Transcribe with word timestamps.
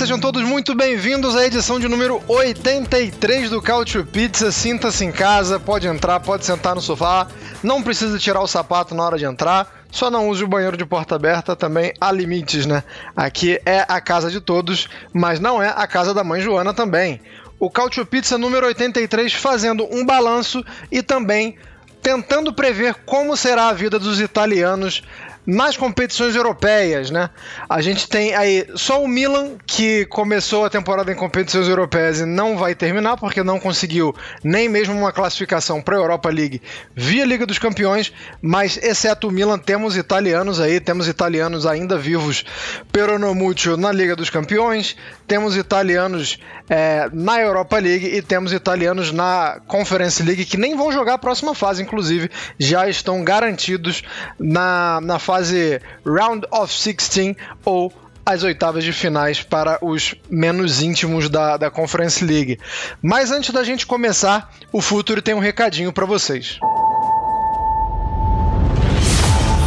Sejam 0.00 0.18
todos 0.18 0.42
muito 0.42 0.74
bem-vindos 0.74 1.36
à 1.36 1.44
edição 1.44 1.78
de 1.78 1.86
número 1.86 2.22
83 2.26 3.50
do 3.50 3.60
Couch 3.60 4.02
Pizza. 4.04 4.50
Sinta-se 4.50 5.04
em 5.04 5.12
casa, 5.12 5.60
pode 5.60 5.86
entrar, 5.86 6.18
pode 6.20 6.46
sentar 6.46 6.74
no 6.74 6.80
sofá, 6.80 7.28
não 7.62 7.82
precisa 7.82 8.18
tirar 8.18 8.40
o 8.40 8.46
sapato 8.46 8.94
na 8.94 9.04
hora 9.04 9.18
de 9.18 9.26
entrar, 9.26 9.84
só 9.90 10.10
não 10.10 10.30
use 10.30 10.42
o 10.42 10.48
banheiro 10.48 10.74
de 10.74 10.86
porta 10.86 11.16
aberta, 11.16 11.54
também 11.54 11.92
há 12.00 12.10
limites, 12.10 12.64
né? 12.64 12.82
Aqui 13.14 13.60
é 13.66 13.84
a 13.86 14.00
casa 14.00 14.30
de 14.30 14.40
todos, 14.40 14.88
mas 15.12 15.38
não 15.38 15.62
é 15.62 15.68
a 15.68 15.86
casa 15.86 16.14
da 16.14 16.24
mãe 16.24 16.40
Joana 16.40 16.72
também. 16.72 17.20
O 17.58 17.68
Couch 17.68 18.02
Pizza 18.06 18.38
número 18.38 18.64
83 18.68 19.34
fazendo 19.34 19.86
um 19.94 20.06
balanço 20.06 20.64
e 20.90 21.02
também 21.02 21.58
tentando 22.02 22.54
prever 22.54 22.94
como 23.04 23.36
será 23.36 23.68
a 23.68 23.74
vida 23.74 23.98
dos 23.98 24.18
italianos 24.18 25.02
nas 25.50 25.76
competições 25.76 26.36
europeias, 26.36 27.10
né? 27.10 27.28
A 27.68 27.80
gente 27.80 28.08
tem 28.08 28.34
aí 28.36 28.68
só 28.76 29.02
o 29.02 29.08
Milan 29.08 29.56
que 29.66 30.06
começou 30.06 30.64
a 30.64 30.70
temporada 30.70 31.10
em 31.10 31.16
competições 31.16 31.66
europeias 31.66 32.20
e 32.20 32.24
não 32.24 32.56
vai 32.56 32.72
terminar 32.72 33.16
porque 33.16 33.42
não 33.42 33.58
conseguiu 33.58 34.14
nem 34.44 34.68
mesmo 34.68 34.96
uma 34.96 35.10
classificação 35.10 35.82
para 35.82 35.96
a 35.96 35.98
Europa 35.98 36.28
League 36.30 36.62
via 36.94 37.24
Liga 37.24 37.44
dos 37.46 37.58
Campeões, 37.58 38.12
mas 38.40 38.76
exceto 38.80 39.26
o 39.26 39.32
Milan 39.32 39.58
temos 39.58 39.96
italianos 39.96 40.60
aí, 40.60 40.78
temos 40.78 41.08
italianos 41.08 41.66
ainda 41.66 41.98
vivos 41.98 42.44
peronomútil 42.92 43.76
na 43.76 43.90
Liga 43.90 44.14
dos 44.14 44.30
Campeões, 44.30 44.96
temos 45.26 45.56
italianos 45.56 46.38
é, 46.68 47.08
na 47.12 47.40
Europa 47.40 47.76
League 47.76 48.06
e 48.06 48.22
temos 48.22 48.52
italianos 48.52 49.10
na 49.10 49.60
Conference 49.66 50.22
League 50.22 50.44
que 50.44 50.56
nem 50.56 50.76
vão 50.76 50.92
jogar 50.92 51.14
a 51.14 51.18
próxima 51.18 51.56
fase, 51.56 51.82
inclusive 51.82 52.30
já 52.56 52.88
estão 52.88 53.24
garantidos 53.24 54.04
na, 54.38 55.00
na 55.00 55.18
fase 55.18 55.39
Round 56.04 56.46
of 56.50 56.72
16 56.72 57.36
ou 57.64 57.92
as 58.24 58.42
oitavas 58.42 58.84
de 58.84 58.92
finais 58.92 59.42
para 59.42 59.78
os 59.82 60.14
menos 60.30 60.82
íntimos 60.82 61.28
da, 61.28 61.56
da 61.56 61.70
Conference 61.70 62.24
League. 62.24 62.58
Mas 63.02 63.30
antes 63.30 63.50
da 63.50 63.64
gente 63.64 63.86
começar, 63.86 64.52
o 64.72 64.80
Futuro 64.80 65.22
tem 65.22 65.34
um 65.34 65.40
recadinho 65.40 65.92
para 65.92 66.06
vocês. 66.06 66.58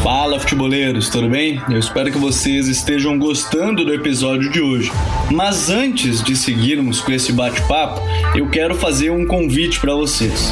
Fala 0.03 0.37
futeboleiros, 0.37 1.07
tudo 1.07 1.29
bem? 1.29 1.61
Eu 1.69 1.79
espero 1.79 2.11
que 2.11 2.17
vocês 2.17 2.67
estejam 2.67 3.17
gostando 3.17 3.85
do 3.85 3.93
episódio 3.93 4.49
de 4.49 4.59
hoje. 4.59 4.91
Mas 5.31 5.69
antes 5.69 6.21
de 6.21 6.35
seguirmos 6.35 6.99
com 6.99 7.13
esse 7.13 7.31
bate-papo, 7.31 8.01
eu 8.35 8.49
quero 8.49 8.75
fazer 8.75 9.11
um 9.11 9.25
convite 9.25 9.79
para 9.79 9.93
vocês. 9.95 10.51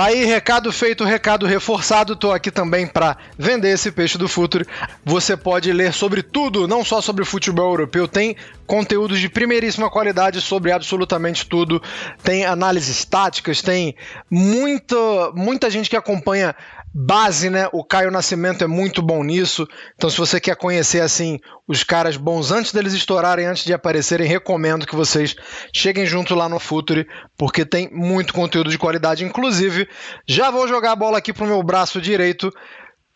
Tá 0.00 0.06
aí, 0.06 0.24
recado 0.24 0.72
feito, 0.72 1.04
recado 1.04 1.44
reforçado. 1.44 2.16
Tô 2.16 2.32
aqui 2.32 2.50
também 2.50 2.86
para 2.86 3.18
vender 3.36 3.68
esse 3.68 3.92
peixe 3.92 4.16
do 4.16 4.26
futuro. 4.26 4.64
Você 5.04 5.36
pode 5.36 5.70
ler 5.74 5.92
sobre 5.92 6.22
tudo, 6.22 6.66
não 6.66 6.82
só 6.82 7.02
sobre 7.02 7.22
futebol 7.22 7.68
europeu, 7.68 8.08
tem 8.08 8.34
conteúdos 8.66 9.20
de 9.20 9.28
primeiríssima 9.28 9.90
qualidade 9.90 10.40
sobre 10.40 10.72
absolutamente 10.72 11.44
tudo. 11.44 11.82
Tem 12.22 12.46
análises 12.46 13.04
táticas, 13.04 13.60
tem 13.60 13.94
muita, 14.30 14.96
muita 15.34 15.68
gente 15.68 15.90
que 15.90 15.96
acompanha 15.96 16.56
base, 16.92 17.48
né? 17.48 17.68
O 17.72 17.84
Caio 17.84 18.10
Nascimento 18.10 18.64
é 18.64 18.66
muito 18.66 19.00
bom 19.00 19.22
nisso. 19.22 19.66
Então, 19.94 20.10
se 20.10 20.18
você 20.18 20.40
quer 20.40 20.56
conhecer 20.56 21.00
assim 21.00 21.38
os 21.66 21.84
caras 21.84 22.16
bons 22.16 22.50
antes 22.50 22.72
deles 22.72 22.92
estourarem, 22.92 23.46
antes 23.46 23.64
de 23.64 23.72
aparecerem, 23.72 24.26
recomendo 24.26 24.86
que 24.86 24.96
vocês 24.96 25.36
cheguem 25.74 26.04
junto 26.04 26.34
lá 26.34 26.48
no 26.48 26.58
Futuri, 26.58 27.06
porque 27.38 27.64
tem 27.64 27.88
muito 27.92 28.34
conteúdo 28.34 28.70
de 28.70 28.78
qualidade. 28.78 29.24
Inclusive, 29.24 29.88
já 30.26 30.50
vou 30.50 30.66
jogar 30.66 30.92
a 30.92 30.96
bola 30.96 31.18
aqui 31.18 31.32
pro 31.32 31.46
meu 31.46 31.62
braço 31.62 32.00
direito. 32.00 32.52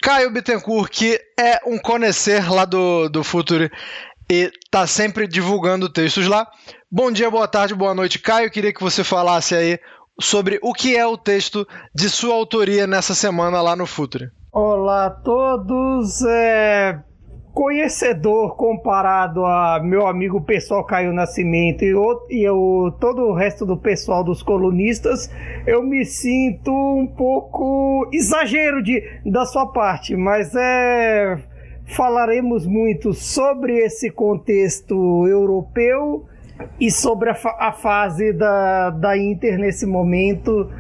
Caio 0.03 0.31
Bittencourt, 0.31 0.91
que 0.91 1.21
é 1.39 1.61
um 1.67 1.79
conhecer 1.79 2.51
lá 2.51 2.65
do, 2.65 3.09
do 3.09 3.25
Futuri 3.25 3.71
e 4.31 4.51
tá 4.71 4.87
sempre 4.87 5.27
divulgando 5.27 5.89
textos 5.89 6.27
lá. 6.27 6.47
Bom 6.91 7.11
dia, 7.11 7.31
boa 7.31 7.49
tarde, 7.49 7.75
boa 7.75 7.95
noite, 7.95 8.19
Caio. 8.19 8.51
Queria 8.51 8.73
que 8.73 8.83
você 8.83 9.03
falasse 9.03 9.55
aí 9.55 9.79
sobre 10.21 10.59
o 10.63 10.73
que 10.73 10.97
é 10.97 11.07
o 11.07 11.17
texto 11.17 11.67
de 11.95 12.09
sua 12.09 12.35
autoria 12.35 12.87
nessa 12.87 13.15
semana 13.15 13.61
lá 13.61 13.75
no 13.75 13.87
Futre. 13.87 14.31
Olá 14.53 15.07
a 15.07 15.11
todos, 15.11 16.23
é... 16.23 17.01
conhecedor 17.53 18.57
comparado 18.57 19.45
a 19.45 19.81
meu 19.83 20.07
amigo 20.07 20.41
pessoal 20.41 20.85
Caio 20.85 21.13
Nascimento 21.13 21.85
e, 21.85 21.95
o... 21.95 22.27
e 22.31 22.43
eu, 22.43 22.95
todo 23.01 23.23
o 23.23 23.35
resto 23.35 23.67
do 23.67 23.77
pessoal 23.77 24.23
dos 24.23 24.43
colunistas, 24.43 25.29
eu 25.67 25.83
me 25.83 26.05
sinto 26.05 26.71
um 26.71 27.07
pouco 27.07 28.09
exagero 28.13 28.83
de, 28.83 29.03
da 29.27 29.45
sua 29.45 29.67
parte, 29.67 30.17
mas 30.17 30.55
é 30.55 31.39
falaremos 31.87 32.67
muito 32.67 33.13
sobre 33.13 33.77
esse 33.79 34.11
contexto 34.11 35.27
europeu 35.27 36.27
e 36.81 36.91
sobre 36.91 37.31
a, 37.31 37.37
a 37.59 37.73
fase 37.73 38.33
da, 38.33 38.91
da 38.91 39.17
Inter 39.17 39.59
nesse 39.59 39.87
momento, 39.87 40.71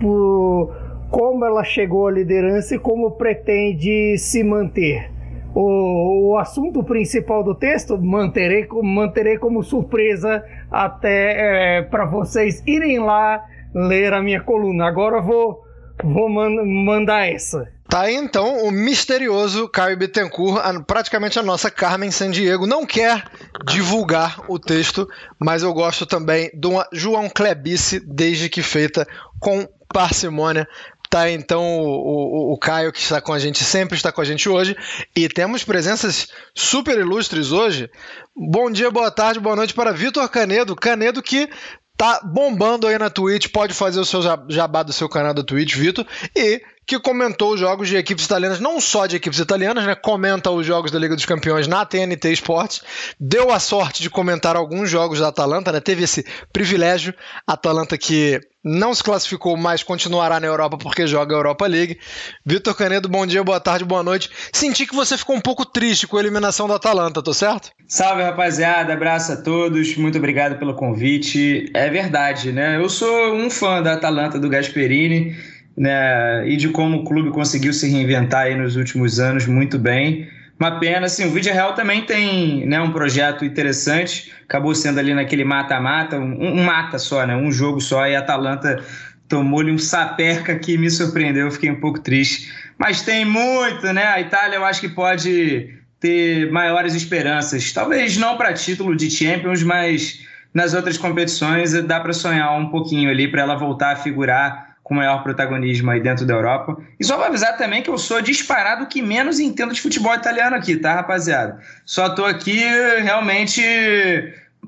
por 0.00 0.84
como 1.10 1.44
ela 1.44 1.62
chegou 1.62 2.08
à 2.08 2.10
liderança 2.10 2.74
e 2.74 2.78
como 2.78 3.12
pretende 3.12 4.18
se 4.18 4.42
manter. 4.42 5.12
O, 5.54 6.30
o 6.30 6.36
assunto 6.36 6.82
principal 6.82 7.44
do 7.44 7.54
texto 7.54 7.96
manterei, 7.96 8.66
manterei 8.82 9.38
como 9.38 9.62
surpresa 9.62 10.44
até 10.68 11.78
é, 11.78 11.82
para 11.82 12.04
vocês 12.04 12.60
irem 12.66 12.98
lá 12.98 13.44
ler 13.72 14.12
a 14.12 14.20
minha 14.20 14.40
coluna. 14.40 14.86
Agora 14.88 15.20
vou, 15.20 15.62
vou 16.02 16.28
man 16.28 16.50
mandar 16.64 17.26
essa. 17.26 17.72
Tá 17.88 18.02
aí 18.02 18.14
então 18.14 18.66
o 18.66 18.70
misterioso 18.72 19.68
Caio 19.68 19.96
Bittencourt, 19.96 20.84
praticamente 20.86 21.38
a 21.38 21.42
nossa 21.42 21.70
Carmen 21.70 22.10
Sandiego, 22.10 22.66
não 22.66 22.84
quer 22.84 23.24
divulgar 23.66 24.40
o 24.48 24.58
texto, 24.58 25.06
mas 25.38 25.62
eu 25.62 25.72
gosto 25.72 26.04
também 26.04 26.50
uma 26.64 26.88
João 26.92 27.28
Klebice, 27.28 28.00
desde 28.00 28.48
que 28.48 28.62
feita 28.62 29.06
com 29.38 29.68
parcimônia. 29.92 30.66
Tá 31.08 31.30
então 31.30 31.62
o, 31.62 32.50
o, 32.50 32.52
o, 32.54 32.58
Caio 32.58 32.92
que 32.92 32.98
está 32.98 33.20
com 33.20 33.32
a 33.32 33.38
gente, 33.38 33.62
sempre 33.62 33.96
está 33.96 34.10
com 34.10 34.20
a 34.20 34.24
gente 34.24 34.48
hoje. 34.48 34.76
E 35.14 35.28
temos 35.28 35.62
presenças 35.62 36.26
super 36.52 36.98
ilustres 36.98 37.52
hoje. 37.52 37.88
Bom 38.34 38.68
dia, 38.68 38.90
boa 38.90 39.12
tarde, 39.12 39.38
boa 39.38 39.54
noite 39.54 39.72
para 39.72 39.92
Vitor 39.92 40.28
Canedo. 40.28 40.74
Canedo 40.74 41.22
que 41.22 41.48
tá 41.96 42.20
bombando 42.24 42.86
aí 42.86 42.98
na 42.98 43.10
Twitch, 43.10 43.48
pode 43.48 43.74
fazer 43.74 44.00
o 44.00 44.04
seu 44.04 44.20
jabá 44.48 44.82
do 44.82 44.92
seu 44.92 45.08
canal 45.08 45.34
da 45.34 45.42
Twitch, 45.42 45.74
Vitor. 45.74 46.06
E 46.34 46.62
que 46.86 46.98
comentou 46.98 47.54
os 47.54 47.60
jogos 47.60 47.88
de 47.88 47.96
equipes 47.96 48.24
italianas, 48.24 48.60
não 48.60 48.80
só 48.80 49.06
de 49.06 49.16
equipes 49.16 49.38
italianas, 49.38 49.84
né? 49.86 49.94
Comenta 49.94 50.50
os 50.50 50.66
jogos 50.66 50.90
da 50.90 50.98
Liga 50.98 51.14
dos 51.14 51.24
Campeões 51.24 51.66
na 51.66 51.84
TNT 51.84 52.32
Esportes. 52.32 52.82
Deu 53.18 53.52
a 53.52 53.58
sorte 53.58 54.02
de 54.02 54.10
comentar 54.10 54.56
alguns 54.56 54.90
jogos 54.90 55.20
da 55.20 55.28
Atalanta, 55.28 55.72
né? 55.72 55.80
Teve 55.80 56.04
esse 56.04 56.24
privilégio. 56.52 57.14
Atalanta 57.46 57.96
que 57.96 58.40
não 58.64 58.94
se 58.94 59.04
classificou, 59.04 59.56
mas 59.58 59.82
continuará 59.82 60.40
na 60.40 60.46
Europa 60.46 60.78
porque 60.78 61.06
joga 61.06 61.34
a 61.34 61.38
Europa 61.38 61.66
League. 61.66 61.98
Vitor 62.44 62.74
Canedo, 62.74 63.08
bom 63.08 63.26
dia, 63.26 63.44
boa 63.44 63.60
tarde, 63.60 63.84
boa 63.84 64.02
noite. 64.02 64.30
Senti 64.52 64.86
que 64.86 64.94
você 64.94 65.18
ficou 65.18 65.36
um 65.36 65.40
pouco 65.40 65.66
triste 65.66 66.06
com 66.06 66.16
a 66.16 66.20
eliminação 66.20 66.66
da 66.66 66.76
Atalanta, 66.76 67.22
tô 67.22 67.34
certo? 67.34 67.70
Salve, 67.86 68.22
rapaziada, 68.22 68.94
abraço 68.94 69.32
a 69.32 69.36
todos, 69.36 69.96
muito 69.96 70.16
obrigado 70.16 70.58
pelo 70.58 70.74
convite. 70.74 71.70
É 71.74 71.90
verdade, 71.90 72.52
né? 72.52 72.78
Eu 72.78 72.88
sou 72.88 73.34
um 73.34 73.50
fã 73.50 73.82
da 73.82 73.92
Atalanta 73.92 74.38
do 74.38 74.48
Gasperini, 74.48 75.36
né? 75.76 76.48
E 76.48 76.56
de 76.56 76.68
como 76.68 76.98
o 76.98 77.04
clube 77.04 77.30
conseguiu 77.30 77.72
se 77.72 77.88
reinventar 77.88 78.56
nos 78.56 78.76
últimos 78.76 79.18
anos 79.18 79.46
muito 79.46 79.78
bem. 79.78 80.28
Uma 80.58 80.78
pena, 80.78 81.06
assim, 81.06 81.26
o 81.26 81.30
Vídeo 81.30 81.52
Real 81.52 81.74
também 81.74 82.02
tem 82.02 82.64
né, 82.66 82.80
um 82.80 82.92
projeto 82.92 83.44
interessante, 83.44 84.32
acabou 84.44 84.72
sendo 84.74 85.00
ali 85.00 85.12
naquele 85.12 85.44
mata-mata, 85.44 86.16
um, 86.16 86.60
um, 86.60 86.62
mata 86.62 86.96
só, 86.96 87.26
né? 87.26 87.36
Um 87.36 87.50
jogo 87.50 87.80
só, 87.80 88.06
e 88.06 88.14
a 88.14 88.20
Atalanta 88.20 88.82
tomou-lhe 89.28 89.72
um 89.72 89.78
saperca 89.78 90.56
que 90.56 90.78
me 90.78 90.88
surpreendeu, 90.88 91.50
fiquei 91.50 91.70
um 91.70 91.80
pouco 91.80 91.98
triste. 91.98 92.52
Mas 92.78 93.02
tem 93.02 93.24
muito, 93.24 93.92
né? 93.92 94.04
A 94.06 94.20
Itália 94.20 94.56
eu 94.56 94.64
acho 94.64 94.80
que 94.80 94.88
pode 94.88 95.74
ter 95.98 96.50
maiores 96.52 96.94
esperanças. 96.94 97.72
Talvez 97.72 98.16
não 98.16 98.36
para 98.36 98.52
título 98.52 98.94
de 98.94 99.10
Champions, 99.10 99.62
mas 99.62 100.24
nas 100.52 100.72
outras 100.72 100.96
competições 100.96 101.72
dá 101.82 101.98
para 101.98 102.12
sonhar 102.12 102.56
um 102.56 102.68
pouquinho 102.68 103.10
ali 103.10 103.26
para 103.26 103.42
ela 103.42 103.56
voltar 103.56 103.92
a 103.92 103.96
figurar 103.96 104.73
com 104.84 104.94
maior 104.94 105.22
protagonismo 105.22 105.90
aí 105.90 106.00
dentro 106.00 106.26
da 106.26 106.34
Europa. 106.34 106.76
E 107.00 107.04
só 107.04 107.16
para 107.16 107.28
avisar 107.28 107.56
também 107.56 107.82
que 107.82 107.88
eu 107.88 107.96
sou 107.96 108.20
disparado 108.20 108.86
que 108.86 109.00
menos 109.00 109.40
entendo 109.40 109.72
de 109.72 109.80
futebol 109.80 110.14
italiano 110.14 110.54
aqui, 110.54 110.76
tá, 110.76 110.94
rapaziada? 110.94 111.58
Só 111.86 112.10
tô 112.10 112.24
aqui 112.24 112.60
realmente 113.02 113.62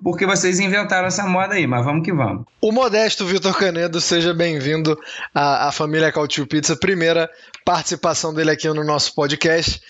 porque 0.03 0.27
vocês 0.27 0.59
inventaram 0.59 1.07
essa 1.07 1.27
moda 1.27 1.55
aí, 1.55 1.67
mas 1.67 1.85
vamos 1.85 2.05
que 2.05 2.13
vamos. 2.13 2.45
O 2.61 2.73
modesto 2.73 3.27
Vitor 3.27 3.57
Canedo, 3.57 4.01
seja 4.01 4.33
bem-vindo 4.33 4.99
à, 5.35 5.69
à 5.69 5.73
família 5.73 6.13
Cautio 6.13 6.47
Pizza, 6.47 6.77
primeira 6.77 7.29
participação 7.65 8.33
dele 8.33 8.51
aqui 8.51 8.69
no 8.69 8.85
nosso 8.85 9.15
podcast. 9.15 9.81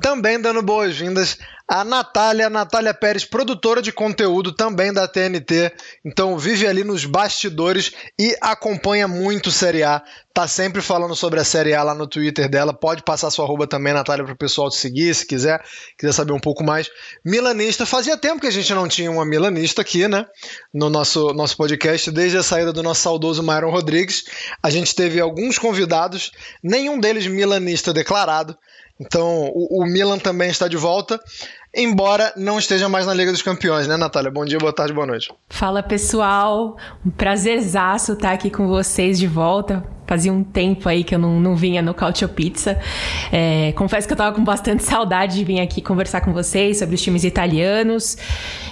Também 0.00 0.40
dando 0.40 0.62
boas-vindas 0.62 1.38
a 1.74 1.84
Natália, 1.84 2.50
Natália 2.50 2.92
Pérez, 2.92 3.24
produtora 3.24 3.80
de 3.80 3.90
conteúdo 3.90 4.52
também 4.52 4.92
da 4.92 5.08
TNT. 5.08 5.72
Então 6.04 6.36
vive 6.36 6.66
ali 6.66 6.84
nos 6.84 7.06
bastidores 7.06 7.92
e 8.20 8.36
acompanha 8.42 9.08
muito 9.08 9.50
Série 9.50 9.82
A. 9.82 10.02
Tá 10.34 10.46
sempre 10.46 10.82
falando 10.82 11.16
sobre 11.16 11.40
a 11.40 11.44
Série 11.44 11.72
A 11.72 11.82
lá 11.82 11.94
no 11.94 12.06
Twitter 12.06 12.46
dela. 12.46 12.74
Pode 12.74 13.02
passar 13.02 13.30
sua 13.30 13.46
arroba 13.46 13.66
também, 13.66 13.94
Natália, 13.94 14.22
para 14.22 14.34
o 14.34 14.36
pessoal 14.36 14.68
te 14.68 14.76
seguir, 14.76 15.14
se 15.14 15.26
quiser, 15.26 15.64
quiser 15.96 16.12
saber 16.12 16.34
um 16.34 16.40
pouco 16.40 16.62
mais. 16.62 16.90
Milanista, 17.24 17.86
fazia 17.86 18.18
tempo 18.18 18.42
que 18.42 18.46
a 18.46 18.52
gente 18.52 18.74
não 18.74 18.86
tinha 18.86 19.10
uma 19.10 19.24
milanista 19.24 19.80
aqui, 19.80 20.06
né? 20.06 20.26
No 20.74 20.90
nosso, 20.90 21.32
nosso 21.32 21.56
podcast, 21.56 22.10
desde 22.10 22.36
a 22.36 22.42
saída 22.42 22.70
do 22.70 22.82
nosso 22.82 23.00
saudoso 23.00 23.42
Myron 23.42 23.70
Rodrigues. 23.70 24.24
A 24.62 24.68
gente 24.68 24.94
teve 24.94 25.18
alguns 25.18 25.58
convidados, 25.58 26.32
nenhum 26.62 27.00
deles 27.00 27.26
milanista 27.26 27.94
declarado. 27.94 28.58
Então, 29.04 29.50
o, 29.52 29.82
o, 29.82 29.84
Milan 29.84 30.18
também 30.18 30.48
está 30.48 30.68
de 30.68 30.76
volta, 30.76 31.20
embora 31.74 32.32
não 32.36 32.58
esteja 32.58 32.88
mais 32.88 33.06
na 33.06 33.14
Liga 33.14 33.32
dos 33.32 33.42
Campeões, 33.42 33.86
né, 33.88 33.96
Natália? 33.96 34.30
Bom 34.30 34.44
dia, 34.44 34.58
boa 34.58 34.72
tarde, 34.72 34.92
boa 34.92 35.06
noite. 35.06 35.32
Fala, 35.48 35.82
pessoal. 35.82 36.76
Um 37.04 37.10
prazerzaço 37.10 38.12
estar 38.12 38.32
aqui 38.32 38.50
com 38.50 38.66
vocês 38.68 39.18
de 39.18 39.26
volta. 39.26 39.84
Fazia 40.06 40.32
um 40.32 40.44
tempo 40.44 40.88
aí 40.88 41.04
que 41.04 41.14
eu 41.14 41.18
não, 41.18 41.40
não 41.40 41.56
vinha 41.56 41.80
no 41.80 41.94
Cautio 41.94 42.28
Pizza. 42.28 42.78
É, 43.32 43.72
confesso 43.72 44.06
que 44.06 44.12
eu 44.12 44.16
tava 44.16 44.36
com 44.36 44.44
bastante 44.44 44.82
saudade 44.84 45.36
de 45.36 45.44
vir 45.44 45.60
aqui 45.60 45.80
conversar 45.80 46.20
com 46.20 46.34
vocês 46.34 46.78
sobre 46.78 46.96
os 46.96 47.00
times 47.00 47.24
italianos. 47.24 48.18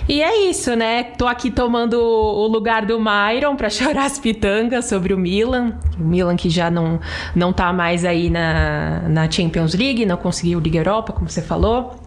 E 0.06 0.20
é 0.22 0.50
isso, 0.50 0.74
né? 0.76 1.04
Tô 1.04 1.26
aqui 1.26 1.50
tomando 1.50 1.94
o 1.94 2.46
lugar 2.46 2.84
do 2.84 2.98
Myron 3.00 3.56
para 3.56 3.70
chorar 3.70 4.04
as 4.04 4.18
pitangas 4.18 4.84
sobre 4.84 5.14
o 5.14 5.18
Milan. 5.18 5.78
O 5.98 6.04
Milan 6.04 6.36
que 6.36 6.50
já 6.50 6.70
não, 6.70 7.00
não 7.34 7.52
tá 7.52 7.72
mais 7.72 8.04
aí 8.04 8.28
na, 8.28 9.08
na 9.08 9.30
Champions 9.30 9.72
League, 9.72 10.04
não 10.04 10.18
conseguiu 10.18 10.60
Liga 10.60 10.78
Europa, 10.78 11.12
como 11.14 11.30
você 11.30 11.40
falou. 11.40 11.98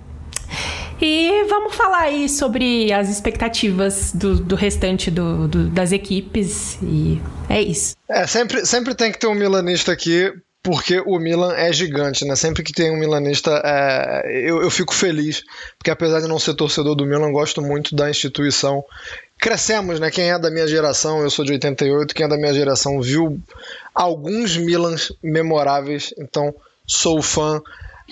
E 1.01 1.45
vamos 1.49 1.75
falar 1.75 2.03
aí 2.03 2.29
sobre 2.29 2.91
as 2.91 3.09
expectativas 3.09 4.11
do, 4.13 4.35
do 4.35 4.55
restante 4.55 5.11
do, 5.11 5.47
do, 5.47 5.67
das 5.67 5.91
equipes. 5.91 6.77
E 6.81 7.21
é 7.49 7.61
isso. 7.61 7.95
É, 8.07 8.25
sempre, 8.27 8.65
sempre 8.65 8.95
tem 8.95 9.11
que 9.11 9.19
ter 9.19 9.27
um 9.27 9.33
milanista 9.33 9.91
aqui, 9.91 10.31
porque 10.61 11.03
o 11.05 11.19
Milan 11.19 11.53
é 11.53 11.73
gigante, 11.73 12.23
né? 12.25 12.35
Sempre 12.35 12.63
que 12.63 12.71
tem 12.71 12.89
um 12.89 12.97
milanista, 12.97 13.61
é, 13.65 14.23
eu, 14.45 14.61
eu 14.61 14.71
fico 14.71 14.93
feliz, 14.93 15.43
porque 15.77 15.91
apesar 15.91 16.21
de 16.21 16.27
não 16.27 16.39
ser 16.39 16.53
torcedor 16.53 16.95
do 16.95 17.05
Milan, 17.05 17.31
gosto 17.33 17.61
muito 17.61 17.93
da 17.93 18.09
instituição. 18.09 18.83
Crescemos, 19.37 19.99
né? 19.99 20.09
Quem 20.09 20.31
é 20.31 20.39
da 20.39 20.49
minha 20.49 20.65
geração, 20.65 21.21
eu 21.21 21.29
sou 21.29 21.43
de 21.43 21.51
88, 21.51 22.15
quem 22.15 22.25
é 22.25 22.29
da 22.29 22.37
minha 22.37 22.53
geração 22.53 23.01
viu 23.01 23.37
alguns 23.93 24.55
Milans 24.55 25.11
memoráveis, 25.21 26.13
então 26.17 26.55
sou 26.87 27.21
fã 27.21 27.61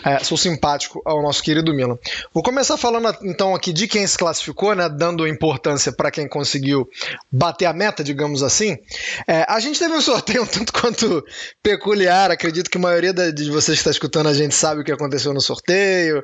é, 0.05 0.19
sou 0.23 0.37
simpático 0.37 1.01
ao 1.05 1.21
nosso 1.21 1.43
querido 1.43 1.73
Milan. 1.73 1.97
Vou 2.33 2.43
começar 2.43 2.77
falando 2.77 3.15
então 3.23 3.53
aqui 3.53 3.71
de 3.71 3.87
quem 3.87 4.05
se 4.05 4.17
classificou, 4.17 4.73
né, 4.73 4.89
dando 4.89 5.27
importância 5.27 5.91
para 5.91 6.09
quem 6.09 6.27
conseguiu 6.27 6.89
bater 7.31 7.65
a 7.65 7.73
meta, 7.73 8.03
digamos 8.03 8.41
assim. 8.41 8.77
É, 9.27 9.45
a 9.47 9.59
gente 9.59 9.79
teve 9.79 9.93
um 9.93 10.01
sorteio 10.01 10.43
um 10.43 10.45
tanto 10.45 10.73
quanto 10.73 11.23
peculiar, 11.61 12.31
acredito 12.31 12.69
que 12.69 12.77
a 12.77 12.81
maioria 12.81 13.13
de 13.13 13.49
vocês 13.51 13.77
que 13.77 13.81
está 13.81 13.91
escutando 13.91 14.27
a 14.27 14.33
gente 14.33 14.55
sabe 14.55 14.81
o 14.81 14.83
que 14.83 14.91
aconteceu 14.91 15.33
no 15.33 15.41
sorteio. 15.41 16.23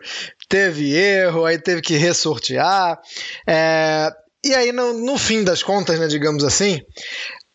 Teve 0.49 0.93
erro, 0.95 1.45
aí 1.45 1.59
teve 1.59 1.81
que 1.81 1.97
ressortear. 1.97 2.99
É, 3.45 4.11
e 4.43 4.53
aí, 4.53 4.71
no, 4.71 4.93
no 4.93 5.17
fim 5.17 5.43
das 5.43 5.61
contas, 5.61 5.99
né, 5.99 6.07
digamos 6.07 6.43
assim, 6.43 6.79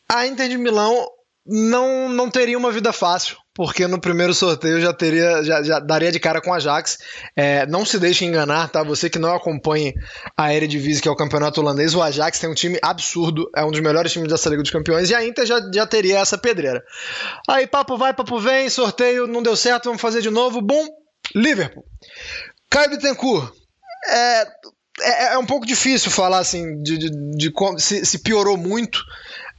a 0.09 0.27
Inter 0.27 0.49
de 0.49 0.59
Milão 0.59 1.09
não, 1.47 2.09
não 2.09 2.31
teria 2.31 2.59
uma 2.59 2.71
vida 2.71 2.93
fácil 2.93 3.42
porque 3.55 3.87
no 3.87 4.01
primeiro 4.01 4.33
sorteio 4.33 4.81
já 4.81 4.93
teria, 4.93 5.43
já, 5.43 5.63
já 5.63 5.79
daria 5.79 6.11
de 6.11 6.19
cara 6.19 6.41
com 6.41 6.53
a 6.53 6.57
Ajax. 6.57 6.99
É, 7.37 7.67
não 7.67 7.85
se 7.85 7.99
deixe 7.99 8.25
enganar, 8.25 8.69
tá? 8.69 8.83
Você 8.83 9.11
que 9.11 9.19
não 9.19 9.35
acompanha 9.35 9.93
a 10.37 10.55
Eredivisie, 10.55 11.03
que 11.03 11.09
é 11.09 11.11
o 11.11 11.17
campeonato 11.17 11.61
holandês, 11.61 11.95
o 11.95 12.03
Ajax 12.03 12.39
tem 12.39 12.51
um 12.51 12.55
time 12.55 12.79
absurdo, 12.83 13.51
é 13.55 13.65
um 13.65 13.71
dos 13.71 13.81
melhores 13.81 14.13
times 14.13 14.29
dessa 14.29 14.49
Liga 14.49 14.63
dos 14.63 14.71
Campeões, 14.71 15.11
e 15.11 15.15
a 15.15 15.25
Inter 15.25 15.45
já, 15.45 15.61
já 15.73 15.87
teria 15.87 16.19
essa 16.19 16.39
pedreira. 16.39 16.83
Aí 17.49 17.67
papo 17.67 17.97
vai, 17.97 18.15
papo 18.15 18.39
vem, 18.39 18.69
sorteio 18.71 19.27
não 19.27 19.43
deu 19.43 19.57
certo, 19.57 19.85
vamos 19.85 20.01
fazer 20.01 20.23
de 20.23 20.31
novo. 20.31 20.61
Bom, 20.61 20.87
Liverpool. 21.35 21.85
Caio 22.71 22.91
Bittencourt, 22.91 23.53
é, 24.09 24.47
é, 25.01 25.35
é, 25.35 25.39
um 25.39 25.47
pouco 25.47 25.67
difícil 25.67 26.11
falar 26.11 26.39
assim 26.39 26.83
de, 26.83 26.99
de, 26.99 27.11
de, 27.11 27.51
de 27.51 27.83
se, 27.83 28.05
se, 28.05 28.19
piorou 28.19 28.57
muito 28.57 29.03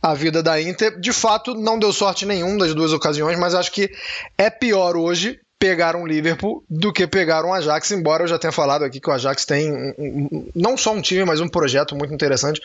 a 0.03 0.13
vida 0.13 0.43
da 0.43 0.61
Inter. 0.61 0.99
De 0.99 1.13
fato, 1.13 1.55
não 1.55 1.79
deu 1.79 1.93
sorte 1.93 2.25
nenhum 2.25 2.57
das 2.57 2.75
duas 2.75 2.91
ocasiões, 2.91 3.39
mas 3.39 3.55
acho 3.55 3.71
que 3.71 3.89
é 4.37 4.49
pior 4.49 4.97
hoje 4.97 5.39
pegar 5.63 5.95
um 5.95 6.05
Liverpool 6.05 6.61
do 6.69 6.91
que 6.91 7.07
pegar 7.07 7.45
um 7.45 7.53
Ajax, 7.53 7.89
embora 7.91 8.23
eu 8.23 8.27
já 8.27 8.37
tenha 8.37 8.51
falado 8.51 8.83
aqui 8.83 8.99
que 8.99 9.09
o 9.09 9.13
Ajax 9.13 9.45
tem 9.45 9.71
um, 9.71 9.93
um, 9.97 10.47
não 10.53 10.75
só 10.75 10.91
um 10.91 11.01
time, 11.01 11.23
mas 11.23 11.39
um 11.39 11.47
projeto 11.47 11.95
muito 11.95 12.13
interessante. 12.13 12.59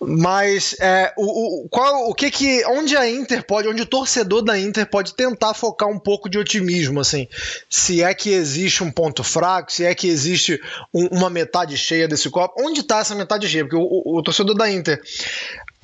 Mas 0.00 0.74
é, 0.80 1.12
o, 1.16 1.64
o, 1.64 1.68
qual, 1.68 2.10
o 2.10 2.12
que 2.12 2.32
que, 2.32 2.66
onde 2.66 2.96
a 2.96 3.08
Inter 3.08 3.46
pode, 3.46 3.68
onde 3.68 3.82
o 3.82 3.86
torcedor 3.86 4.42
da 4.42 4.58
Inter 4.58 4.84
pode 4.84 5.14
tentar 5.14 5.54
focar 5.54 5.88
um 5.88 5.96
pouco 5.96 6.28
de 6.28 6.36
otimismo, 6.36 6.98
assim, 6.98 7.28
se 7.70 8.02
é 8.02 8.12
que 8.12 8.30
existe 8.30 8.82
um 8.82 8.90
ponto 8.90 9.22
fraco, 9.22 9.70
se 9.70 9.84
é 9.84 9.94
que 9.94 10.08
existe 10.08 10.60
um, 10.92 11.06
uma 11.12 11.30
metade 11.30 11.76
cheia 11.76 12.08
desse 12.08 12.28
copo, 12.30 12.60
onde 12.60 12.80
está 12.80 12.98
essa 12.98 13.14
metade 13.14 13.48
cheia? 13.48 13.62
Porque 13.62 13.76
o, 13.76 14.02
o 14.04 14.20
torcedor 14.24 14.56
da 14.56 14.68
Inter 14.68 15.00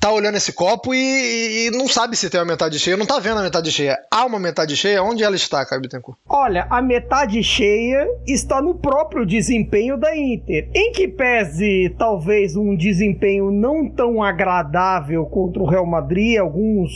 tá 0.01 0.11
olhando 0.11 0.35
esse 0.35 0.51
copo 0.51 0.95
e, 0.95 1.67
e, 1.67 1.71
não 1.71 1.87
sabe 1.87 2.17
se 2.17 2.27
tem 2.27 2.39
uma 2.39 2.47
metade 2.47 2.79
cheia, 2.79 2.97
não 2.97 3.05
tá 3.05 3.19
vendo 3.19 3.37
a 3.37 3.43
metade 3.43 3.71
cheia. 3.71 3.99
Há 4.09 4.25
uma 4.25 4.39
metade 4.39 4.75
cheia? 4.75 5.03
Onde 5.03 5.23
ela 5.23 5.35
está, 5.35 5.63
Caio 5.63 5.79
Bittencourt? 5.79 6.17
Olha, 6.27 6.65
a 6.71 6.81
metade 6.81 7.43
cheia 7.43 8.07
está 8.25 8.59
no 8.59 8.73
próprio 8.73 9.27
desempenho 9.27 9.97
da 9.97 10.17
Inter. 10.17 10.67
Em 10.73 10.91
que 10.91 11.07
pese 11.07 11.93
talvez 11.99 12.55
um 12.55 12.75
desempenho 12.75 13.51
não 13.51 13.87
tão 13.87 14.23
agradável 14.23 15.23
contra 15.27 15.61
o 15.61 15.67
Real 15.67 15.85
Madrid, 15.85 16.39
alguns 16.39 16.91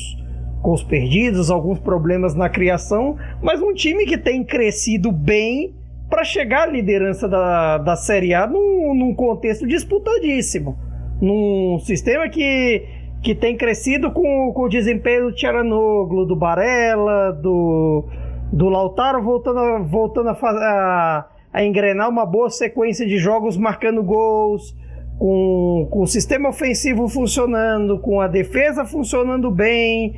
gols 0.64 0.82
perdidos, 0.82 1.52
alguns 1.52 1.78
problemas 1.78 2.34
na 2.34 2.50
criação, 2.50 3.16
mas 3.40 3.62
um 3.62 3.72
time 3.72 4.08
que 4.08 4.18
tem 4.18 4.44
crescido 4.44 5.12
bem 5.12 5.76
para 6.10 6.24
chegar 6.24 6.64
à 6.64 6.72
liderança 6.72 7.28
da, 7.28 7.78
da 7.78 7.96
Série 7.96 8.34
A 8.34 8.48
num, 8.48 8.96
num 8.96 9.14
contexto 9.14 9.68
disputadíssimo 9.68 10.76
num 11.22 11.80
sistema 11.80 12.28
que, 12.30 12.84
que 13.26 13.34
tem 13.34 13.58
crescido 13.58 14.12
com, 14.12 14.54
com 14.54 14.66
o 14.66 14.70
desempenho 14.70 15.32
do 15.32 15.36
Tcharanoglu, 15.36 16.28
do 16.28 16.36
Barella, 16.36 17.32
do, 17.32 18.06
do 18.54 18.70
Lautaro 18.70 19.20
voltando, 19.24 19.58
a, 19.58 19.80
voltando 19.80 20.30
a, 20.30 20.38
a, 20.44 21.26
a 21.52 21.66
engrenar 21.66 22.08
uma 22.08 22.24
boa 22.24 22.52
sequência 22.52 23.04
de 23.04 23.18
jogos 23.18 23.58
marcando 23.58 24.04
gols, 24.04 24.78
com, 25.18 25.88
com 25.90 26.04
o 26.04 26.06
sistema 26.06 26.50
ofensivo 26.50 27.08
funcionando, 27.08 27.98
com 27.98 28.22
a 28.22 28.28
defesa 28.28 28.86
funcionando 28.86 29.50
bem. 29.50 30.14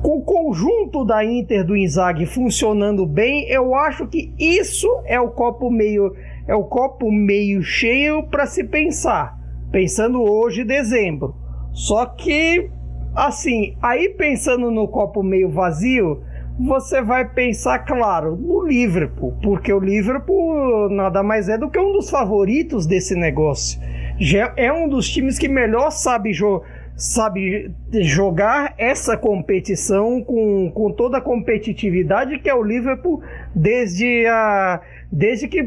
com 0.00 0.18
o 0.18 0.22
conjunto 0.22 1.04
da 1.04 1.24
Inter 1.24 1.66
do 1.66 1.76
Inzaghi 1.76 2.26
funcionando 2.26 3.04
bem, 3.06 3.48
eu 3.48 3.74
acho 3.74 4.06
que 4.06 4.32
isso 4.38 4.88
é 5.04 5.18
o 5.18 5.30
copo 5.30 5.68
meio 5.68 6.14
é 6.46 6.54
o 6.54 6.62
copo 6.62 7.10
meio 7.10 7.60
cheio 7.60 8.22
para 8.22 8.46
se 8.46 8.62
pensar, 8.62 9.36
pensando 9.72 10.22
hoje 10.22 10.62
dezembro. 10.62 11.47
Só 11.78 12.06
que 12.06 12.68
assim, 13.14 13.76
aí 13.80 14.08
pensando 14.08 14.68
no 14.68 14.88
copo 14.88 15.22
meio 15.22 15.48
vazio, 15.48 16.22
você 16.58 17.00
vai 17.00 17.28
pensar, 17.28 17.78
claro, 17.80 18.34
no 18.34 18.66
Liverpool, 18.66 19.36
porque 19.40 19.72
o 19.72 19.78
Liverpool 19.78 20.90
nada 20.90 21.22
mais 21.22 21.48
é 21.48 21.56
do 21.56 21.70
que 21.70 21.78
um 21.78 21.92
dos 21.92 22.10
favoritos 22.10 22.84
desse 22.84 23.14
negócio. 23.14 23.80
Já 24.18 24.52
é 24.56 24.72
um 24.72 24.88
dos 24.88 25.08
times 25.08 25.38
que 25.38 25.48
melhor 25.48 25.90
sabe 25.90 26.32
jogar 26.32 26.78
sabe 26.96 27.70
jogar 27.92 28.74
essa 28.76 29.16
competição 29.16 30.20
com, 30.20 30.68
com 30.74 30.90
toda 30.90 31.18
a 31.18 31.20
competitividade 31.20 32.40
que 32.40 32.50
é 32.50 32.54
o 32.54 32.60
Liverpool 32.60 33.22
desde, 33.54 34.26
a, 34.26 34.80
desde 35.12 35.46
que, 35.46 35.62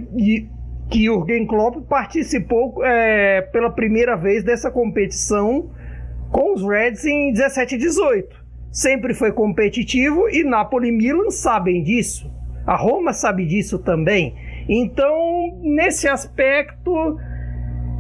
que 0.90 1.06
Jürgen 1.06 1.48
Klopp 1.48 1.88
participou 1.88 2.84
é, 2.84 3.44
pela 3.44 3.70
primeira 3.70 4.18
vez 4.18 4.44
dessa 4.44 4.70
competição 4.70 5.70
com 6.32 6.54
os 6.54 6.64
Reds 6.64 7.06
em 7.06 7.34
17 7.34 7.76
e 7.76 7.78
18. 7.78 8.42
Sempre 8.72 9.14
foi 9.14 9.32
competitivo 9.32 10.30
e 10.30 10.44
Napoli 10.44 10.88
e 10.88 10.92
Milan 10.92 11.30
sabem 11.30 11.84
disso. 11.84 12.32
A 12.66 12.76
Roma 12.76 13.12
sabe 13.12 13.46
disso 13.46 13.80
também. 13.80 14.36
Então, 14.70 15.60
nesse 15.62 16.08
aspecto, 16.08 17.18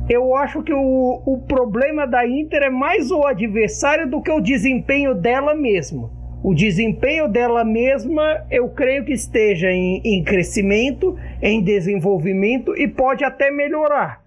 eu 0.09 0.35
acho 0.35 0.63
que 0.63 0.73
o, 0.73 1.21
o 1.25 1.39
problema 1.47 2.07
da 2.07 2.25
Inter 2.25 2.63
é 2.63 2.69
mais 2.69 3.11
o 3.11 3.25
adversário 3.25 4.09
do 4.09 4.21
que 4.21 4.31
o 4.31 4.39
desempenho 4.39 5.13
dela 5.13 5.53
mesma. 5.53 6.09
O 6.43 6.55
desempenho 6.55 7.27
dela 7.27 7.63
mesma, 7.63 8.45
eu 8.49 8.69
creio 8.69 9.05
que 9.05 9.13
esteja 9.13 9.71
em, 9.71 10.01
em 10.03 10.23
crescimento, 10.23 11.17
em 11.41 11.61
desenvolvimento 11.61 12.75
e 12.75 12.87
pode 12.87 13.23
até 13.23 13.51
melhorar. 13.51 14.20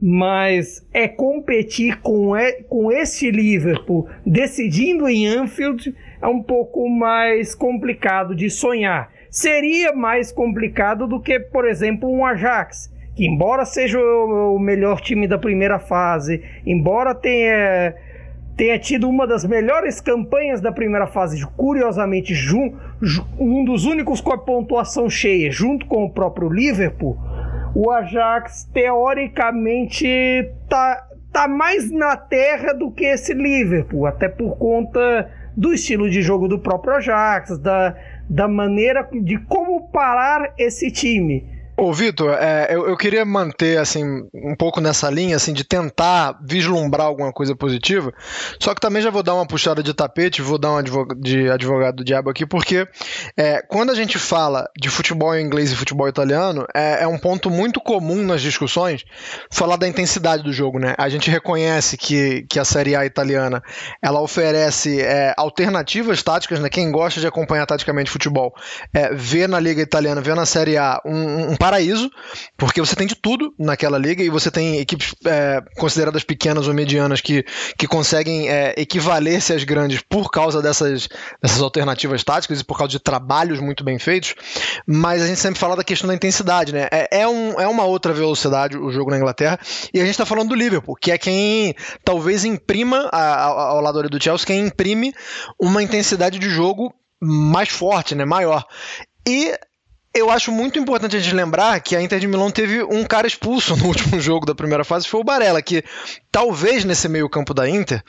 Mas 0.00 0.86
é 0.92 1.06
competir 1.06 2.00
com, 2.00 2.32
com 2.68 2.90
esse 2.90 3.30
Liverpool 3.30 4.08
decidindo 4.24 5.08
em 5.08 5.26
Anfield 5.26 5.94
é 6.22 6.26
um 6.26 6.42
pouco 6.42 6.88
mais 6.88 7.54
complicado 7.54 8.34
de 8.34 8.48
sonhar. 8.48 9.10
Seria 9.30 9.92
mais 9.92 10.32
complicado 10.32 11.06
do 11.06 11.20
que, 11.20 11.38
por 11.38 11.66
exemplo, 11.66 12.10
um 12.10 12.24
Ajax 12.24 12.90
que 13.20 13.26
embora 13.26 13.66
seja 13.66 14.00
o 14.00 14.58
melhor 14.58 14.98
time 15.00 15.26
da 15.26 15.36
primeira 15.36 15.78
fase, 15.78 16.42
embora 16.64 17.14
tenha, 17.14 17.94
tenha 18.56 18.78
tido 18.78 19.06
uma 19.08 19.26
das 19.26 19.44
melhores 19.44 20.00
campanhas 20.00 20.60
da 20.60 20.72
primeira 20.72 21.06
fase, 21.06 21.44
curiosamente, 21.54 22.32
um 23.38 23.62
dos 23.62 23.84
únicos 23.84 24.22
com 24.22 24.32
a 24.32 24.38
pontuação 24.38 25.10
cheia, 25.10 25.50
junto 25.50 25.84
com 25.84 26.04
o 26.04 26.10
próprio 26.10 26.48
Liverpool, 26.48 27.18
o 27.74 27.90
Ajax 27.90 28.68
teoricamente 28.72 30.50
tá, 30.68 31.06
tá 31.32 31.48
mais 31.48 31.90
na 31.90 32.16
terra 32.16 32.72
do 32.72 32.90
que 32.90 33.04
esse 33.04 33.32
Liverpool, 33.34 34.06
até 34.06 34.28
por 34.28 34.56
conta 34.56 35.30
do 35.56 35.72
estilo 35.72 36.08
de 36.08 36.22
jogo 36.22 36.48
do 36.48 36.58
próprio 36.58 36.94
Ajax, 36.94 37.58
da, 37.58 37.96
da 38.28 38.48
maneira 38.48 39.08
de 39.12 39.38
como 39.38 39.90
parar 39.90 40.54
esse 40.58 40.90
time. 40.90 41.59
Ô, 41.80 41.94
Vitor, 41.94 42.34
é, 42.34 42.66
eu, 42.68 42.86
eu, 42.86 42.94
queria 42.94 43.24
manter, 43.24 43.78
assim, 43.78 44.04
um 44.34 44.54
pouco 44.54 44.82
nessa 44.82 45.08
linha, 45.08 45.34
assim, 45.34 45.54
de 45.54 45.64
tentar 45.64 46.38
vislumbrar 46.42 47.06
alguma 47.06 47.32
coisa 47.32 47.56
positiva, 47.56 48.12
só 48.60 48.74
que 48.74 48.82
também 48.82 49.00
já 49.00 49.08
vou 49.08 49.22
dar 49.22 49.34
uma 49.34 49.46
puxada 49.46 49.82
de 49.82 49.94
tapete, 49.94 50.42
vou 50.42 50.58
dar 50.58 50.72
um 50.72 50.76
advogado, 50.76 51.18
de 51.18 51.48
advogado 51.48 51.96
do 51.96 52.04
diabo 52.04 52.28
aqui, 52.28 52.44
porque 52.44 52.86
é, 53.34 53.62
quando 53.62 53.88
a 53.88 53.94
gente 53.94 54.18
fala 54.18 54.68
de 54.78 54.90
futebol 54.90 55.34
inglês 55.34 55.72
e 55.72 55.74
futebol 55.74 56.06
italiano, 56.06 56.66
é, 56.74 57.04
é, 57.04 57.06
um 57.06 57.16
ponto 57.16 57.48
muito 57.48 57.80
comum 57.80 58.22
nas 58.26 58.42
discussões 58.42 59.02
falar 59.50 59.76
da 59.76 59.88
intensidade 59.88 60.42
do 60.42 60.52
jogo, 60.52 60.78
né? 60.78 60.94
A 60.98 61.08
gente 61.08 61.30
reconhece 61.30 61.96
que, 61.96 62.42
que 62.42 62.58
a 62.58 62.64
Série 62.64 62.94
A 62.94 63.06
italiana, 63.06 63.62
ela 64.02 64.20
oferece 64.20 65.00
é, 65.00 65.32
alternativas 65.34 66.22
táticas, 66.22 66.60
né? 66.60 66.68
Quem 66.68 66.92
gosta 66.92 67.20
de 67.20 67.26
acompanhar 67.26 67.64
taticamente 67.64 68.10
futebol, 68.10 68.52
é, 68.92 69.14
vê 69.14 69.46
na 69.46 69.58
Liga 69.58 69.80
Italiana, 69.80 70.20
vê 70.20 70.34
na 70.34 70.44
Série 70.44 70.76
A 70.76 71.00
um, 71.06 71.52
um 71.52 71.56
paraíso, 71.70 72.10
porque 72.58 72.80
você 72.80 72.96
tem 72.96 73.06
de 73.06 73.14
tudo 73.14 73.54
naquela 73.56 73.96
liga 73.96 74.24
e 74.24 74.28
você 74.28 74.50
tem 74.50 74.78
equipes 74.78 75.14
é, 75.24 75.62
consideradas 75.76 76.24
pequenas 76.24 76.66
ou 76.66 76.74
medianas 76.74 77.20
que, 77.20 77.44
que 77.78 77.86
conseguem 77.86 78.48
é, 78.48 78.74
equivaler-se 78.76 79.52
às 79.52 79.62
grandes 79.62 80.02
por 80.02 80.32
causa 80.32 80.60
dessas, 80.60 81.08
dessas 81.40 81.62
alternativas 81.62 82.24
táticas 82.24 82.60
e 82.60 82.64
por 82.64 82.76
causa 82.76 82.90
de 82.90 82.98
trabalhos 82.98 83.60
muito 83.60 83.84
bem 83.84 84.00
feitos. 84.00 84.34
Mas 84.84 85.22
a 85.22 85.28
gente 85.28 85.38
sempre 85.38 85.60
fala 85.60 85.76
da 85.76 85.84
questão 85.84 86.08
da 86.08 86.14
intensidade, 86.14 86.72
né? 86.72 86.88
É, 86.90 87.20
é, 87.20 87.28
um, 87.28 87.60
é 87.60 87.68
uma 87.68 87.84
outra 87.84 88.12
velocidade 88.12 88.76
o 88.76 88.90
jogo 88.90 89.10
na 89.10 89.18
Inglaterra 89.18 89.60
e 89.94 90.00
a 90.00 90.02
gente 90.02 90.12
está 90.12 90.26
falando 90.26 90.48
do 90.48 90.56
Liverpool, 90.56 90.96
que 90.96 91.12
é 91.12 91.18
quem 91.18 91.74
talvez 92.04 92.44
imprima, 92.44 93.08
ao 93.12 93.80
lado 93.80 94.02
do 94.08 94.22
Chelsea, 94.22 94.46
quem 94.46 94.66
imprime 94.66 95.12
uma 95.60 95.82
intensidade 95.82 96.36
de 96.36 96.50
jogo 96.50 96.92
mais 97.22 97.68
forte, 97.68 98.16
né, 98.16 98.24
maior. 98.24 98.64
E 99.28 99.52
eu 100.12 100.28
acho 100.28 100.50
muito 100.50 100.78
importante 100.78 101.16
a 101.16 101.20
gente 101.20 101.34
lembrar 101.34 101.78
que 101.80 101.94
a 101.94 102.02
Inter 102.02 102.18
de 102.18 102.26
Milão 102.26 102.50
teve 102.50 102.82
um 102.82 103.04
cara 103.04 103.26
expulso 103.26 103.76
no 103.78 103.86
último 103.86 104.20
jogo 104.20 104.44
da 104.44 104.54
primeira 104.54 104.84
fase, 104.84 105.06
foi 105.06 105.20
o 105.20 105.24
Barella, 105.24 105.62
que 105.62 105.84
talvez 106.32 106.84
nesse 106.84 107.08
meio 107.08 107.28
campo 107.28 107.54
da 107.54 107.68
Inter 107.68 108.02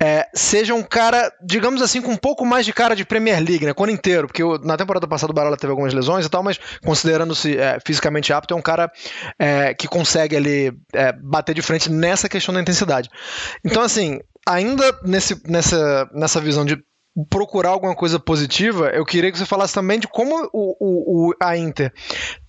é, 0.00 0.28
seja 0.34 0.74
um 0.74 0.82
cara, 0.82 1.32
digamos 1.44 1.82
assim, 1.82 2.00
com 2.00 2.12
um 2.12 2.16
pouco 2.16 2.46
mais 2.46 2.64
de 2.64 2.72
cara 2.72 2.94
de 2.94 3.04
Premier 3.04 3.38
League, 3.38 3.66
né, 3.66 3.74
quando 3.74 3.90
inteiro, 3.90 4.28
porque 4.28 4.42
na 4.64 4.76
temporada 4.76 5.06
passada 5.08 5.32
o 5.32 5.34
Barella 5.34 5.56
teve 5.56 5.70
algumas 5.70 5.92
lesões 5.92 6.24
e 6.24 6.28
tal, 6.28 6.42
mas 6.42 6.60
considerando-se 6.84 7.58
é, 7.58 7.78
fisicamente 7.84 8.32
apto, 8.32 8.54
é 8.54 8.56
um 8.56 8.62
cara 8.62 8.90
é, 9.38 9.74
que 9.74 9.88
consegue 9.88 10.36
ali 10.36 10.72
é, 10.92 11.12
bater 11.12 11.54
de 11.54 11.62
frente 11.62 11.90
nessa 11.90 12.28
questão 12.28 12.54
da 12.54 12.60
intensidade. 12.60 13.08
Então, 13.64 13.82
assim, 13.82 14.20
ainda 14.46 14.96
nesse, 15.04 15.40
nessa, 15.48 16.08
nessa 16.12 16.40
visão 16.40 16.64
de 16.64 16.76
procurar 17.28 17.70
alguma 17.70 17.94
coisa 17.94 18.18
positiva, 18.18 18.90
eu 18.90 19.04
queria 19.04 19.30
que 19.30 19.38
você 19.38 19.44
falasse 19.44 19.74
também 19.74 19.98
de 19.98 20.08
como 20.08 20.48
o, 20.52 20.76
o, 20.80 21.28
o, 21.28 21.34
a 21.40 21.56
Inter 21.56 21.92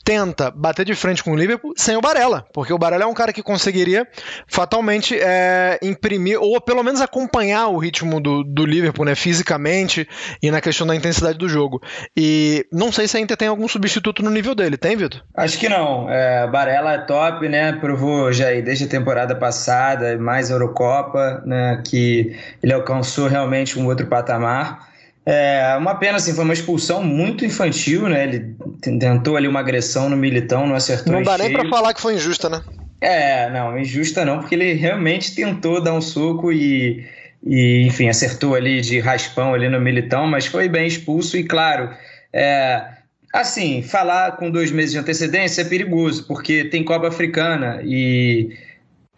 tenta 0.03 0.51
bater 0.51 0.85
de 0.85 0.93
frente 0.95 1.23
com 1.23 1.31
o 1.31 1.35
Liverpool 1.35 1.73
sem 1.75 1.95
o 1.95 2.01
Barella, 2.01 2.45
porque 2.53 2.73
o 2.73 2.77
Barella 2.77 3.03
é 3.03 3.07
um 3.07 3.13
cara 3.13 3.31
que 3.31 3.41
conseguiria 3.41 4.07
fatalmente 4.47 5.17
é, 5.19 5.79
imprimir, 5.81 6.39
ou 6.41 6.59
pelo 6.59 6.83
menos 6.83 7.01
acompanhar 7.01 7.67
o 7.67 7.77
ritmo 7.77 8.19
do, 8.19 8.43
do 8.43 8.65
Liverpool, 8.65 9.05
né, 9.05 9.15
fisicamente 9.15 10.07
e 10.41 10.51
na 10.51 10.61
questão 10.61 10.85
da 10.85 10.95
intensidade 10.95 11.37
do 11.37 11.47
jogo. 11.47 11.81
E 12.15 12.65
não 12.71 12.91
sei 12.91 13.07
se 13.07 13.17
a 13.17 13.19
Inter 13.19 13.37
tem 13.37 13.47
algum 13.47 13.67
substituto 13.67 14.21
no 14.21 14.29
nível 14.29 14.53
dele, 14.53 14.77
tem, 14.77 14.95
Vitor? 14.95 15.21
Acho 15.35 15.57
que 15.57 15.69
não. 15.69 16.09
É, 16.09 16.47
Barella 16.47 16.93
é 16.93 16.97
top, 16.99 17.47
né? 17.47 17.73
Provou 17.73 18.31
já 18.31 18.49
desde 18.61 18.85
a 18.85 18.87
temporada 18.87 19.35
passada, 19.35 20.17
mais 20.17 20.49
Eurocopa, 20.49 21.41
né? 21.45 21.81
Que 21.85 22.37
ele 22.61 22.73
alcançou 22.73 23.27
realmente 23.27 23.79
um 23.79 23.85
outro 23.87 24.07
patamar. 24.07 24.92
É 25.25 25.75
uma 25.77 25.95
pena, 25.95 26.17
assim, 26.17 26.33
foi 26.33 26.43
uma 26.43 26.53
expulsão 26.53 27.01
muito 27.01 27.45
infantil, 27.45 28.09
né? 28.09 28.23
Ele 28.23 28.55
tentou 28.99 29.37
ali 29.37 29.47
uma 29.47 29.61
agressão 29.61 30.09
no 30.09 30.17
Militão, 30.17 30.67
não 30.67 30.75
acertou. 30.75 31.13
Não 31.13 31.23
dá 31.23 31.37
nem 31.37 31.51
para 31.51 31.69
falar 31.69 31.93
que 31.93 32.01
foi 32.01 32.15
injusta, 32.15 32.49
né? 32.49 32.61
É, 32.99 33.49
não, 33.49 33.77
injusta 33.77 34.25
não, 34.25 34.39
porque 34.39 34.55
ele 34.55 34.73
realmente 34.73 35.33
tentou 35.33 35.81
dar 35.81 35.93
um 35.93 36.01
soco 36.01 36.51
e, 36.51 37.05
e 37.45 37.85
enfim, 37.87 38.09
acertou 38.09 38.55
ali 38.55 38.81
de 38.81 38.99
raspão 38.99 39.53
ali 39.53 39.69
no 39.69 39.79
Militão, 39.79 40.27
mas 40.27 40.45
foi 40.45 40.67
bem 40.67 40.87
expulso 40.87 41.37
e, 41.37 41.43
claro, 41.43 41.89
é, 42.33 42.85
assim, 43.33 43.81
falar 43.81 44.33
com 44.33 44.51
dois 44.51 44.71
meses 44.71 44.91
de 44.91 44.97
antecedência 44.97 45.61
é 45.61 45.65
perigoso, 45.65 46.27
porque 46.27 46.65
tem 46.65 46.83
Copa 46.83 47.07
Africana 47.07 47.81
e 47.83 48.55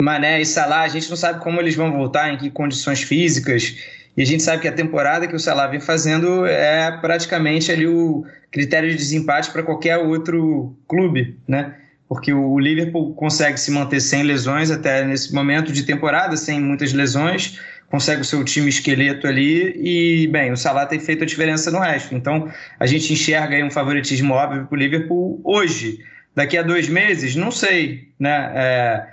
Mané 0.01 0.41
e 0.41 0.45
Salah, 0.45 0.81
a 0.81 0.88
gente 0.88 1.09
não 1.09 1.17
sabe 1.17 1.39
como 1.39 1.59
eles 1.59 1.75
vão 1.75 1.91
voltar, 1.91 2.33
em 2.33 2.38
que 2.38 2.50
condições 2.50 3.01
físicas. 3.01 3.75
E 4.17 4.22
a 4.22 4.25
gente 4.25 4.41
sabe 4.43 4.62
que 4.62 4.67
a 4.67 4.72
temporada 4.72 5.27
que 5.27 5.36
o 5.36 5.39
Salah 5.39 5.67
vem 5.67 5.79
fazendo 5.79 6.45
é 6.45 6.89
praticamente 7.00 7.72
ali 7.72 7.86
o 7.86 8.25
critério 8.50 8.89
de 8.89 8.95
desempate 8.95 9.51
para 9.51 9.63
qualquer 9.63 9.98
outro 9.98 10.75
clube, 10.88 11.38
né? 11.48 11.75
Porque 12.07 12.31
o 12.31 12.57
Liverpool 12.57 13.13
consegue 13.15 13.60
se 13.60 13.72
manter 13.72 14.00
sem 14.00 14.24
lesões 14.24 14.72
até 14.72 15.03
nesse 15.03 15.34
momento 15.34 15.72
de 15.72 15.84
temporada, 15.84 16.38
sem 16.38 16.62
muitas 16.62 16.93
lesões, 16.93 17.60
consegue 17.89 18.22
o 18.22 18.25
seu 18.25 18.43
time 18.43 18.69
esqueleto 18.69 19.27
ali 19.27 19.74
e, 19.75 20.27
bem, 20.27 20.51
o 20.51 20.57
Salah 20.57 20.86
tem 20.86 21.00
feito 21.00 21.24
a 21.24 21.27
diferença 21.27 21.69
no 21.72 21.79
resto. 21.79 22.15
Então, 22.15 22.50
a 22.79 22.86
gente 22.86 23.12
enxerga 23.12 23.55
aí 23.55 23.63
um 23.63 23.72
favoritismo 23.72 24.34
óbvio 24.34 24.65
para 24.65 24.75
o 24.75 24.79
Liverpool 24.79 25.41
hoje. 25.43 26.00
Daqui 26.34 26.57
a 26.57 26.62
dois 26.62 26.88
meses, 26.88 27.36
não 27.36 27.51
sei, 27.51 28.10
né? 28.19 28.51
É, 28.53 29.07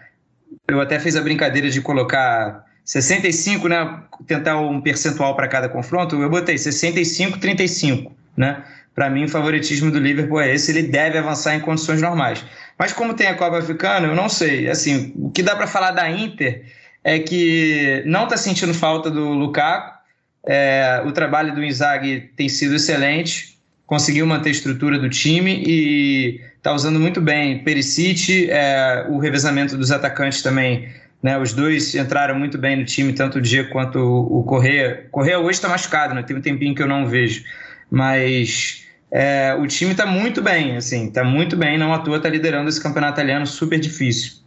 eu 0.69 0.81
até 0.81 0.99
fiz 0.99 1.17
a 1.17 1.23
brincadeira 1.23 1.71
de 1.71 1.81
colocar 1.81 2.65
65, 2.85 3.69
né? 3.69 4.01
Tentar 4.27 4.59
um 4.59 4.81
percentual 4.81 5.35
para 5.37 5.49
cada 5.49 5.69
confronto, 5.69 6.21
eu 6.21 6.29
botei 6.29 6.59
65, 6.59 7.39
35, 7.39 8.13
né? 8.37 8.63
Para 8.95 9.09
mim, 9.09 9.25
o 9.25 9.29
favoritismo 9.29 9.91
do 9.91 9.99
Liverpool 9.99 10.41
é 10.41 10.55
esse, 10.55 10.71
ele 10.71 10.83
deve 10.83 11.17
avançar 11.17 11.55
em 11.55 11.61
condições 11.61 12.03
normais. 12.03 12.45
Mas 12.79 12.93
como 12.93 13.15
tem 13.15 13.27
a 13.27 13.35
Copa 13.35 13.59
Africana, 13.59 14.07
eu 14.07 14.15
não 14.15 14.29
sei. 14.29 14.69
Assim, 14.69 15.13
o 15.17 15.31
que 15.31 15.43
dá 15.43 15.57
para 15.57 15.67
falar 15.67 15.93
da 15.93 16.11
Inter 16.11 16.65
é 17.03 17.19
que 17.19 18.03
não 18.07 18.25
está 18.25 18.37
sentindo 18.37 18.75
falta 18.75 19.11
do 19.11 19.31
Lukaku, 19.31 20.03
É, 20.45 21.01
o 21.07 21.13
trabalho 21.13 21.55
do 21.55 21.63
Inzaghi 21.63 22.33
tem 22.37 22.49
sido 22.49 22.75
excelente, 22.75 23.57
conseguiu 23.87 24.27
manter 24.27 24.49
a 24.49 24.53
estrutura 24.53 24.99
do 24.99 25.09
time 25.09 25.63
e 25.65 26.41
está 26.57 26.73
usando 26.73 26.99
muito 26.99 27.21
bem 27.21 27.63
Perisic, 27.63 28.51
é, 28.51 29.07
o 29.09 29.19
revezamento 29.19 29.77
dos 29.77 29.93
atacantes 29.93 30.43
também. 30.43 30.89
Né, 31.23 31.39
os 31.39 31.53
dois 31.53 31.95
entraram 31.95 32.37
muito 32.37 32.59
bem 32.59 32.77
no 32.77 32.85
time, 32.85 33.13
tanto 33.13 33.39
o 33.39 33.41
Diego 33.41 33.71
quanto 33.71 33.99
o 33.99 34.43
Correia. 34.43 35.07
Correia 35.13 35.39
hoje 35.39 35.53
está 35.53 35.69
machucado, 35.69 36.15
né? 36.15 36.23
tem 36.23 36.37
um 36.37 36.41
tempinho 36.41 36.75
que 36.75 36.83
eu 36.83 36.89
não 36.89 37.07
vejo. 37.07 37.45
Mas 37.89 38.85
é, 39.11 39.55
o 39.55 39.67
time 39.67 39.93
está 39.93 40.05
muito 40.05 40.43
bem, 40.43 40.77
assim, 40.77 41.07
está 41.07 41.23
muito 41.23 41.57
bem, 41.57 41.79
não 41.79 41.93
à 41.95 41.99
toa 42.01 42.17
está 42.17 42.29
liderando 42.29 42.69
esse 42.69 42.83
campeonato 42.83 43.21
italiano 43.21 43.47
super 43.47 43.79
difícil. 43.79 44.43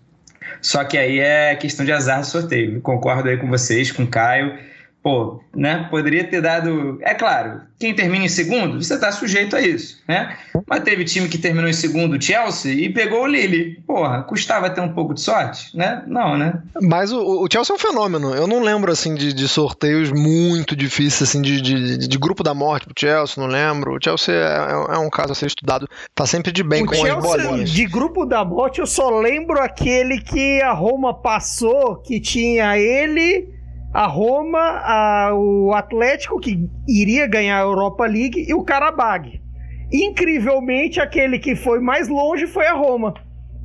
Só 0.61 0.83
que 0.83 0.97
aí 0.97 1.19
é 1.19 1.55
questão 1.55 1.85
de 1.85 1.93
azar 1.93 2.19
do 2.19 2.25
sorteio. 2.25 2.81
Concordo 2.81 3.29
aí 3.29 3.37
com 3.37 3.47
vocês, 3.47 3.91
com 3.91 4.03
o 4.03 4.07
Caio 4.07 4.57
pô, 5.05 5.39
né? 5.55 5.87
Poderia 5.91 6.23
ter 6.23 6.41
dado. 6.41 6.97
É 7.01 7.13
claro, 7.13 7.61
quem 7.77 7.93
termina 7.93 8.25
em 8.25 8.27
segundo, 8.27 8.81
você 8.81 8.95
está 8.95 9.11
sujeito 9.11 9.55
a 9.55 9.61
isso, 9.61 10.01
né? 10.07 10.35
Mas 10.67 10.83
teve 10.83 11.05
time 11.05 11.29
que 11.29 11.37
terminou 11.37 11.69
em 11.69 11.73
segundo, 11.73 12.19
Chelsea, 12.19 12.73
e 12.73 12.89
pegou 12.91 13.21
o 13.21 13.27
Lille. 13.27 13.79
Porra, 13.85 14.23
custava 14.23 14.67
ter 14.67 14.81
um 14.81 14.93
pouco 14.93 15.13
de 15.13 15.21
sorte, 15.21 15.77
né? 15.77 16.03
Não, 16.07 16.35
né? 16.35 16.59
Mas 16.81 17.11
o, 17.11 17.43
o 17.43 17.47
Chelsea 17.51 17.71
é 17.71 17.75
um 17.75 17.79
fenômeno. 17.79 18.33
Eu 18.33 18.47
não 18.47 18.63
lembro, 18.63 18.91
assim, 18.91 19.13
de, 19.13 19.31
de 19.31 19.47
sorteios 19.47 20.11
muito 20.11 20.75
difíceis, 20.75 21.29
assim, 21.29 21.41
de, 21.43 21.61
de, 21.61 22.07
de, 22.07 22.17
grupo 22.17 22.41
da 22.41 22.55
morte 22.55 22.87
pro 22.87 22.95
Chelsea, 22.97 23.35
não 23.37 23.47
lembro. 23.47 23.95
O 23.95 23.99
Chelsea 24.03 24.33
é, 24.33 24.95
é 24.95 24.97
um 24.97 25.09
caso 25.11 25.33
a 25.33 25.35
ser 25.35 25.45
estudado. 25.45 25.87
Tá 26.15 26.25
sempre 26.25 26.51
de 26.51 26.63
bem 26.63 26.81
o 26.81 26.87
com 26.87 26.95
Chelsea, 26.95 27.15
as 27.15 27.23
bolinhas. 27.23 27.69
De 27.69 27.85
grupo 27.85 28.25
da 28.25 28.43
morte, 28.43 28.79
eu 28.79 28.87
só 28.87 29.11
lembro 29.19 29.61
aquele 29.61 30.19
que 30.19 30.63
a 30.63 30.71
Roma 30.71 31.13
passou, 31.13 31.97
que 31.97 32.19
tinha 32.19 32.75
ele 32.75 33.53
a 33.95 34.07
Roma, 34.07 34.59
a, 34.59 35.33
o 35.33 35.71
Atlético, 35.73 36.37
que 36.37 36.69
iria 36.85 37.25
ganhar 37.27 37.59
a 37.59 37.63
Europa 37.63 38.05
League, 38.05 38.45
e 38.45 38.53
o 38.53 38.61
Karabag. 38.61 39.41
Incrivelmente, 39.89 40.99
aquele 40.99 41.39
que 41.39 41.55
foi 41.55 41.79
mais 41.79 42.09
longe 42.09 42.45
foi 42.45 42.67
a 42.67 42.73
Roma. 42.73 43.13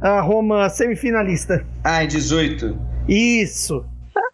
A 0.00 0.20
Roma 0.20 0.70
semifinalista. 0.70 1.66
Ah, 1.82 2.04
em 2.04 2.06
18. 2.06 2.78
Isso. 3.08 3.84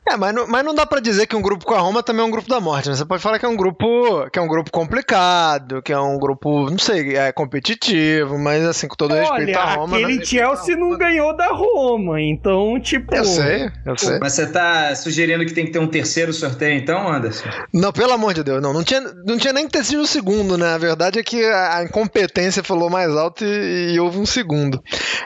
É, 0.09 0.17
mas 0.17 0.35
não, 0.35 0.47
mas 0.47 0.65
não 0.65 0.75
dá 0.75 0.87
para 0.87 1.01
dizer 1.01 1.27
que 1.27 1.35
um 1.35 1.43
grupo 1.43 1.65
com 1.65 1.75
a 1.75 1.81
Roma 1.81 2.03
também 2.03 2.23
é 2.23 2.25
um 2.25 2.31
grupo 2.31 2.49
da 2.49 2.61
morte, 2.61 2.89
né? 2.89 2.95
Você 2.95 3.05
pode 3.05 3.23
falar 3.23 3.39
que 3.39 3.45
é 3.45 3.49
um 3.49 3.57
grupo 3.57 4.29
que 4.31 4.39
é 4.39 4.43
um 4.43 4.47
grupo 4.47 4.71
complicado, 4.71 5.83
que 5.83 5.93
é 5.93 5.99
um 5.99 6.17
grupo, 6.19 6.71
não 6.71 6.79
sei, 6.79 7.17
é 7.17 7.33
competitivo, 7.33 8.39
mas 8.39 8.65
assim, 8.65 8.87
com 8.87 8.95
todo 8.95 9.13
Olha, 9.13 9.23
respeito 9.23 9.59
à 9.59 9.75
Roma. 9.75 9.97
Aquele 9.97 10.19
né? 10.19 10.25
Chelsea 10.25 10.77
não 10.77 10.97
ganhou 10.97 11.37
da 11.37 11.49
Roma, 11.49 12.21
então, 12.21 12.79
tipo. 12.81 13.15
Eu 13.15 13.25
sei, 13.25 13.69
eu 13.85 13.99
sei. 13.99 14.19
Mas 14.21 14.35
você 14.35 14.47
tá 14.47 14.95
sugerindo 14.95 15.45
que 15.45 15.53
tem 15.53 15.67
que 15.67 15.73
ter 15.73 15.79
um 15.81 15.89
terceiro 15.89 16.33
sorteio, 16.33 16.79
então, 16.79 17.13
Anderson? 17.13 17.49
Não, 17.73 17.93
pelo 17.93 18.13
amor 18.13 18.33
de 18.33 18.45
Deus, 18.45 18.63
não. 18.63 18.73
Não 18.73 18.85
tinha, 18.85 19.01
não 19.01 19.37
tinha 19.37 19.53
nem 19.53 19.67
que 19.67 19.73
ter 19.73 19.85
sido 19.85 20.03
o 20.03 20.07
segundo, 20.07 20.57
né? 20.57 20.75
A 20.75 20.79
verdade 20.79 21.19
é 21.19 21.23
que 21.23 21.45
a 21.45 21.83
incompetência 21.83 22.63
falou 22.63 22.89
mais 22.89 23.11
alto 23.11 23.45
e, 23.45 23.95
e 23.95 24.01
houve 24.01 24.19
um 24.19 24.27
segundo. 24.27 24.81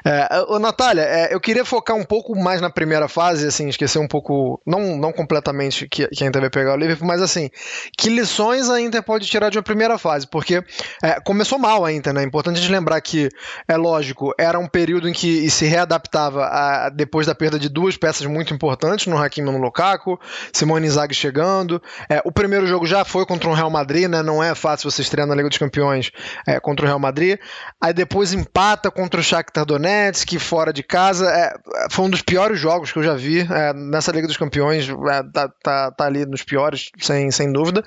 É, 0.05 0.45
ô, 0.49 0.59
Natália, 0.59 1.03
é, 1.03 1.35
eu 1.35 1.41
queria 1.41 1.65
focar 1.65 1.97
um 1.97 2.05
pouco 2.05 2.35
mais 2.39 2.61
na 2.61 2.71
primeira 2.71 3.09
fase, 3.09 3.47
assim, 3.47 3.69
esquecer 3.69 3.99
um 3.99 4.09
pouco 4.09 4.61
não, 4.71 4.97
não 4.97 5.13
completamente 5.13 5.89
que, 5.89 6.07
que 6.09 6.25
a 6.25 6.27
Inter 6.27 6.41
vai 6.41 6.51
pegar 6.51 6.75
o 6.75 6.77
Liverpool, 6.77 7.07
mas 7.07 7.21
assim, 7.21 7.51
que 7.97 8.09
lições 8.09 8.71
a 8.71 8.81
Inter 8.81 9.03
pode 9.03 9.27
tirar 9.27 9.51
de 9.51 9.59
uma 9.59 9.63
primeira 9.63 9.99
fase? 9.99 10.27
Porque 10.27 10.63
é, 11.03 11.21
começou 11.21 11.59
mal 11.59 11.85
a 11.85 11.93
Inter, 11.93 12.13
né? 12.13 12.23
É 12.23 12.27
importante 12.27 12.59
a 12.59 12.61
gente 12.61 12.71
lembrar 12.71 13.01
que, 13.01 13.29
é 13.67 13.77
lógico, 13.77 14.33
era 14.39 14.59
um 14.59 14.69
período 14.69 15.09
em 15.09 15.13
que 15.13 15.51
se 15.51 15.67
readaptava 15.67 16.47
a, 16.47 16.89
depois 16.89 17.27
da 17.27 17.35
perda 17.35 17.59
de 17.59 17.69
duas 17.69 17.97
peças 17.97 18.27
muito 18.27 18.55
importantes, 18.55 19.07
no 19.07 19.19
Hakimi 19.19 19.49
e 19.49 19.53
no 19.53 19.59
Lukaku, 19.59 20.19
Simone 20.53 20.87
Inzaghi 20.87 21.15
chegando. 21.15 21.83
É, 22.09 22.23
o 22.25 22.31
primeiro 22.31 22.67
jogo 22.67 22.87
já 22.87 23.05
foi 23.05 23.27
contra 23.27 23.49
o 23.49 23.55
Real 23.55 23.71
Madrid, 23.71 24.09
né? 24.09 24.23
Não 24.23 24.43
é 24.43 24.55
fácil 24.55 24.91
você 24.91 25.03
estrear 25.03 25.27
na 25.27 25.35
Liga 25.35 25.49
dos 25.49 25.59
Campeões 25.59 26.13
é, 26.47 26.61
contra 26.61 26.85
o 26.85 26.89
Real 26.89 26.99
Madrid. 26.99 27.39
Aí 27.81 27.93
depois 27.93 28.33
empata 28.33 28.91
contra 28.91 29.21
o 29.21 29.25
Shakhtar 29.25 29.65
Donetsk, 29.65 30.39
fora 30.39 30.73
de 30.73 30.83
casa. 30.83 31.29
É, 31.29 31.55
foi 31.91 32.05
um 32.05 32.11
dos 32.11 32.23
piores 32.23 32.59
jogos 32.59 32.93
que 32.93 32.99
eu 32.99 33.03
já 33.03 33.15
vi 33.15 33.41
é, 33.41 33.73
nessa 33.73 34.13
Liga 34.13 34.27
dos 34.27 34.37
Campeões 34.37 34.60
campeões, 34.61 34.89
é, 34.89 35.23
tá, 35.33 35.49
tá, 35.63 35.91
tá, 35.91 36.07
ali 36.07 36.27
nos 36.27 36.43
piores, 36.43 36.91
sem, 36.99 37.31
sem 37.31 37.53
dúvida. 37.53 37.83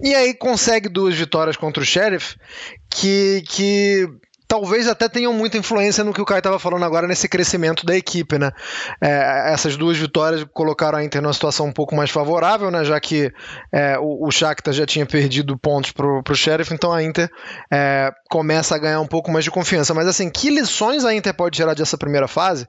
E 0.00 0.14
aí 0.14 0.34
consegue 0.34 0.88
duas 0.88 1.14
vitórias 1.14 1.56
contra 1.56 1.82
o 1.82 1.86
Sheriff, 1.86 2.36
que, 2.90 3.42
que 3.46 4.08
talvez 4.48 4.86
até 4.86 5.08
tenham 5.08 5.32
muita 5.32 5.58
influência 5.58 6.04
no 6.04 6.12
que 6.12 6.20
o 6.20 6.24
Caio 6.24 6.38
estava 6.38 6.58
falando 6.58 6.84
agora 6.84 7.06
nesse 7.06 7.28
crescimento 7.28 7.84
da 7.84 7.96
equipe, 7.96 8.38
né? 8.38 8.50
É, 9.00 9.52
essas 9.52 9.76
duas 9.76 9.96
vitórias 9.96 10.44
colocaram 10.52 10.98
a 10.98 11.04
Inter 11.04 11.20
numa 11.20 11.32
situação 11.32 11.66
um 11.66 11.72
pouco 11.72 11.94
mais 11.94 12.10
favorável, 12.10 12.70
né? 12.70 12.84
Já 12.84 13.00
que 13.00 13.32
é, 13.72 13.98
o, 13.98 14.26
o 14.26 14.30
Shakhtar 14.30 14.72
já 14.72 14.86
tinha 14.86 15.04
perdido 15.04 15.58
pontos 15.58 15.92
pro, 15.92 16.22
pro 16.22 16.34
Sheriff, 16.34 16.72
então 16.72 16.92
a 16.92 17.02
Inter 17.02 17.28
é, 17.72 18.10
começa 18.30 18.74
a 18.74 18.78
ganhar 18.78 19.00
um 19.00 19.06
pouco 19.06 19.30
mais 19.30 19.44
de 19.44 19.50
confiança. 19.50 19.92
Mas 19.92 20.06
assim, 20.06 20.30
que 20.30 20.48
lições 20.50 21.04
a 21.04 21.14
Inter 21.14 21.34
pode 21.34 21.56
tirar 21.56 21.74
dessa 21.74 21.98
primeira 21.98 22.28
fase 22.28 22.66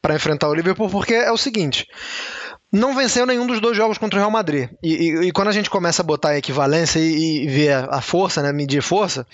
para 0.00 0.14
enfrentar 0.14 0.48
o 0.48 0.54
Liverpool? 0.54 0.88
Porque 0.88 1.14
é 1.14 1.30
o 1.30 1.36
seguinte 1.36 1.86
não 2.72 2.94
venceu 2.94 3.24
nenhum 3.24 3.46
dos 3.46 3.60
dois 3.60 3.76
jogos 3.76 3.98
contra 3.98 4.18
o 4.18 4.20
Real 4.20 4.30
Madrid. 4.30 4.70
E, 4.82 4.94
e, 4.94 5.28
e 5.28 5.32
quando 5.32 5.48
a 5.48 5.52
gente 5.52 5.70
começa 5.70 6.02
a 6.02 6.04
botar 6.04 6.30
a 6.30 6.38
equivalência 6.38 6.98
e, 6.98 7.44
e 7.44 7.46
ver 7.46 7.88
a 7.90 8.00
força, 8.00 8.42
né, 8.42 8.52
medir 8.52 8.82
força, 8.82 9.26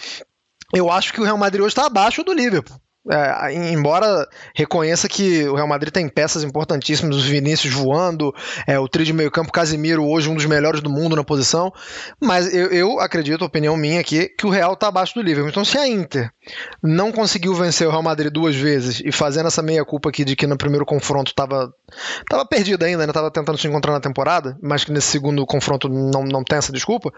eu 0.72 0.90
acho 0.90 1.12
que 1.12 1.20
o 1.20 1.24
Real 1.24 1.38
Madrid 1.38 1.62
hoje 1.62 1.72
está 1.72 1.86
abaixo 1.86 2.22
do 2.22 2.32
Liverpool. 2.32 2.80
É, 3.10 3.52
embora 3.70 4.26
reconheça 4.54 5.06
que 5.06 5.46
o 5.46 5.54
Real 5.54 5.68
Madrid 5.68 5.92
tem 5.92 6.08
peças 6.08 6.42
importantíssimas, 6.42 7.16
os 7.16 7.26
Vinícius 7.26 7.74
voando, 7.74 8.34
é, 8.66 8.78
o 8.78 8.88
trio 8.88 9.04
de 9.04 9.12
meio 9.12 9.30
campo 9.30 9.52
Casimiro 9.52 10.02
hoje 10.02 10.30
um 10.30 10.34
dos 10.34 10.46
melhores 10.46 10.80
do 10.80 10.88
mundo 10.88 11.14
na 11.14 11.22
posição, 11.22 11.70
mas 12.18 12.52
eu, 12.54 12.68
eu 12.68 13.00
acredito, 13.00 13.44
opinião 13.44 13.76
minha 13.76 14.00
aqui, 14.00 14.28
que 14.28 14.46
o 14.46 14.50
Real 14.50 14.72
está 14.72 14.88
abaixo 14.88 15.14
do 15.14 15.20
Liverpool. 15.20 15.50
Então 15.50 15.66
se 15.66 15.76
a 15.76 15.86
Inter 15.86 16.30
não 16.82 17.12
conseguiu 17.12 17.54
vencer 17.54 17.86
o 17.86 17.90
Real 17.90 18.02
Madrid 18.02 18.32
duas 18.32 18.56
vezes 18.56 19.02
e 19.04 19.12
fazendo 19.12 19.48
essa 19.48 19.60
meia 19.60 19.84
culpa 19.84 20.08
aqui 20.08 20.24
de 20.24 20.34
que 20.34 20.46
no 20.46 20.56
primeiro 20.56 20.86
confronto 20.86 21.30
estava 21.30 21.70
tava 22.30 22.46
perdido 22.46 22.84
ainda, 22.84 23.04
estava 23.04 23.26
né? 23.26 23.32
tentando 23.34 23.58
se 23.58 23.68
encontrar 23.68 23.92
na 23.92 24.00
temporada, 24.00 24.56
mas 24.62 24.82
que 24.82 24.90
nesse 24.90 25.08
segundo 25.08 25.44
confronto 25.44 25.90
não, 25.90 26.24
não 26.24 26.42
tem 26.42 26.56
essa 26.56 26.72
desculpa, 26.72 27.12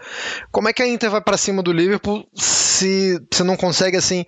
como 0.51 0.67
é 0.67 0.73
que 0.73 0.83
a 0.83 0.87
Inter 0.87 1.09
vai 1.09 1.21
para 1.21 1.37
cima 1.37 1.63
do 1.63 1.71
Liverpool 1.71 2.27
se, 2.35 3.17
se 3.33 3.43
não 3.43 3.55
consegue 3.55 3.95
assim 3.95 4.25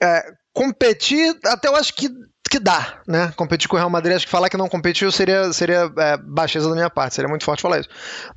é, 0.00 0.22
competir, 0.52 1.36
até 1.44 1.68
eu 1.68 1.76
acho 1.76 1.94
que, 1.94 2.08
que 2.50 2.58
dá, 2.58 3.00
né? 3.06 3.32
Competir 3.36 3.68
com 3.68 3.76
o 3.76 3.78
Real 3.78 3.90
Madrid, 3.90 4.16
acho 4.16 4.26
que 4.26 4.30
falar 4.30 4.48
que 4.48 4.56
não 4.56 4.68
competiu 4.68 5.10
seria, 5.10 5.52
seria 5.52 5.90
é, 5.98 6.16
baixeza 6.16 6.68
da 6.68 6.74
minha 6.74 6.90
parte, 6.90 7.14
seria 7.14 7.28
muito 7.28 7.44
forte 7.44 7.62
falar 7.62 7.80
isso. 7.80 7.88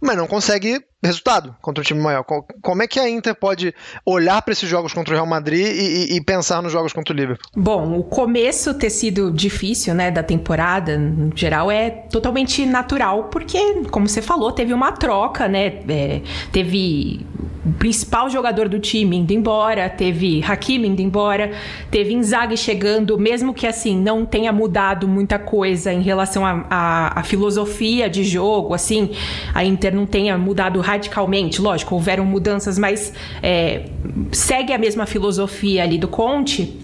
Mas 0.02 0.18
não 0.18 0.28
consegue 0.28 0.82
resultado 1.06 1.56
contra 1.62 1.82
o 1.82 1.86
time 1.86 2.02
maior. 2.02 2.24
Como 2.24 2.84
é 2.84 2.88
que 2.88 3.00
a 3.00 3.10
Inter 3.10 3.36
pode 3.36 3.74
olhar 4.06 4.42
para 4.42 4.52
esses 4.52 4.70
jogos 4.70 4.94
contra 4.94 5.14
o 5.14 5.16
Real 5.16 5.28
Madrid 5.28 5.66
e, 5.66 6.16
e, 6.16 6.22
pensar 6.22 6.62
nos 6.62 6.72
jogos 6.72 6.94
contra 6.94 7.14
o 7.14 7.18
Liverpool? 7.18 7.48
Bom, 7.56 7.98
o 7.98 8.04
começo 8.04 8.74
ter 8.74 8.90
sido 8.90 9.32
difícil, 9.32 9.94
né, 9.94 10.12
da 10.12 10.24
temporada, 10.24 10.98
no 10.98 11.36
geral, 11.36 11.72
é 11.72 11.90
totalmente 11.90 12.66
natural, 12.66 13.26
porque, 13.26 13.58
como 13.92 14.08
você 14.08 14.22
falou, 14.22 14.52
teve 14.52 14.74
uma 14.74 14.92
troca, 14.92 15.48
né? 15.48 15.80
É, 15.88 16.22
teve 16.52 17.26
o 17.66 17.74
principal 17.74 18.30
jogador 18.30 18.70
do 18.70 18.80
time 18.80 19.18
indo 19.18 19.34
embora, 19.34 19.90
teve 19.90 20.44
Hakimi 20.44 20.88
indo 20.88 21.02
embora, 21.02 21.52
teve 21.90 22.14
Inzaghi 22.14 22.56
chegando, 22.56 23.18
mesmo 23.18 23.54
que 23.54 23.66
assim 23.66 24.00
não 24.00 24.24
tenha 24.24 24.54
mudado 24.54 25.08
muita 25.08 25.40
coisa 25.40 25.92
em 25.92 26.02
relação 26.02 26.44
à 26.46 27.22
filosofia 27.24 28.08
de 28.08 28.24
jogo, 28.24 28.74
assim, 28.74 29.10
a 29.54 29.66
Inter 29.66 29.96
não 29.96 30.06
tenha 30.06 30.38
mudado 30.38 30.80
radicalmente, 30.96 31.62
lógico, 31.62 31.96
houveram 31.96 32.26
mudanças, 32.26 32.78
mas 32.78 33.14
é, 33.44 33.86
segue 34.32 34.74
a 34.74 34.78
mesma 34.78 35.06
filosofia 35.06 35.84
ali 35.84 35.98
do 35.98 36.08
Conte, 36.08 36.80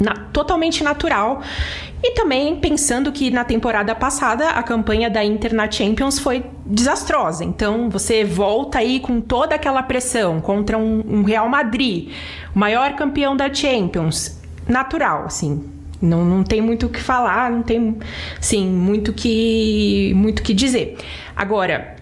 na, 0.00 0.14
totalmente 0.32 0.82
natural. 0.82 1.42
E 2.02 2.12
também 2.12 2.56
pensando 2.56 3.10
que 3.10 3.30
na 3.30 3.42
temporada 3.42 3.94
passada 3.94 4.50
a 4.50 4.62
campanha 4.62 5.08
da 5.08 5.24
Inter 5.24 5.54
na 5.54 5.70
Champions 5.70 6.18
foi 6.18 6.44
desastrosa. 6.64 7.42
Então 7.44 7.88
você 7.88 8.22
volta 8.22 8.78
aí 8.78 9.00
com 9.00 9.20
toda 9.20 9.54
aquela 9.54 9.82
pressão 9.82 10.40
contra 10.40 10.76
um, 10.76 11.02
um 11.08 11.22
Real 11.22 11.48
Madrid, 11.48 12.10
o 12.54 12.58
maior 12.58 12.94
campeão 12.94 13.34
da 13.34 13.52
Champions. 13.52 14.38
Natural, 14.68 15.24
assim. 15.26 15.64
Não, 16.02 16.24
não 16.24 16.42
tem 16.42 16.60
muito 16.60 16.86
o 16.86 16.88
que 16.90 17.00
falar, 17.00 17.50
não 17.50 17.62
tem, 17.62 17.96
sim, 18.40 18.68
muito 18.68 19.12
que 19.14 20.12
muito 20.14 20.42
que 20.42 20.52
dizer. 20.52 20.98
Agora, 21.34 21.95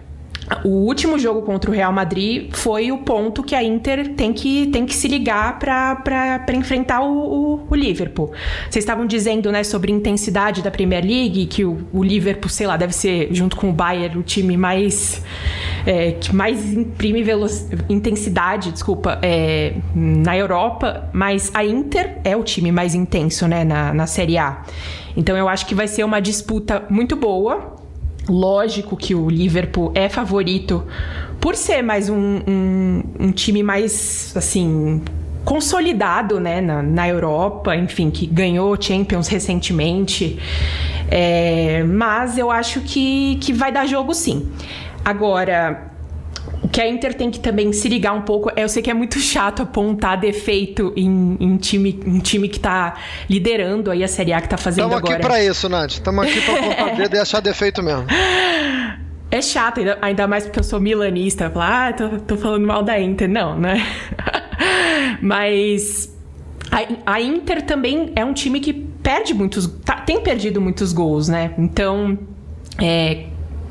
o 0.63 0.69
último 0.69 1.17
jogo 1.17 1.41
contra 1.41 1.71
o 1.71 1.73
Real 1.73 1.91
Madrid 1.91 2.49
foi 2.53 2.91
o 2.91 2.99
ponto 2.99 3.41
que 3.41 3.55
a 3.55 3.63
Inter 3.63 4.13
tem 4.13 4.31
que, 4.31 4.67
tem 4.67 4.85
que 4.85 4.93
se 4.93 5.07
ligar 5.07 5.57
para 5.57 6.43
enfrentar 6.53 7.01
o, 7.01 7.55
o, 7.55 7.67
o, 7.69 7.75
Liverpool. 7.75 8.31
Vocês 8.69 8.83
estavam 8.83 9.07
dizendo 9.07 9.51
né, 9.51 9.63
sobre 9.63 9.91
intensidade 9.91 10.61
da 10.61 10.69
Premier 10.69 11.03
League, 11.03 11.47
que 11.47 11.65
o, 11.65 11.87
o 11.91 12.03
Liverpool, 12.03 12.49
sei 12.49 12.67
lá, 12.67 12.77
deve 12.77 12.93
ser, 12.93 13.29
junto 13.31 13.55
com 13.55 13.69
o 13.69 13.73
Bayern, 13.73 14.17
o 14.17 14.23
time 14.23 14.55
mais. 14.55 15.23
É, 15.85 16.13
que 16.13 16.35
mais 16.35 16.73
imprime 16.73 17.23
intensidade, 17.87 18.71
desculpa, 18.71 19.19
é, 19.21 19.75
na 19.93 20.35
Europa, 20.35 21.09
mas 21.13 21.51
a 21.53 21.63
Inter 21.63 22.17
é 22.23 22.35
o 22.35 22.43
time 22.43 22.71
mais 22.71 22.95
intenso 22.95 23.47
né, 23.47 23.63
na, 23.63 23.93
na 23.93 24.07
Série 24.07 24.37
A. 24.37 24.63
Então 25.15 25.37
eu 25.37 25.47
acho 25.47 25.65
que 25.65 25.75
vai 25.75 25.87
ser 25.87 26.03
uma 26.03 26.19
disputa 26.19 26.83
muito 26.89 27.15
boa 27.15 27.74
lógico 28.27 28.95
que 28.97 29.13
o 29.13 29.29
Liverpool 29.29 29.91
é 29.95 30.09
favorito 30.09 30.83
por 31.39 31.55
ser 31.55 31.81
mais 31.81 32.09
um, 32.09 32.41
um, 32.47 33.03
um 33.19 33.31
time 33.31 33.61
mais, 33.61 34.33
assim, 34.35 35.01
consolidado, 35.43 36.39
né, 36.39 36.59
na, 36.59 36.81
na, 36.81 37.07
Europa, 37.07 37.75
enfim, 37.75 38.09
que 38.09 38.25
ganhou 38.25 38.75
Champions 38.81 39.27
recentemente. 39.27 40.39
É, 41.09 41.83
mas 41.83 42.37
eu 42.37 42.49
acho 42.49 42.81
que, 42.81 43.37
que 43.41 43.53
vai 43.53 43.71
dar 43.71 43.85
jogo 43.85 44.13
sim. 44.13 44.51
Agora, 45.03 45.91
o 46.65 46.67
que 46.67 46.81
a 46.81 46.89
Inter 46.89 47.13
tem 47.13 47.29
que 47.29 47.39
também 47.39 47.71
se 47.71 47.87
ligar 47.87 48.11
um 48.13 48.23
pouco, 48.23 48.49
é, 48.55 48.63
eu 48.63 48.69
sei 48.69 48.81
que 48.81 48.89
é 48.89 48.93
muito 48.93 49.19
chato 49.19 49.61
apontar 49.61 50.19
defeito 50.19 50.91
em, 50.95 51.37
em 51.39 51.57
time, 51.57 51.99
um 52.07 52.17
time 52.17 52.49
que 52.49 52.59
tá 52.59 52.95
liderando 53.29 53.91
aí 53.91 54.03
a 54.03 54.07
Série 54.07 54.33
A 54.33 54.41
que 54.41 54.49
tá 54.49 54.57
fazendo 54.57 54.85
Tamo 54.85 54.95
agora. 54.95 55.13
Estamos 55.13 55.27
aqui 55.27 55.43
pra 55.43 55.51
isso, 55.51 55.69
Nath. 55.69 55.91
Estamos 55.91 56.25
aqui 56.25 56.41
pra 56.41 56.53
apontar 56.55 56.95
dedo 56.97 57.15
e 57.15 57.19
achar 57.19 57.39
defeito 57.39 57.83
mesmo. 57.83 58.07
É 59.29 59.41
chato, 59.43 59.79
ainda, 59.79 59.99
ainda 60.01 60.27
mais 60.27 60.45
porque 60.45 60.57
eu 60.57 60.63
sou 60.63 60.79
milanista. 60.79 61.51
Falar, 61.51 61.89
ah, 61.89 61.93
tô, 61.93 62.09
tô 62.21 62.35
falando 62.35 62.65
mal 62.65 62.81
da 62.81 62.99
Inter. 62.99 63.29
Não, 63.29 63.55
né? 63.59 63.85
Mas 65.21 66.17
a, 66.71 67.13
a, 67.13 67.21
Inter 67.21 67.61
também 67.61 68.11
é 68.15 68.25
um 68.25 68.33
time 68.33 68.59
que 68.59 68.73
perde 68.73 69.35
muitos. 69.35 69.67
Tá, 69.85 69.97
tem 69.97 70.19
perdido 70.19 70.59
muitos 70.59 70.91
gols, 70.91 71.27
né? 71.27 71.53
Então. 71.59 72.17
É, 72.81 73.25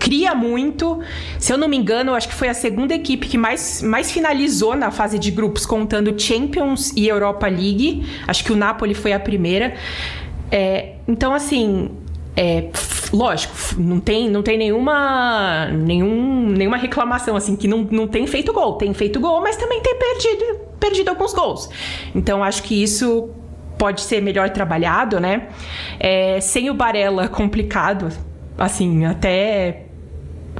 cria 0.04 0.34
muito. 0.34 1.00
Se 1.38 1.50
eu 1.50 1.56
não 1.56 1.66
me 1.66 1.78
engano, 1.78 2.14
acho 2.14 2.28
que 2.28 2.34
foi 2.34 2.48
a 2.48 2.54
segunda 2.54 2.94
equipe 2.94 3.26
que 3.26 3.38
mais, 3.38 3.82
mais 3.82 4.12
finalizou 4.12 4.76
na 4.76 4.90
fase 4.90 5.18
de 5.18 5.30
grupos, 5.30 5.64
contando 5.64 6.14
Champions 6.20 6.92
e 6.94 7.08
Europa 7.08 7.46
League. 7.48 8.06
Acho 8.28 8.44
que 8.44 8.52
o 8.52 8.56
Napoli 8.56 8.92
foi 8.92 9.14
a 9.14 9.18
primeira. 9.18 9.74
É, 10.52 10.96
então, 11.08 11.32
assim, 11.32 11.90
é, 12.36 12.68
lógico, 13.14 13.54
não 13.78 13.98
tem, 13.98 14.28
não 14.28 14.42
tem 14.42 14.58
nenhuma, 14.58 15.70
nenhum, 15.72 16.48
nenhuma 16.50 16.76
reclamação, 16.76 17.34
assim, 17.34 17.56
que 17.56 17.66
não, 17.66 17.88
não 17.90 18.06
tem 18.06 18.26
feito 18.26 18.52
gol. 18.52 18.74
Tem 18.74 18.92
feito 18.92 19.18
gol, 19.18 19.40
mas 19.40 19.56
também 19.56 19.80
tem 19.80 19.98
perdido, 19.98 20.60
perdido 20.78 21.08
alguns 21.08 21.32
gols. 21.32 21.70
Então, 22.14 22.44
acho 22.44 22.62
que 22.62 22.82
isso 22.82 23.30
pode 23.78 24.02
ser 24.02 24.20
melhor 24.20 24.50
trabalhado, 24.50 25.18
né? 25.18 25.48
É, 25.98 26.38
sem 26.42 26.68
o 26.68 26.74
Barella 26.74 27.26
complicado, 27.26 28.08
assim, 28.58 29.06
até 29.06 29.83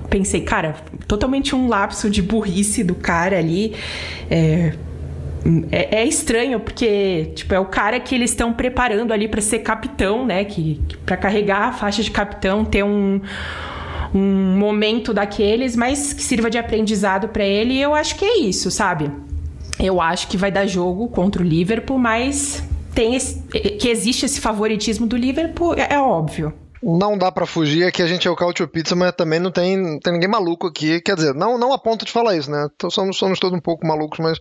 pensei, 0.08 0.42
cara, 0.42 0.76
totalmente 1.06 1.54
um 1.54 1.68
lapso 1.68 2.08
de 2.08 2.22
burrice 2.22 2.84
do 2.84 2.94
cara 2.94 3.38
ali. 3.38 3.74
É, 4.30 4.72
é, 5.70 6.00
é, 6.00 6.04
estranho 6.06 6.58
porque 6.58 7.32
tipo 7.34 7.52
é 7.52 7.58
o 7.58 7.66
cara 7.66 8.00
que 8.00 8.14
eles 8.14 8.30
estão 8.30 8.52
preparando 8.52 9.12
ali 9.12 9.28
para 9.28 9.40
ser 9.40 9.58
capitão, 9.58 10.24
né? 10.24 10.44
Que, 10.44 10.80
que 10.88 10.96
para 10.98 11.16
carregar 11.16 11.68
a 11.68 11.72
faixa 11.72 12.02
de 12.02 12.10
capitão, 12.10 12.64
ter 12.64 12.82
um 12.82 13.20
um 14.14 14.56
momento 14.56 15.12
daqueles, 15.12 15.74
mas 15.74 16.12
que 16.12 16.22
sirva 16.22 16.48
de 16.48 16.56
aprendizado 16.56 17.28
para 17.28 17.44
ele. 17.44 17.74
E 17.74 17.82
eu 17.82 17.92
acho 17.92 18.14
que 18.14 18.24
é 18.24 18.38
isso, 18.38 18.70
sabe? 18.70 19.10
Eu 19.76 20.00
acho 20.00 20.28
que 20.28 20.36
vai 20.36 20.52
dar 20.52 20.66
jogo 20.66 21.08
contra 21.08 21.42
o 21.42 21.44
Liverpool, 21.44 21.98
mas 21.98 22.62
tem 22.94 23.16
esse, 23.16 23.42
que 23.80 23.88
existe 23.88 24.24
esse 24.24 24.40
favoritismo 24.40 25.04
do 25.04 25.16
Liverpool, 25.16 25.74
é, 25.74 25.94
é 25.94 25.98
óbvio 25.98 26.54
não 26.84 27.16
dá 27.16 27.32
para 27.32 27.46
fugir, 27.46 27.84
aqui 27.84 28.02
a 28.02 28.06
gente 28.06 28.28
é 28.28 28.30
o 28.30 28.36
Cautio 28.36 28.68
Pizza, 28.68 28.94
mas 28.94 29.12
também 29.12 29.40
não 29.40 29.50
tem, 29.50 29.76
não 29.76 29.98
tem 29.98 30.12
ninguém 30.12 30.28
maluco 30.28 30.66
aqui. 30.66 31.00
Quer 31.00 31.16
dizer, 31.16 31.34
não, 31.34 31.56
não 31.56 31.72
a 31.72 31.78
ponto 31.78 32.04
de 32.04 32.12
falar 32.12 32.36
isso, 32.36 32.50
né? 32.50 32.68
Então, 32.74 32.90
somos, 32.90 33.16
somos 33.16 33.40
todos 33.40 33.56
um 33.56 33.60
pouco 33.60 33.86
malucos, 33.86 34.18
mas 34.18 34.38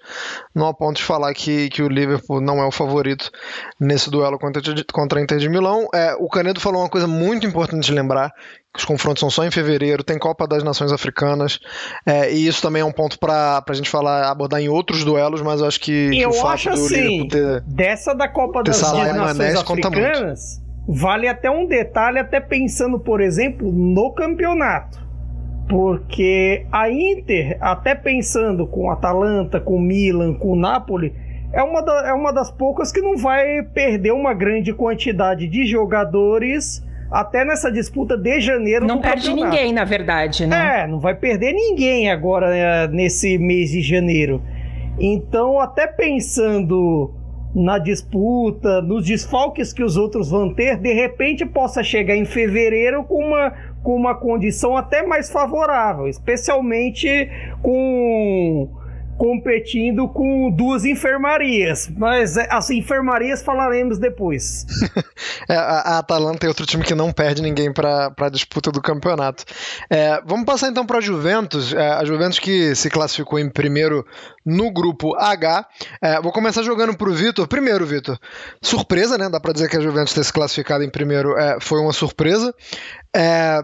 não 0.54 0.68
a 0.68 0.74
ponto 0.74 0.98
de 0.98 1.04
falar 1.04 1.34
que, 1.34 1.70
que 1.70 1.82
o 1.82 1.88
Liverpool 1.88 2.42
não 2.42 2.60
é 2.60 2.66
o 2.66 2.72
favorito 2.72 3.32
nesse 3.80 4.10
duelo 4.10 4.38
contra, 4.38 4.62
contra 4.92 5.20
a 5.20 5.24
Inter 5.24 5.38
de 5.38 5.48
Milão. 5.48 5.88
É, 5.94 6.16
o 6.20 6.28
Canedo 6.28 6.60
falou 6.60 6.82
uma 6.82 6.90
coisa 6.90 7.08
muito 7.08 7.48
importante 7.48 7.86
de 7.86 7.94
lembrar, 7.94 8.30
os 8.76 8.84
confrontos 8.84 9.22
são 9.22 9.30
só 9.30 9.46
em 9.46 9.52
fevereiro, 9.52 10.04
tem 10.04 10.18
Copa 10.18 10.46
das 10.46 10.64
Nações 10.64 10.92
Africanas, 10.92 11.60
é, 12.06 12.34
e 12.34 12.46
isso 12.46 12.62
também 12.62 12.82
é 12.82 12.86
um 12.86 12.92
ponto 12.92 13.18
para 13.20 13.64
a 13.66 13.74
gente 13.74 13.90
falar, 13.90 14.30
abordar 14.30 14.60
em 14.60 14.68
outros 14.68 15.06
duelos, 15.06 15.42
mas 15.42 15.62
eu 15.62 15.68
acho 15.68 15.80
que, 15.80 16.08
eu 16.08 16.12
que 16.12 16.26
o 16.26 16.34
fato 16.34 16.54
acho 16.54 16.70
do 16.72 16.86
assim, 16.86 17.28
ter, 17.28 17.62
dessa 17.62 18.14
da 18.14 18.28
Copa 18.28 18.64
das 18.64 18.82
Nações 18.82 19.56
Africanas 19.56 20.63
Vale 20.88 21.28
até 21.28 21.50
um 21.50 21.66
detalhe, 21.66 22.20
até 22.20 22.40
pensando, 22.40 23.00
por 23.00 23.22
exemplo, 23.22 23.72
no 23.72 24.12
campeonato. 24.12 25.02
Porque 25.70 26.66
a 26.72 26.90
Inter, 26.90 27.58
até 27.62 27.96
pensando 27.96 28.68
com 28.68 28.92
Atalanta, 28.92 29.62
com 29.62 29.80
Milan, 29.80 30.34
com 30.34 30.56
Napoli, 30.56 31.14
é 31.54 31.64
uma, 31.64 31.82
da, 31.82 32.10
é 32.10 32.14
uma 32.14 32.34
das 32.34 32.52
poucas 32.52 32.92
que 32.92 33.00
não 33.00 33.16
vai 33.16 33.64
perder 33.64 34.12
uma 34.12 34.34
grande 34.34 34.74
quantidade 34.74 35.48
de 35.48 35.66
jogadores 35.66 36.84
até 37.10 37.46
nessa 37.46 37.72
disputa 37.72 38.18
de 38.18 38.42
janeiro. 38.42 38.86
Não 38.86 39.00
perde 39.00 39.30
campeonato. 39.30 39.56
ninguém, 39.56 39.72
na 39.72 39.86
verdade, 39.86 40.48
né? 40.48 40.82
É, 40.82 40.88
não 40.88 41.00
vai 41.00 41.16
perder 41.16 41.54
ninguém 41.54 42.10
agora 42.10 42.56
é, 42.56 42.88
nesse 42.88 43.38
mês 43.38 43.70
de 43.70 43.82
janeiro. 43.82 44.42
Então, 45.00 45.60
até 45.60 45.88
pensando 45.88 47.14
na 47.54 47.78
disputa, 47.78 48.82
nos 48.82 49.06
desfalques 49.06 49.72
que 49.72 49.84
os 49.84 49.96
outros 49.96 50.30
vão 50.30 50.54
ter, 50.54 50.78
de 50.78 50.92
repente 50.94 51.46
possa 51.46 51.84
chegar 51.84 52.16
em 52.16 52.26
fevereiro 52.26 53.04
com 53.04 53.24
uma, 53.24 53.52
com 53.84 53.96
uma 53.96 54.16
condição 54.16 54.76
até 54.76 55.06
mais 55.06 55.32
favorável, 55.32 56.08
especialmente 56.08 57.30
com 57.62 58.70
competindo 59.24 60.10
com 60.10 60.52
duas 60.52 60.84
enfermarias. 60.84 61.90
Mas 61.96 62.36
é, 62.36 62.46
as 62.52 62.70
enfermarias 62.70 63.42
falaremos 63.42 63.98
depois. 63.98 64.66
é, 65.48 65.56
a, 65.56 66.00
Atalanta 66.00 66.46
é 66.46 66.50
outro 66.50 66.66
time 66.66 66.84
que 66.84 66.94
não 66.94 67.10
perde 67.14 67.42
ninguém 67.42 67.72
para 67.72 68.14
a 68.20 68.28
disputa 68.28 68.70
do 68.70 68.82
campeonato. 68.82 69.46
É, 69.90 70.22
vamos 70.26 70.44
passar 70.44 70.68
então 70.68 70.86
para 70.86 70.98
a 70.98 71.02
Juventus. 71.02 71.74
É, 71.74 71.92
a 71.94 72.04
Juventus 72.04 72.38
que 72.38 72.76
se 72.76 72.90
classificou 72.90 73.40
em 73.40 73.50
primeiro 73.50 74.06
no 74.46 74.70
grupo 74.70 75.16
H. 75.16 75.70
É, 76.02 76.22
vou 76.22 76.34
começar 76.34 76.62
jogando 76.62 76.94
para 76.98 77.10
o 77.10 77.14
Vitor. 77.14 77.48
Primeiro, 77.48 77.86
Vitor, 77.86 78.20
surpresa, 78.62 79.18
né? 79.18 79.30
Dá 79.30 79.40
para 79.40 79.54
dizer 79.54 79.70
que 79.70 79.78
a 79.78 79.82
Juventus 79.82 80.14
ter 80.14 80.26
se 80.26 80.34
classificado 80.34 80.84
em 80.84 80.90
primeiro 80.90 81.38
é, 81.38 81.62
foi 81.62 81.80
uma 81.80 81.94
surpresa. 81.94 82.54
É, 83.16 83.62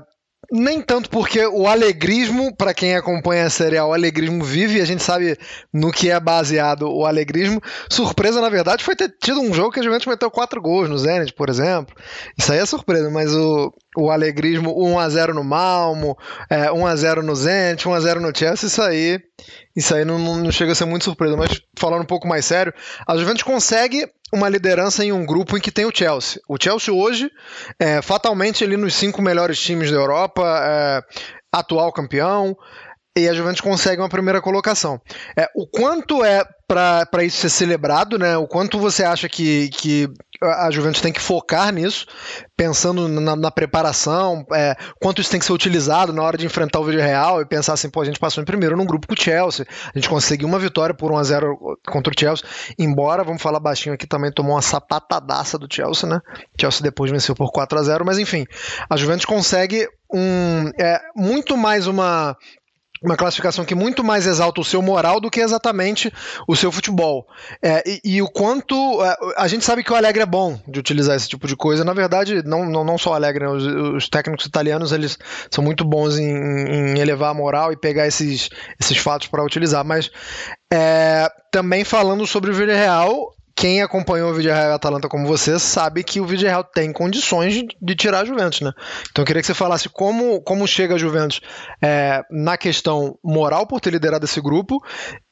nem 0.51 0.81
tanto 0.81 1.09
porque 1.09 1.45
o 1.45 1.67
alegrismo, 1.67 2.55
para 2.55 2.73
quem 2.73 2.95
acompanha 2.95 3.45
a 3.45 3.49
série, 3.49 3.79
o 3.79 3.93
alegrismo 3.93 4.43
vive 4.43 4.79
e 4.79 4.81
a 4.81 4.85
gente 4.85 5.03
sabe 5.03 5.37
no 5.71 5.91
que 5.91 6.09
é 6.09 6.19
baseado 6.19 6.89
o 6.89 7.05
alegrismo. 7.05 7.61
Surpresa, 7.89 8.41
na 8.41 8.49
verdade, 8.49 8.83
foi 8.83 8.95
ter 8.95 9.13
tido 9.21 9.41
um 9.41 9.53
jogo 9.53 9.71
que 9.71 9.79
a 9.79 9.83
Juventus 9.83 10.07
meteu 10.07 10.31
quatro 10.31 10.61
gols 10.61 10.89
no 10.89 10.97
Zenit, 10.97 11.33
por 11.33 11.49
exemplo. 11.49 11.95
Isso 12.37 12.51
aí 12.51 12.59
é 12.59 12.65
surpresa, 12.65 13.09
mas 13.11 13.33
o, 13.35 13.71
o 13.95 14.09
alegrismo 14.09 14.73
1x0 14.73 15.33
no 15.33 15.43
Malmo, 15.43 16.17
é, 16.49 16.67
1x0 16.67 17.21
no 17.21 17.35
Zenit, 17.35 17.85
1x0 17.85 18.15
no 18.15 18.35
Chelsea, 18.35 18.67
isso 18.67 18.81
aí, 18.81 19.19
isso 19.75 19.93
aí 19.93 20.03
não, 20.03 20.17
não 20.17 20.51
chega 20.51 20.71
a 20.71 20.75
ser 20.75 20.85
muito 20.85 21.03
surpresa. 21.03 21.37
Mas 21.37 21.61
falando 21.77 22.01
um 22.01 22.07
pouco 22.07 22.27
mais 22.27 22.45
sério, 22.45 22.73
a 23.07 23.15
Juventus 23.15 23.43
consegue 23.43 24.09
uma 24.31 24.49
liderança 24.49 25.03
em 25.03 25.11
um 25.11 25.25
grupo 25.25 25.57
em 25.57 25.61
que 25.61 25.71
tem 25.71 25.85
o 25.85 25.95
Chelsea. 25.95 26.41
O 26.47 26.57
Chelsea 26.61 26.93
hoje, 26.93 27.31
é, 27.79 28.01
fatalmente 28.01 28.63
ali 28.63 28.77
nos 28.77 28.95
cinco 28.95 29.21
melhores 29.21 29.59
times 29.59 29.91
da 29.91 29.97
Europa, 29.97 30.43
é, 30.63 31.03
atual 31.51 31.91
campeão, 31.91 32.55
e 33.19 33.29
a 33.29 33.33
Juventus 33.33 33.61
consegue 33.61 34.01
uma 34.01 34.09
primeira 34.09 34.41
colocação. 34.41 34.99
É, 35.37 35.47
o 35.55 35.67
quanto 35.67 36.23
é 36.23 36.43
para 36.67 37.23
isso 37.23 37.37
ser 37.37 37.49
celebrado, 37.49 38.19
né? 38.19 38.37
O 38.37 38.47
quanto 38.47 38.77
você 38.77 39.03
acha 39.03 39.27
que, 39.27 39.69
que 39.69 40.07
a 40.41 40.69
Juventus 40.69 41.01
tem 41.01 41.11
que 41.11 41.19
focar 41.19 41.73
nisso, 41.73 42.05
pensando 42.55 43.07
na, 43.07 43.35
na 43.35 43.51
preparação, 43.51 44.45
é, 44.53 44.75
quanto 45.01 45.19
isso 45.19 45.31
tem 45.31 45.39
que 45.39 45.45
ser 45.45 45.51
utilizado 45.51 46.13
na 46.13 46.21
hora 46.21 46.37
de 46.37 46.45
enfrentar 46.45 46.79
o 46.79 46.85
vídeo 46.85 47.01
real 47.01 47.41
e 47.41 47.45
pensar 47.45 47.73
assim, 47.73 47.89
pô, 47.89 48.01
a 48.01 48.05
gente 48.05 48.19
passou 48.19 48.41
em 48.41 48.45
primeiro 48.45 48.77
num 48.77 48.85
grupo 48.85 49.07
com 49.07 49.15
o 49.15 49.21
Chelsea, 49.21 49.65
a 49.93 49.97
gente 49.97 50.07
conseguiu 50.07 50.47
uma 50.47 50.59
vitória 50.59 50.93
por 50.93 51.11
1 51.11 51.17
a 51.17 51.23
0 51.23 51.57
contra 51.87 52.13
o 52.13 52.19
Chelsea, 52.19 52.45
embora, 52.77 53.23
vamos 53.23 53.41
falar 53.41 53.59
baixinho 53.59 53.95
aqui, 53.95 54.05
também 54.05 54.31
tomou 54.31 54.53
uma 54.53 54.61
sapatadaça 54.61 55.57
do 55.57 55.67
Chelsea, 55.71 56.07
né? 56.07 56.19
Chelsea 56.59 56.83
depois 56.83 57.11
venceu 57.11 57.35
por 57.35 57.51
4 57.51 57.79
a 57.79 57.83
0 57.83 58.05
mas 58.05 58.19
enfim, 58.19 58.45
a 58.89 58.95
Juventus 58.95 59.25
consegue 59.25 59.87
um, 60.13 60.69
é, 60.79 60.99
muito 61.15 61.57
mais 61.57 61.85
uma 61.85 62.35
uma 63.01 63.15
classificação 63.15 63.63
que 63.63 63.73
muito 63.73 64.03
mais 64.03 64.25
exalta 64.25 64.59
o 64.59 64.63
seu 64.63 64.81
moral 64.81 65.19
do 65.19 65.29
que 65.29 65.39
exatamente 65.39 66.11
o 66.47 66.55
seu 66.55 66.71
futebol. 66.71 67.27
É, 67.61 67.83
e, 67.85 68.01
e, 68.03 68.21
o 68.21 68.27
quanto. 68.27 68.75
É, 69.03 69.15
a 69.37 69.47
gente 69.47 69.63
sabe 69.63 69.83
que 69.83 69.91
o 69.91 69.95
Alegre 69.95 70.21
é 70.21 70.25
bom 70.25 70.59
de 70.67 70.79
utilizar 70.79 71.15
esse 71.15 71.27
tipo 71.27 71.47
de 71.47 71.55
coisa. 71.55 71.83
Na 71.83 71.93
verdade, 71.93 72.43
não, 72.43 72.65
não, 72.65 72.83
não 72.83 72.97
só 72.97 73.11
o 73.11 73.13
Alegre, 73.13 73.45
né? 73.45 73.51
os, 73.51 73.65
os, 73.65 74.09
técnicos 74.09 74.45
italianos 74.45 74.91
eles 74.91 75.17
são 75.49 75.63
muito 75.63 75.85
bons 75.85 76.17
em, 76.17 76.25
em, 76.25 76.99
elevar 76.99 77.31
a 77.31 77.33
moral 77.33 77.71
e 77.71 77.77
pegar 77.77 78.07
esses, 78.07 78.49
esses 78.79 78.97
fatos 78.97 79.27
para 79.27 79.43
utilizar. 79.43 79.85
Mas 79.85 80.11
é, 80.71 81.29
também 81.51 81.83
falando 81.83 82.27
sobre 82.27 82.51
o 82.51 82.53
Villarreal, 82.53 83.33
quem 83.59 83.81
acompanhou 83.81 84.31
o 84.31 84.33
Vídeo 84.33 84.53
Real 84.53 84.71
Atalanta 84.71 85.09
como 85.09 85.27
você 85.27 85.59
sabe 85.59 86.01
que 86.01 86.21
o 86.21 86.25
Vídeo 86.25 86.47
Real 86.47 86.63
tem 86.63 86.93
condições 86.93 87.53
de, 87.53 87.67
de, 87.81 87.93
tirar 87.93 88.21
a 88.21 88.25
Juventus, 88.25 88.61
né? 88.61 88.71
Então 89.11 89.21
eu 89.21 89.25
queria 89.25 89.41
que 89.41 89.47
você 89.47 89.53
falasse 89.53 89.89
como, 89.89 90.41
como 90.41 90.65
chega 90.65 90.95
a 90.95 90.97
Juventus 90.97 91.41
é, 91.81 92.23
na 92.31 92.57
questão 92.57 93.17
moral 93.21 93.67
por 93.67 93.81
ter 93.81 93.89
liderado 93.91 94.23
esse 94.23 94.39
grupo 94.39 94.81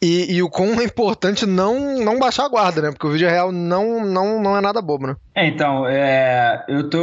e, 0.03 0.35
e, 0.35 0.43
o 0.43 0.49
quão 0.49 0.77
é 0.81 0.83
importante 0.83 1.45
não, 1.45 2.03
não 2.03 2.19
baixar 2.19 2.43
a 2.43 2.49
guarda, 2.49 2.81
né? 2.81 2.89
Porque 2.89 3.07
o 3.07 3.11
Vídeo 3.11 3.29
Real 3.29 3.49
não, 3.49 4.05
não, 4.05 4.43
não 4.43 4.57
é 4.57 4.59
nada 4.59 4.81
bobo, 4.81 5.07
né? 5.07 5.15
É, 5.33 5.47
então, 5.47 5.87
é, 5.87 6.65
eu 6.67 6.89
tô 6.89 6.99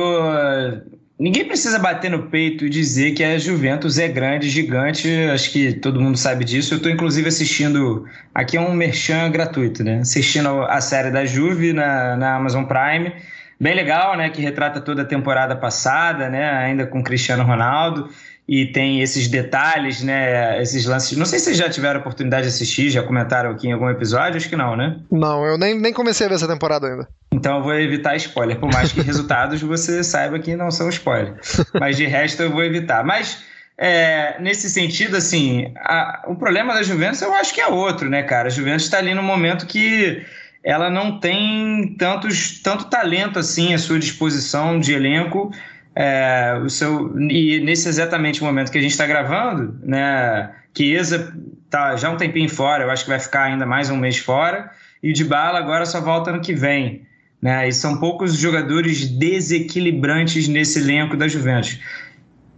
ninguém 1.25 1.47
precisa 1.47 1.79
bater 1.79 2.11
no 2.11 2.25
peito 2.25 2.67
e 2.67 2.69
dizer 2.69 3.13
que 3.13 3.25
a 3.25 3.39
Juventus 3.39 3.99
é 3.99 4.07
grande, 4.07 4.51
gigante. 4.51 5.09
Acho 5.33 5.51
que 5.51 5.73
todo 5.73 5.99
mundo 5.99 6.19
sabe 6.19 6.45
disso. 6.45 6.75
Eu 6.75 6.77
estou 6.77 6.93
inclusive 6.93 7.27
assistindo. 7.27 8.07
Aqui 8.35 8.59
é 8.59 8.61
um 8.61 8.75
merchan 8.75 9.31
gratuito, 9.31 9.83
né? 9.83 10.01
Assistindo 10.01 10.63
a 10.65 10.83
série 10.83 11.11
da 11.11 11.25
Juve 11.25 11.73
na, 11.73 12.15
na 12.15 12.37
Amazon 12.37 12.65
Prime. 12.65 13.11
Bem 13.59 13.75
legal, 13.75 14.19
né? 14.19 14.29
Que 14.29 14.43
retrata 14.43 14.83
toda 14.83 15.01
a 15.01 15.05
temporada 15.07 15.57
passada, 15.57 16.29
né? 16.29 16.45
Ainda 16.45 16.87
com 16.87 17.03
Cristiano 17.03 17.43
Ronaldo 17.43 18.11
e 18.47 18.67
tem 18.67 19.01
esses 19.01 19.27
detalhes, 19.27 20.03
né? 20.03 20.61
Esses 20.61 20.85
lances. 20.85 21.17
Não 21.17 21.25
sei 21.25 21.39
se 21.39 21.47
vocês 21.47 21.57
já 21.57 21.71
tiveram 21.71 21.97
a 21.97 22.01
oportunidade 22.01 22.43
de 22.43 22.49
assistir, 22.49 22.91
já 22.91 23.03
comentaram 23.03 23.51
aqui 23.51 23.69
em 23.69 23.73
algum 23.73 23.89
episódio, 23.89 24.37
acho 24.37 24.49
que 24.49 24.57
não, 24.57 24.77
né? 24.77 24.99
Não, 25.11 25.45
eu 25.47 25.57
nem, 25.57 25.79
nem 25.79 25.93
comecei 25.93 26.27
a 26.27 26.29
ver 26.29 26.35
essa 26.35 26.49
temporada 26.49 26.87
ainda. 26.87 27.09
Então 27.33 27.57
eu 27.57 27.63
vou 27.63 27.75
evitar 27.75 28.15
spoiler, 28.17 28.59
por 28.59 28.71
mais 28.73 28.93
que 28.93 29.01
resultados 29.03 29.63
você 29.63 30.05
saiba 30.05 30.39
que 30.39 30.55
não 30.55 30.71
são 30.71 30.89
spoiler. 30.91 31.35
Mas 31.81 31.97
de 31.97 32.05
resto 32.05 32.43
eu 32.43 32.51
vou 32.51 32.63
evitar. 32.63 33.03
Mas 33.03 33.43
é, 33.79 34.39
nesse 34.41 34.69
sentido, 34.69 35.17
assim, 35.17 35.73
a, 35.77 36.25
o 36.29 36.37
problema 36.37 36.75
da 36.75 36.83
Juventus 36.83 37.23
eu 37.23 37.33
acho 37.35 37.55
que 37.55 37.61
é 37.61 37.67
outro, 37.67 38.11
né, 38.11 38.23
cara? 38.23 38.49
A 38.49 38.51
Juventus 38.51 38.85
está 38.85 38.99
ali 38.99 39.15
no 39.15 39.23
momento 39.23 39.67
que 39.67 40.23
ela 40.63 40.89
não 40.91 41.19
tem 41.19 41.95
tantos, 41.99 42.61
tanto 42.63 42.87
talento 42.87 43.39
assim 43.39 43.75
à 43.75 43.79
sua 43.79 43.99
disposição 43.99 44.79
de 44.79 44.93
elenco 44.93 45.51
é, 45.95 46.61
o 46.65 46.69
seu, 46.69 47.17
e 47.19 47.61
nesse 47.61 47.89
exatamente 47.89 48.43
momento 48.43 48.71
que 48.71 48.79
a 48.79 48.81
gente 48.81 48.91
está 48.91 49.07
gravando, 49.07 49.79
né, 49.83 50.51
Chiesa 50.77 51.33
tá 51.71 51.97
já 51.97 52.11
um 52.11 52.17
tempinho 52.17 52.49
fora, 52.49 52.85
eu 52.85 52.91
acho 52.91 53.05
que 53.05 53.11
vai 53.11 53.21
ficar 53.21 53.45
ainda 53.45 53.65
mais 53.65 53.91
um 53.91 53.97
mês 53.97 54.19
fora, 54.19 54.71
e 55.03 55.11
o 55.11 55.15
Dybala 55.15 55.59
agora 55.59 55.87
só 55.87 56.01
volta 56.01 56.31
ano 56.31 56.41
que 56.41 56.55
vem. 56.55 57.07
Né, 57.41 57.69
e 57.69 57.73
são 57.73 57.99
poucos 57.99 58.39
jogadores 58.39 59.07
desequilibrantes 59.07 60.49
nesse 60.49 60.79
elenco 60.79 61.15
da 61.15 61.29
Juventus. 61.29 61.79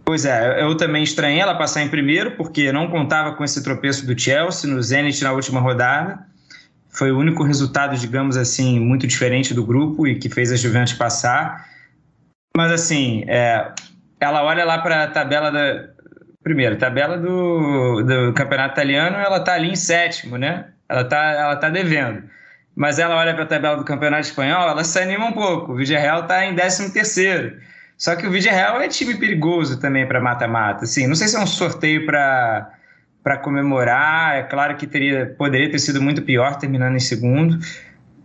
Pois 0.05 0.23
é, 0.23 0.63
eu 0.63 0.77
também 0.77 1.03
estranhei 1.03 1.41
ela 1.41 1.53
passar 1.55 1.83
em 1.83 1.89
primeiro, 1.89 2.37
porque 2.37 2.71
não 2.71 2.87
contava 2.89 3.33
com 3.33 3.43
esse 3.43 3.61
tropeço 3.61 4.05
do 4.05 4.17
Chelsea 4.17 4.71
no 4.73 4.81
Zenit 4.81 5.21
na 5.21 5.33
última 5.33 5.59
rodada. 5.59 6.19
Foi 6.89 7.11
o 7.11 7.19
único 7.19 7.43
resultado, 7.43 7.97
digamos 7.97 8.37
assim, 8.37 8.79
muito 8.79 9.05
diferente 9.05 9.53
do 9.53 9.65
grupo 9.65 10.07
e 10.07 10.15
que 10.15 10.29
fez 10.29 10.53
a 10.53 10.55
Juventus 10.55 10.93
passar. 10.93 11.67
Mas 12.57 12.71
assim, 12.71 13.23
é, 13.27 13.71
ela 14.19 14.43
olha 14.43 14.65
lá 14.65 14.79
para 14.79 15.03
a 15.03 15.07
tabela 15.07 15.51
da. 15.51 15.89
Primeiro, 16.41 16.75
tabela 16.75 17.15
do, 17.15 18.01
do 18.01 18.33
campeonato 18.33 18.73
italiano, 18.73 19.15
ela 19.17 19.37
está 19.37 19.53
ali 19.53 19.69
em 19.69 19.75
sétimo, 19.75 20.39
né? 20.39 20.65
Ela 20.89 21.01
está 21.01 21.23
ela 21.33 21.55
tá 21.57 21.69
devendo. 21.69 22.23
Mas 22.75 22.97
ela 22.97 23.15
olha 23.15 23.35
para 23.35 23.43
a 23.43 23.47
tabela 23.47 23.77
do 23.77 23.85
campeonato 23.85 24.23
espanhol, 24.23 24.67
ela 24.69 24.83
se 24.83 24.97
anima 24.99 25.27
um 25.27 25.33
pouco. 25.33 25.73
O 25.73 25.75
Villarreal 25.75 26.21
está 26.21 26.47
em 26.47 26.55
décimo 26.55 26.91
terceiro. 26.91 27.59
Só 27.95 28.15
que 28.15 28.25
o 28.25 28.31
Villarreal 28.31 28.81
é 28.81 28.87
time 28.87 29.13
perigoso 29.19 29.79
também 29.79 30.07
para 30.07 30.19
mata-mata. 30.19 30.85
Assim, 30.85 31.05
não 31.05 31.13
sei 31.13 31.27
se 31.27 31.35
é 31.35 31.39
um 31.39 31.45
sorteio 31.45 32.07
para 32.07 32.71
para 33.23 33.37
comemorar. 33.37 34.35
É 34.35 34.41
claro 34.41 34.75
que 34.77 34.87
teria, 34.87 35.27
poderia 35.37 35.69
ter 35.69 35.77
sido 35.77 36.01
muito 36.01 36.23
pior 36.23 36.55
terminando 36.55 36.95
em 36.95 36.99
segundo, 36.99 37.59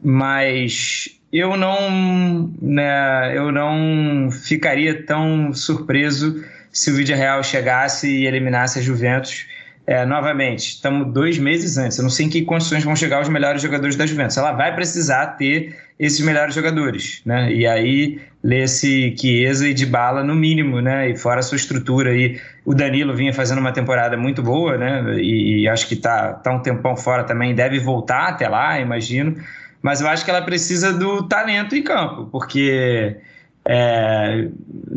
mas 0.03 1.21
eu 1.33 1.57
não, 1.57 2.53
né, 2.61 3.33
eu 3.35 3.51
não 3.51 4.31
ficaria 4.31 5.03
tão 5.07 5.53
surpreso 5.55 6.45
se 6.71 6.91
o 6.91 6.95
Vídeo 6.95 7.17
Real 7.17 7.43
chegasse 7.43 8.09
e 8.09 8.27
eliminasse 8.27 8.79
a 8.79 8.83
Juventus 8.83 9.47
é, 9.87 10.05
novamente. 10.05 10.75
Estamos 10.75 11.13
dois 11.13 11.39
meses 11.39 11.79
antes. 11.79 11.97
Eu 11.97 12.03
não 12.03 12.11
sei 12.11 12.27
em 12.27 12.29
que 12.29 12.43
condições 12.43 12.85
vão 12.85 12.95
chegar 12.95 13.21
os 13.21 13.29
melhores 13.29 13.63
jogadores 13.63 13.97
da 13.97 14.07
Juventus. 14.07 14.37
Ela 14.37 14.53
vai 14.53 14.75
precisar 14.75 15.27
ter 15.39 15.75
esses 15.99 16.21
melhores 16.21 16.55
jogadores, 16.55 17.23
né? 17.25 17.53
E 17.53 17.67
aí 17.67 18.21
lê-se 18.43 19.15
Chiesa 19.19 19.69
e 19.69 19.75
de 19.75 19.87
bala 19.87 20.23
no 20.23 20.35
mínimo, 20.35 20.81
né? 20.81 21.11
E 21.11 21.17
fora 21.17 21.41
a 21.41 21.43
sua 21.43 21.57
estrutura 21.57 22.11
aí, 22.11 22.41
o 22.65 22.75
Danilo 22.75 23.15
vinha 23.15 23.33
fazendo 23.33 23.59
uma 23.59 23.73
temporada 23.73 24.17
muito 24.17 24.43
boa, 24.43 24.77
né? 24.77 25.17
E, 25.19 25.63
e 25.63 25.69
acho 25.69 25.89
que 25.89 25.97
tá, 25.97 26.35
tá 26.35 26.53
um 26.53 26.61
tempão 26.61 26.97
fora 26.97 27.25
também, 27.25 27.55
deve 27.55 27.79
voltar 27.79 28.29
até 28.29 28.49
lá, 28.49 28.79
imagino 28.81 29.37
mas 29.83 30.01
eu 30.01 30.09
acho 30.09 30.25
que 30.25 30.31
ela 30.31 30.43
precisa 30.43 30.93
do 30.93 31.25
talento 31.25 31.75
em 31.75 31.83
campo, 31.83 32.27
porque 32.31 33.17
é, 33.65 34.49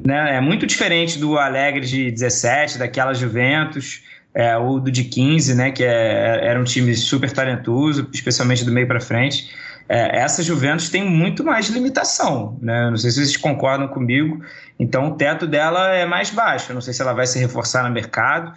né, 0.06 0.36
é 0.38 0.42
muito 0.42 0.66
diferente 0.66 1.20
do 1.20 1.38
Alegre 1.38 1.86
de 1.86 2.12
17, 2.12 2.78
daquela 2.78 3.14
Juventus, 3.14 4.04
é, 4.34 4.56
ou 4.58 4.80
do 4.80 4.92
de 4.92 5.04
15, 5.06 5.56
né, 5.56 5.72
que 5.72 5.84
é, 5.84 6.46
era 6.46 6.60
um 6.60 6.64
time 6.64 6.96
super 6.96 7.32
talentoso, 7.32 8.08
especialmente 8.14 8.64
do 8.64 8.72
meio 8.72 8.88
para 8.88 9.00
frente. 9.00 9.50
É, 9.88 10.20
essa 10.20 10.42
Juventus 10.42 10.90
tem 10.90 11.04
muito 11.04 11.44
mais 11.44 11.70
limitação, 11.70 12.58
né? 12.60 12.90
Não 12.90 12.98
sei 12.98 13.12
se 13.12 13.18
vocês 13.18 13.38
concordam 13.38 13.88
comigo. 13.88 14.44
Então 14.80 15.10
o 15.10 15.16
teto 15.16 15.46
dela 15.46 15.94
é 15.94 16.08
mais 16.08 16.32
baixo. 16.32 16.74
Não 16.74 16.82
sei 16.82 16.92
se 16.92 17.04
ela 17.04 17.14
vai 17.14 17.28
se 17.28 17.38
reforçar 17.38 17.84
no 17.84 17.92
mercado, 17.92 18.52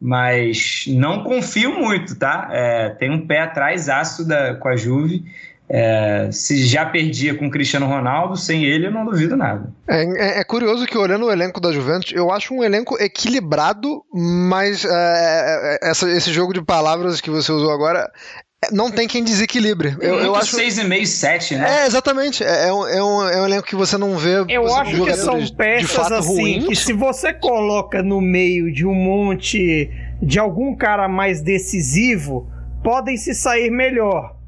mas 0.00 0.84
não 0.88 1.22
confio 1.22 1.78
muito, 1.78 2.16
tá? 2.16 2.48
É, 2.50 2.88
tem 2.90 3.10
um 3.10 3.26
pé 3.26 3.40
atrás 3.40 3.90
aço 3.90 4.26
da, 4.26 4.54
com 4.54 4.68
a 4.68 4.76
Juve 4.76 5.22
é, 5.72 6.28
se 6.32 6.66
já 6.66 6.84
perdia 6.84 7.32
com 7.32 7.46
o 7.46 7.50
Cristiano 7.50 7.86
Ronaldo, 7.86 8.36
sem 8.36 8.64
ele 8.64 8.88
eu 8.88 8.90
não 8.90 9.04
duvido 9.04 9.36
nada. 9.36 9.72
É, 9.88 10.02
é, 10.02 10.40
é, 10.40 10.44
curioso 10.44 10.84
que 10.84 10.98
olhando 10.98 11.26
o 11.26 11.30
elenco 11.30 11.60
da 11.60 11.70
Juventus, 11.70 12.12
eu 12.12 12.32
acho 12.32 12.52
um 12.52 12.64
elenco 12.64 13.00
equilibrado, 13.00 14.02
mas 14.12 14.84
é, 14.84 14.88
é, 14.88 15.78
é, 15.80 15.90
essa, 15.90 16.10
esse 16.10 16.32
jogo 16.32 16.52
de 16.52 16.60
palavras 16.60 17.20
que 17.20 17.30
você 17.30 17.52
usou 17.52 17.70
agora 17.70 18.10
não 18.72 18.90
tem 18.90 19.06
quem 19.06 19.22
desequilibre. 19.22 19.96
Eu, 20.00 20.16
eu 20.16 20.34
acho 20.34 20.56
6,5, 20.56 21.06
7, 21.06 21.56
né? 21.56 21.82
É, 21.82 21.86
exatamente. 21.86 22.42
É, 22.42 22.72
um, 22.72 22.86
é, 22.88 23.02
um, 23.04 23.28
é 23.28 23.42
um 23.42 23.44
elenco 23.46 23.66
que 23.68 23.76
você 23.76 23.96
não 23.96 24.18
vê. 24.18 24.44
Eu 24.48 24.74
acho 24.74 25.04
que 25.04 25.14
são 25.14 25.46
peças 25.56 26.10
assim 26.10 26.58
ruins. 26.58 26.66
que 26.66 26.74
se 26.74 26.92
você 26.92 27.32
coloca 27.32 28.02
no 28.02 28.20
meio 28.20 28.72
de 28.72 28.84
um 28.84 28.94
monte 28.94 29.88
de 30.20 30.38
algum 30.40 30.74
cara 30.74 31.08
mais 31.08 31.40
decisivo, 31.40 32.50
podem 32.82 33.16
se 33.16 33.34
sair 33.34 33.70
melhor. 33.70 34.39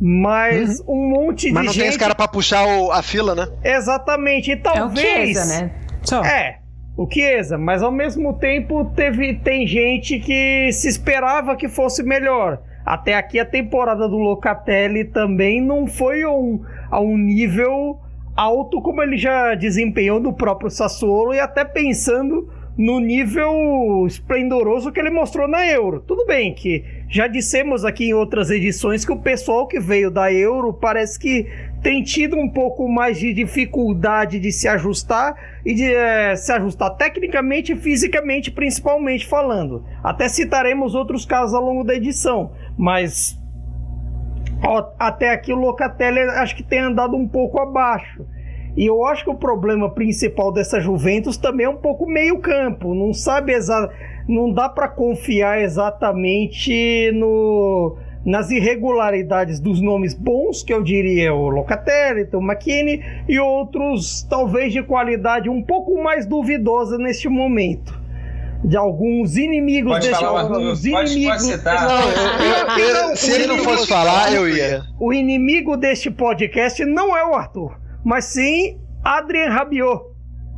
Mas 0.00 0.80
uhum. 0.80 0.94
um 0.94 1.10
monte 1.10 1.48
de 1.48 1.52
Mas 1.52 1.66
não 1.66 1.72
gente... 1.72 1.82
tem 1.82 1.88
esse 1.90 1.98
cara 1.98 2.14
pra 2.14 2.26
puxar 2.26 2.66
o, 2.66 2.90
a 2.90 3.02
fila, 3.02 3.34
né? 3.34 3.48
Exatamente. 3.62 4.50
E 4.52 4.56
talvez... 4.56 5.06
É 5.06 5.22
o 5.22 5.26
Chiesa, 5.26 5.44
né? 5.44 5.70
Só. 6.02 6.24
É, 6.24 6.58
o 6.96 7.06
Chiesa. 7.10 7.58
Mas 7.58 7.82
ao 7.82 7.92
mesmo 7.92 8.34
tempo 8.34 8.86
teve, 8.96 9.34
tem 9.34 9.66
gente 9.66 10.18
que 10.18 10.72
se 10.72 10.88
esperava 10.88 11.54
que 11.54 11.68
fosse 11.68 12.02
melhor. 12.02 12.62
Até 12.84 13.14
aqui 13.14 13.38
a 13.38 13.44
temporada 13.44 14.08
do 14.08 14.16
Locatelli 14.16 15.04
também 15.04 15.60
não 15.60 15.86
foi 15.86 16.24
um, 16.24 16.62
a 16.90 16.98
um 16.98 17.16
nível 17.16 18.00
alto 18.34 18.80
como 18.80 19.02
ele 19.02 19.18
já 19.18 19.54
desempenhou 19.54 20.18
no 20.18 20.32
próprio 20.32 20.70
Sassuolo 20.70 21.34
e 21.34 21.40
até 21.40 21.64
pensando 21.64 22.48
no 22.76 22.98
nível 22.98 24.06
esplendoroso 24.06 24.90
que 24.90 24.98
ele 24.98 25.10
mostrou 25.10 25.46
na 25.46 25.66
Euro. 25.66 26.00
Tudo 26.00 26.24
bem 26.24 26.54
que 26.54 26.82
já 27.10 27.26
dissemos 27.26 27.84
aqui 27.84 28.10
em 28.10 28.14
outras 28.14 28.50
edições 28.50 29.04
que 29.04 29.10
o 29.10 29.18
pessoal 29.18 29.66
que 29.66 29.80
veio 29.80 30.12
da 30.12 30.32
Euro 30.32 30.72
parece 30.72 31.18
que 31.18 31.44
tem 31.82 32.04
tido 32.04 32.36
um 32.36 32.48
pouco 32.48 32.88
mais 32.88 33.18
de 33.18 33.32
dificuldade 33.32 34.38
de 34.38 34.52
se 34.52 34.68
ajustar 34.68 35.34
e 35.66 35.74
de 35.74 35.92
é, 35.92 36.36
se 36.36 36.52
ajustar 36.52 36.90
tecnicamente 36.90 37.72
e 37.72 37.76
fisicamente, 37.76 38.52
principalmente 38.52 39.26
falando. 39.26 39.84
Até 40.04 40.28
citaremos 40.28 40.94
outros 40.94 41.26
casos 41.26 41.52
ao 41.52 41.64
longo 41.64 41.82
da 41.82 41.96
edição, 41.96 42.52
mas 42.78 43.36
ó, 44.62 44.92
até 44.96 45.30
aqui 45.30 45.52
o 45.52 45.56
Locatelli 45.56 46.20
acho 46.20 46.54
que 46.54 46.62
tem 46.62 46.78
andado 46.78 47.16
um 47.16 47.26
pouco 47.26 47.58
abaixo. 47.58 48.24
E 48.76 48.86
eu 48.86 49.04
acho 49.04 49.24
que 49.24 49.30
o 49.30 49.34
problema 49.34 49.90
principal 49.90 50.52
dessa 50.52 50.78
Juventus 50.78 51.36
também 51.36 51.66
é 51.66 51.68
um 51.68 51.76
pouco 51.76 52.06
meio 52.06 52.38
campo, 52.38 52.94
não 52.94 53.12
sabe 53.12 53.52
exatamente 53.52 54.09
não 54.30 54.52
dá 54.52 54.68
para 54.68 54.88
confiar 54.88 55.60
exatamente 55.60 57.10
no 57.12 57.96
nas 58.24 58.50
irregularidades 58.50 59.58
dos 59.58 59.80
nomes 59.80 60.12
bons, 60.12 60.62
que 60.62 60.74
eu 60.74 60.82
diria 60.82 61.32
o 61.32 61.48
Locatelli, 61.48 62.28
o 62.34 62.38
McKinney, 62.38 63.02
e 63.26 63.38
outros 63.38 64.22
talvez 64.28 64.74
de 64.74 64.82
qualidade 64.82 65.48
um 65.48 65.62
pouco 65.62 66.02
mais 66.02 66.26
duvidosa 66.26 66.98
neste 66.98 67.30
momento. 67.30 67.98
De 68.62 68.76
alguns 68.76 69.38
inimigos 69.38 69.92
pode 69.92 70.08
deste 70.08 70.22
falar, 70.22 70.42
alguns 70.42 70.86
pode, 70.86 71.12
inimigos. 71.12 71.50
Pode 71.50 71.64
Não, 71.64 72.10
eu, 72.10 72.88
eu, 72.88 73.08
eu, 73.08 73.16
se 73.16 73.32
ele 73.32 73.46
não 73.46 73.56
fosse 73.56 73.88
falar, 73.88 74.34
eu 74.34 74.46
ia. 74.46 74.82
O 75.00 75.14
inimigo 75.14 75.78
deste 75.78 76.10
podcast 76.10 76.84
não 76.84 77.16
é 77.16 77.24
o 77.24 77.34
Arthur, 77.34 77.80
mas 78.04 78.26
sim 78.26 78.78
Adrien 79.02 79.48
Rabiot 79.48 80.09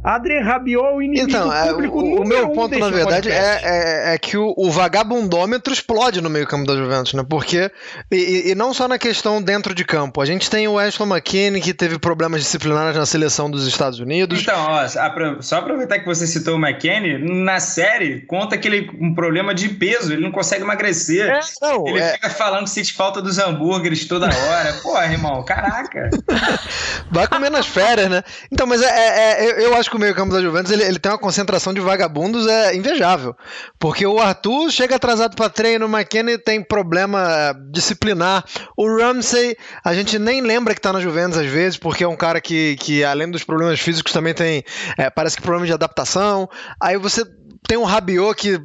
Adrien 0.04 0.42
Rabiot 0.42 0.84
é 0.84 0.90
o 0.90 1.02
inimigo 1.02 1.30
então, 1.30 1.52
é, 1.52 1.68
público 1.68 1.98
o, 1.98 2.22
o 2.22 2.26
meu 2.26 2.48
ponto, 2.50 2.76
na 2.76 2.90
verdade, 2.90 3.30
é, 3.30 3.60
é, 3.62 4.14
é, 4.14 4.18
que 4.18 4.36
o, 4.36 4.52
o, 4.56 4.70
vagabundômetro 4.70 5.72
explode 5.72 6.20
no 6.20 6.28
meio 6.28 6.46
campo 6.46 6.66
da 6.66 6.74
Juventus, 6.74 7.14
né? 7.14 7.24
Porque, 7.28 7.70
e, 8.10 8.50
e, 8.50 8.54
não 8.56 8.74
só 8.74 8.88
na 8.88 8.98
questão 8.98 9.40
dentro 9.40 9.72
de 9.74 9.84
campo, 9.84 10.20
a 10.20 10.26
gente 10.26 10.50
tem 10.50 10.66
o 10.66 10.76
Ashley 10.78 11.08
McKinney, 11.08 11.60
que 11.60 11.72
teve 11.72 11.98
problemas 11.98 12.40
disciplinares 12.40 12.96
na 12.96 13.06
seleção 13.06 13.48
dos 13.48 13.66
Estados 13.66 14.00
Unidos. 14.00 14.42
Então, 14.42 14.66
ó, 14.68 15.40
só 15.40 15.58
aproveitar 15.58 16.00
que 16.00 16.06
você 16.06 16.26
citou 16.26 16.56
o 16.56 16.58
McKinney, 16.58 17.18
na 17.44 17.60
série 17.60 18.22
conta 18.22 18.58
que 18.58 18.66
ele 18.66 18.90
um 19.00 19.14
problema 19.14 19.54
de 19.54 19.68
peso, 19.68 20.12
ele 20.12 20.22
não 20.22 20.32
consegue 20.32 20.64
emagrecer. 20.64 21.28
É, 21.30 21.40
não, 21.60 21.86
ele 21.86 22.00
é... 22.00 22.14
fica 22.14 22.28
falando 22.28 22.64
que 22.64 22.70
sente 22.70 22.92
falta 22.92 23.22
dos 23.22 23.38
hambúrgueres 23.38 24.04
toda 24.06 24.26
hora. 24.26 24.72
Pô, 24.82 25.00
irmão, 25.00 25.44
caraca. 25.44 26.10
Vai 27.10 27.28
comer 27.28 27.50
nas 27.50 27.66
férias, 27.66 28.10
né? 28.10 28.22
Então, 28.50 28.66
mas 28.66 28.82
é, 28.82 28.86
é, 28.88 29.44
é 29.44 29.64
eu 29.64 29.76
acho 29.76 29.91
que 29.92 29.96
o 29.96 30.00
meio-campo 30.00 30.32
da 30.32 30.40
Juventus 30.40 30.72
ele, 30.72 30.82
ele, 30.82 30.98
tem 30.98 31.12
uma 31.12 31.18
concentração 31.18 31.74
de 31.74 31.80
vagabundos 31.80 32.46
é 32.46 32.74
invejável. 32.74 33.36
Porque 33.78 34.06
o 34.06 34.18
Arthur 34.18 34.70
chega 34.70 34.96
atrasado 34.96 35.36
para 35.36 35.50
treino, 35.50 35.86
o 35.86 35.88
McKennie 35.88 36.38
tem 36.38 36.62
problema 36.62 37.54
disciplinar. 37.70 38.42
O 38.74 38.88
Ramsey, 38.96 39.54
a 39.84 39.94
gente 39.94 40.18
nem 40.18 40.40
lembra 40.40 40.74
que 40.74 40.80
tá 40.80 40.92
na 40.92 41.00
Juventus 41.00 41.36
às 41.36 41.46
vezes, 41.46 41.78
porque 41.78 42.04
é 42.04 42.08
um 42.08 42.16
cara 42.16 42.40
que, 42.40 42.76
que 42.76 43.04
além 43.04 43.30
dos 43.30 43.44
problemas 43.44 43.78
físicos, 43.80 44.12
também 44.12 44.32
tem, 44.32 44.64
é, 44.96 45.10
parece 45.10 45.36
que 45.36 45.42
problema 45.42 45.66
de 45.66 45.72
adaptação. 45.74 46.48
Aí 46.80 46.96
você 46.96 47.22
tem 47.68 47.76
um 47.76 47.84
Rabiot 47.84 48.34
que 48.34 48.58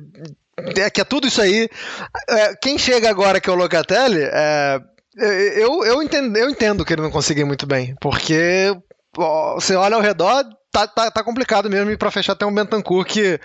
é, 0.78 0.90
que 0.90 1.02
é 1.02 1.04
tudo 1.04 1.28
isso 1.28 1.42
aí. 1.42 1.70
É, 2.30 2.56
quem 2.56 2.78
chega 2.78 3.10
agora 3.10 3.42
que 3.42 3.50
é 3.50 3.54
o 3.54 3.56
Locatelli, 3.56 4.22
é, 4.24 4.80
eu, 5.18 5.84
eu, 5.84 6.02
entendo, 6.02 6.38
eu 6.38 6.50
entendo 6.50 6.86
que 6.86 6.94
ele 6.94 7.02
não 7.02 7.12
conseguiu 7.12 7.46
muito 7.46 7.66
bem, 7.66 7.96
porque 8.00 8.76
você 9.56 9.76
olha 9.76 9.96
ao 9.96 10.02
redor, 10.02 10.46
tá, 10.72 10.88
tá, 10.88 11.10
tá 11.10 11.24
complicado 11.24 11.70
mesmo. 11.70 11.92
E 11.92 11.98
pra 11.98 12.12
fechar, 12.12 12.36
tem 12.36 12.48
um 12.48 12.54
Bentancur 12.54 13.04
que 13.04 13.40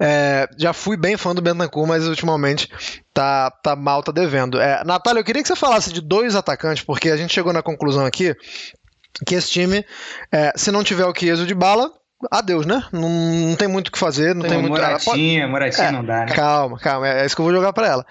é, 0.00 0.48
já 0.56 0.72
fui 0.72 0.96
bem 0.96 1.16
fã 1.16 1.34
do 1.34 1.42
Bentancur, 1.42 1.86
mas 1.86 2.06
ultimamente 2.06 2.68
tá, 3.12 3.50
tá 3.62 3.74
mal, 3.74 4.02
tá 4.02 4.12
devendo. 4.12 4.60
É, 4.60 4.84
Natália, 4.84 5.20
eu 5.20 5.24
queria 5.24 5.42
que 5.42 5.48
você 5.48 5.56
falasse 5.56 5.92
de 5.92 6.00
dois 6.00 6.36
atacantes, 6.36 6.84
porque 6.84 7.10
a 7.10 7.16
gente 7.16 7.34
chegou 7.34 7.52
na 7.52 7.62
conclusão 7.62 8.06
aqui 8.06 8.34
que 9.26 9.34
esse 9.34 9.50
time, 9.50 9.84
é, 10.30 10.52
se 10.56 10.70
não 10.70 10.84
tiver 10.84 11.06
o 11.06 11.14
Chiesa 11.14 11.46
de 11.46 11.54
bala, 11.54 11.90
adeus, 12.30 12.66
né? 12.66 12.82
Não, 12.92 13.08
não, 13.08 13.56
tem 13.56 13.68
muito 13.68 13.88
o 13.88 13.92
que 13.92 13.98
fazer. 13.98 14.34
Não 14.34 14.42
tem, 14.42 14.50
tem 14.50 14.60
muito... 14.60 14.72
Moratinha, 14.72 15.40
pode... 15.40 15.52
Moratinha 15.52 15.88
é, 15.88 15.92
não 15.92 16.04
dá, 16.04 16.20
né? 16.26 16.34
Calma, 16.34 16.78
calma. 16.78 17.08
É, 17.08 17.22
é, 17.22 17.26
isso 17.26 17.34
que 17.34 17.40
eu 17.40 17.44
vou 17.44 17.54
jogar 17.54 17.72
para 17.72 17.86
ela. 17.86 18.06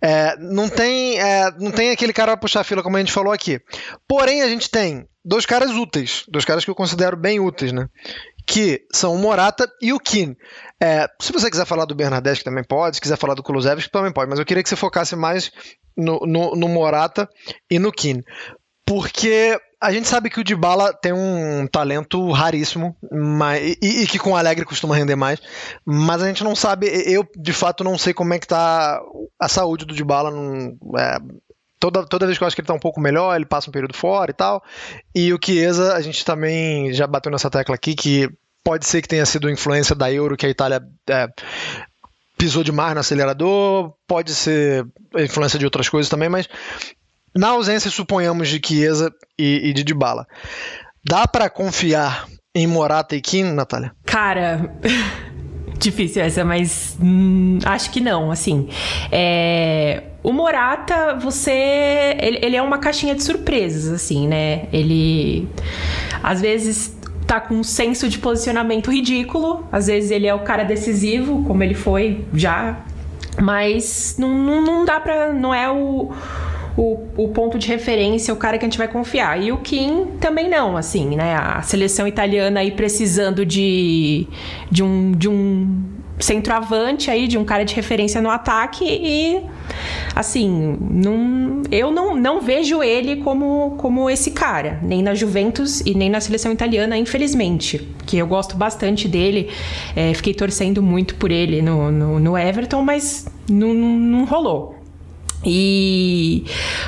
É, 0.00 0.36
não, 0.38 0.68
tem, 0.68 1.20
é, 1.20 1.50
não 1.58 1.70
tem 1.70 1.90
aquele 1.90 2.12
cara 2.12 2.32
pra 2.32 2.40
puxar 2.40 2.60
a 2.60 2.64
fila, 2.64 2.82
como 2.82 2.96
a 2.96 3.00
gente 3.00 3.12
falou 3.12 3.32
aqui. 3.32 3.60
Porém, 4.08 4.42
a 4.42 4.48
gente 4.48 4.70
tem 4.70 5.06
dois 5.24 5.46
caras 5.46 5.70
úteis. 5.70 6.24
Dois 6.28 6.44
caras 6.44 6.64
que 6.64 6.70
eu 6.70 6.74
considero 6.74 7.16
bem 7.16 7.40
úteis, 7.40 7.72
né? 7.72 7.88
Que 8.46 8.82
são 8.92 9.14
o 9.14 9.18
Morata 9.18 9.70
e 9.80 9.92
o 9.92 10.00
Kim. 10.00 10.36
É, 10.82 11.06
se 11.20 11.32
você 11.32 11.50
quiser 11.50 11.66
falar 11.66 11.84
do 11.84 11.94
Bernadette, 11.94 12.44
também 12.44 12.64
pode. 12.64 12.96
Se 12.96 13.02
quiser 13.02 13.16
falar 13.16 13.34
do 13.34 13.42
Kulusevski, 13.42 13.90
também 13.90 14.12
pode. 14.12 14.30
Mas 14.30 14.38
eu 14.38 14.44
queria 14.44 14.62
que 14.62 14.68
você 14.68 14.76
focasse 14.76 15.14
mais 15.14 15.50
no, 15.96 16.20
no, 16.20 16.56
no 16.56 16.68
Morata 16.68 17.28
e 17.70 17.78
no 17.78 17.92
Kim. 17.92 18.22
Porque 18.84 19.56
a 19.80 19.92
gente 19.92 20.08
sabe 20.08 20.28
que 20.28 20.40
o 20.40 20.44
Dybala 20.44 20.92
tem 20.92 21.12
um 21.12 21.66
talento 21.66 22.30
raríssimo 22.32 22.96
mas, 23.10 23.76
e, 23.80 24.02
e, 24.02 24.06
que 24.06 24.18
com 24.18 24.32
o 24.32 24.36
Alegre 24.36 24.64
costuma 24.64 24.96
render 24.96 25.16
mais, 25.16 25.40
mas 25.86 26.20
a 26.22 26.26
gente 26.26 26.44
não 26.44 26.54
sabe, 26.54 26.86
eu 27.06 27.26
de 27.36 27.52
fato 27.52 27.82
não 27.82 27.96
sei 27.96 28.12
como 28.12 28.34
é 28.34 28.38
que 28.38 28.46
tá 28.46 29.00
a 29.38 29.48
saúde 29.48 29.86
do 29.86 29.94
Dybala. 29.94 30.30
Não, 30.30 30.76
é, 30.98 31.18
toda, 31.80 32.04
toda 32.06 32.26
vez 32.26 32.38
que 32.38 32.44
eu 32.44 32.46
acho 32.46 32.54
que 32.54 32.60
ele 32.60 32.68
tá 32.68 32.74
um 32.74 32.78
pouco 32.78 33.00
melhor, 33.00 33.34
ele 33.34 33.46
passa 33.46 33.70
um 33.70 33.72
período 33.72 33.96
fora 33.96 34.30
e 34.30 34.34
tal. 34.34 34.62
E 35.14 35.32
o 35.32 35.38
Chiesa, 35.42 35.94
a 35.94 36.00
gente 36.00 36.24
também 36.24 36.92
já 36.92 37.06
bateu 37.06 37.32
nessa 37.32 37.50
tecla 37.50 37.74
aqui 37.74 37.94
que 37.94 38.30
pode 38.62 38.86
ser 38.86 39.00
que 39.00 39.08
tenha 39.08 39.24
sido 39.24 39.50
influência 39.50 39.96
da 39.96 40.12
Euro 40.12 40.36
que 40.36 40.46
a 40.46 40.50
Itália 40.50 40.82
é, 41.08 41.26
pisou 42.36 42.62
demais 42.62 42.94
no 42.94 43.00
acelerador, 43.00 43.94
pode 44.06 44.34
ser 44.34 44.86
influência 45.16 45.58
de 45.58 45.64
outras 45.64 45.88
coisas 45.88 46.10
também, 46.10 46.28
mas 46.28 46.48
na 47.34 47.48
ausência, 47.48 47.90
suponhamos, 47.90 48.48
de 48.48 48.60
Chiesa 48.64 49.12
e, 49.38 49.68
e 49.68 49.72
de 49.72 49.84
Dybala, 49.84 50.26
dá 51.04 51.26
para 51.26 51.48
confiar 51.48 52.26
em 52.54 52.66
Morata 52.66 53.14
e 53.14 53.20
Kim, 53.20 53.44
Natália? 53.44 53.92
Cara, 54.04 54.74
difícil 55.80 56.22
essa, 56.22 56.44
mas 56.44 56.96
hum, 57.02 57.58
acho 57.64 57.90
que 57.90 58.00
não, 58.00 58.30
assim. 58.30 58.68
É, 59.10 60.02
o 60.22 60.32
Morata, 60.32 61.18
você. 61.20 62.16
Ele, 62.20 62.38
ele, 62.42 62.56
é 62.56 62.62
uma 62.62 62.78
caixinha 62.78 63.14
de 63.14 63.22
surpresas, 63.22 63.92
assim, 63.92 64.28
né? 64.28 64.66
Ele. 64.72 65.48
Às 66.22 66.40
vezes. 66.40 66.98
Tá 67.26 67.40
com 67.40 67.54
um 67.54 67.62
senso 67.62 68.08
de 68.08 68.18
posicionamento 68.18 68.90
ridículo. 68.90 69.64
Às 69.70 69.86
vezes 69.86 70.10
ele 70.10 70.26
é 70.26 70.34
o 70.34 70.40
cara 70.40 70.64
decisivo, 70.64 71.44
como 71.44 71.62
ele 71.62 71.74
foi 71.74 72.24
já. 72.34 72.80
Mas 73.40 74.16
não, 74.18 74.36
não, 74.36 74.60
não 74.60 74.84
dá 74.84 74.98
pra. 74.98 75.32
Não 75.32 75.54
é 75.54 75.70
o 75.70 76.10
o, 76.80 76.98
o 77.24 77.28
ponto 77.28 77.58
de 77.58 77.68
referência, 77.68 78.32
o 78.32 78.36
cara 78.38 78.56
que 78.56 78.64
a 78.64 78.68
gente 78.68 78.78
vai 78.78 78.88
confiar. 78.88 79.38
E 79.38 79.52
o 79.52 79.58
Kim 79.58 80.06
também 80.18 80.48
não, 80.48 80.78
assim, 80.78 81.14
né? 81.14 81.34
A 81.34 81.60
seleção 81.60 82.08
italiana 82.08 82.60
aí 82.60 82.70
precisando 82.70 83.44
de, 83.44 84.26
de 84.70 84.82
um. 84.82 85.12
De 85.12 85.28
um 85.28 85.84
centroavante 86.18 87.10
aí, 87.10 87.26
de 87.26 87.38
um 87.38 87.44
cara 87.46 87.64
de 87.64 87.74
referência 87.74 88.20
no 88.20 88.28
ataque 88.28 88.84
e 88.84 89.40
assim, 90.14 90.76
não, 90.78 91.62
eu 91.70 91.90
não, 91.90 92.14
não 92.14 92.42
vejo 92.42 92.82
ele 92.82 93.16
como, 93.16 93.74
como 93.78 94.10
esse 94.10 94.32
cara, 94.32 94.78
nem 94.82 95.02
na 95.02 95.14
Juventus 95.14 95.80
e 95.80 95.94
nem 95.94 96.10
na 96.10 96.20
seleção 96.20 96.52
italiana, 96.52 96.98
infelizmente, 96.98 97.88
que 98.04 98.18
eu 98.18 98.26
gosto 98.26 98.54
bastante 98.54 99.08
dele, 99.08 99.48
é, 99.96 100.12
fiquei 100.12 100.34
torcendo 100.34 100.82
muito 100.82 101.14
por 101.14 101.30
ele 101.30 101.62
no, 101.62 101.90
no, 101.90 102.20
no 102.20 102.36
Everton, 102.36 102.82
mas 102.82 103.26
não, 103.48 103.72
não, 103.72 103.88
não 103.98 104.24
rolou. 104.26 104.79
E 105.44 106.44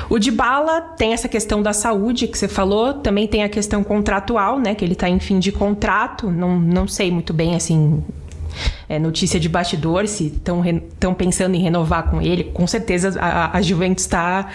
o 0.09 0.19
de 0.19 0.31
bala 0.31 0.79
tem 0.81 1.13
essa 1.13 1.27
questão 1.27 1.61
da 1.61 1.73
saúde 1.73 2.27
que 2.27 2.37
você 2.37 2.47
falou, 2.47 2.93
também 2.93 3.27
tem 3.27 3.43
a 3.43 3.49
questão 3.49 3.83
contratual, 3.83 4.59
né? 4.59 4.75
Que 4.75 4.85
ele 4.85 4.93
está 4.93 5.09
em 5.09 5.19
fim 5.19 5.39
de 5.39 5.51
contrato. 5.51 6.29
Não, 6.29 6.59
não 6.59 6.87
sei 6.87 7.11
muito 7.11 7.33
bem 7.33 7.55
assim 7.55 8.03
é, 8.87 8.99
notícia 8.99 9.39
de 9.39 9.49
bastidor, 9.49 10.07
se 10.07 10.27
estão 10.27 11.13
pensando 11.13 11.55
em 11.55 11.61
renovar 11.61 12.09
com 12.09 12.21
ele. 12.21 12.45
Com 12.45 12.67
certeza 12.67 13.19
a, 13.19 13.57
a 13.57 13.61
Juventus 13.61 14.03
está 14.03 14.49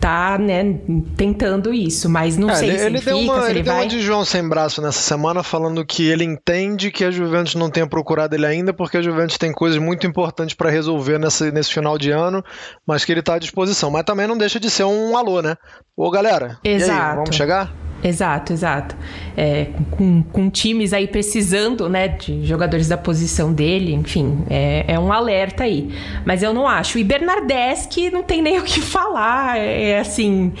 tá, 0.00 0.38
né, 0.38 0.78
tentando 1.14 1.74
isso, 1.74 2.08
mas 2.08 2.38
não 2.38 2.48
é, 2.48 2.54
sei 2.54 2.70
ele, 2.70 2.78
se 2.78 2.84
ele, 2.84 2.94
ele 2.94 2.98
fica, 2.98 3.10
deu 3.10 3.20
uma, 3.20 3.34
se 3.34 3.50
ele, 3.50 3.50
ele 3.50 3.62
deu 3.62 3.74
vai... 3.74 3.82
uma 3.82 3.88
de 3.88 4.00
João 4.00 4.24
sem 4.24 4.48
braço 4.48 4.80
nessa 4.80 5.00
semana 5.00 5.42
falando 5.42 5.84
que 5.84 6.08
ele 6.08 6.24
entende 6.24 6.90
que 6.90 7.04
a 7.04 7.10
Juventus 7.10 7.54
não 7.54 7.70
tenha 7.70 7.86
procurado 7.86 8.34
ele 8.34 8.46
ainda 8.46 8.72
porque 8.72 8.96
a 8.96 9.02
Juventus 9.02 9.36
tem 9.36 9.52
coisas 9.52 9.78
muito 9.78 10.06
importantes 10.06 10.54
para 10.54 10.70
resolver 10.70 11.18
nesse, 11.18 11.52
nesse 11.52 11.70
final 11.70 11.98
de 11.98 12.10
ano, 12.10 12.42
mas 12.86 13.04
que 13.04 13.12
ele 13.12 13.20
está 13.20 13.34
à 13.34 13.38
disposição. 13.38 13.90
Mas 13.90 14.04
também 14.04 14.26
não 14.26 14.38
deixa 14.38 14.58
de 14.58 14.70
ser 14.70 14.84
um 14.84 15.16
alô, 15.16 15.42
né? 15.42 15.54
Ô 15.96 16.10
galera, 16.10 16.58
Exato. 16.64 17.10
Aí, 17.10 17.16
vamos 17.16 17.36
chegar? 17.36 17.70
Exato, 18.02 18.52
exato. 18.52 18.96
É, 19.36 19.66
com, 19.90 20.22
com, 20.22 20.48
times 20.48 20.92
aí 20.92 21.06
precisando, 21.06 21.88
né, 21.88 22.08
de 22.08 22.46
jogadores 22.46 22.88
da 22.88 22.96
posição 22.96 23.52
dele, 23.52 23.92
enfim, 23.92 24.44
é, 24.48 24.84
é, 24.88 24.98
um 24.98 25.12
alerta 25.12 25.64
aí. 25.64 25.90
Mas 26.24 26.42
eu 26.42 26.54
não 26.54 26.66
acho. 26.66 26.98
E 26.98 27.04
Bernardeschi 27.04 28.10
não 28.10 28.22
tem 28.22 28.40
nem 28.40 28.58
o 28.58 28.62
que 28.62 28.80
falar. 28.80 29.58
É, 29.58 29.90
é 29.90 30.00
assim. 30.00 30.52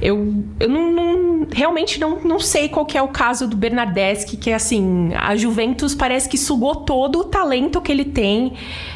Eu, 0.00 0.44
eu 0.60 0.68
não, 0.68 0.92
não, 0.92 1.46
realmente 1.52 1.98
não, 1.98 2.20
não 2.20 2.38
sei 2.38 2.68
qual 2.68 2.86
que 2.86 2.96
é 2.96 3.02
o 3.02 3.08
caso 3.08 3.48
do 3.48 3.56
Bernardeschi, 3.56 4.36
que 4.36 4.50
é 4.50 4.54
assim, 4.54 5.10
a 5.16 5.34
Juventus 5.34 5.94
parece 5.94 6.28
que 6.28 6.38
sugou 6.38 6.76
todo 6.76 7.20
o 7.20 7.24
talento 7.24 7.80
que 7.80 7.90
ele 7.90 8.04
tem. 8.04 8.52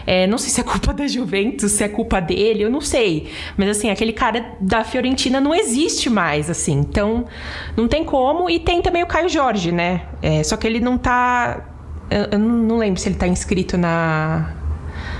É, 0.07 0.27
não 0.27 0.39
sei 0.39 0.51
se 0.51 0.61
é 0.61 0.65
culpa 0.65 0.93
da 0.93 1.07
Juventus, 1.07 1.73
se 1.73 1.83
é 1.83 1.89
culpa 1.89 2.21
dele, 2.21 2.63
eu 2.63 2.71
não 2.71 2.81
sei. 2.81 3.31
Mas 3.57 3.69
assim, 3.69 3.91
aquele 3.91 4.13
cara 4.13 4.57
da 4.61 4.85
Fiorentina 4.85 5.41
não 5.41 5.55
existe 5.55 6.09
mais, 6.09 6.49
assim. 6.49 6.79
Então, 6.79 7.27
não 7.77 7.89
tem 7.89 8.05
como. 8.05 8.49
E 8.49 8.61
tem 8.61 8.81
também 8.81 9.03
o 9.03 9.07
Caio 9.07 9.29
Jorge, 9.29 9.73
né? 9.73 10.03
É, 10.23 10.43
só 10.45 10.57
que 10.57 10.67
ele 10.67 10.81
não 10.81 10.97
tá. 10.97 11.69
Eu, 12.11 12.25
eu 12.33 12.39
não 12.39 12.79
lembro 12.79 13.01
se 13.01 13.09
ele 13.09 13.17
tá 13.17 13.27
inscrito 13.27 13.77
na, 13.77 14.55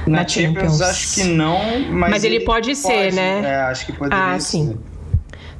na, 0.07 0.19
na 0.19 0.29
Champions, 0.29 0.79
Champions, 0.79 0.81
acho 0.83 1.15
que 1.15 1.25
não, 1.25 1.59
mas, 1.91 2.11
mas 2.11 2.25
ele, 2.25 2.37
ele 2.37 2.45
pode, 2.45 2.69
pode 2.69 2.77
ser, 2.77 3.13
né? 3.13 3.43
É, 3.45 3.55
acho 3.63 3.87
que 3.87 3.93
poderia 3.93 4.35
ah, 4.35 4.39
sim. 4.39 4.79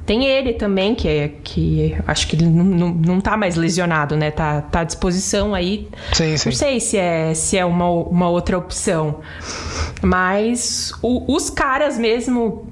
Tem 0.05 0.25
ele 0.25 0.53
também, 0.53 0.93
que 0.93 1.07
é 1.07 1.29
que 1.43 1.95
acho 2.05 2.27
que 2.27 2.35
ele 2.35 2.45
não, 2.45 2.63
não, 2.63 2.93
não 2.93 3.21
tá 3.21 3.37
mais 3.37 3.55
lesionado, 3.55 4.17
né? 4.17 4.31
Tá, 4.31 4.61
tá 4.61 4.81
à 4.81 4.83
disposição 4.83 5.55
aí. 5.55 5.87
Sim, 6.11 6.35
sim. 6.35 6.49
Não 6.49 6.55
sei 6.55 6.79
se 6.79 6.97
é, 6.97 7.33
se 7.33 7.57
é 7.57 7.63
uma, 7.63 7.89
uma 7.89 8.29
outra 8.29 8.57
opção. 8.57 9.21
Mas 10.01 10.93
o, 11.01 11.33
os 11.33 11.49
caras 11.49 11.97
mesmo, 11.97 12.67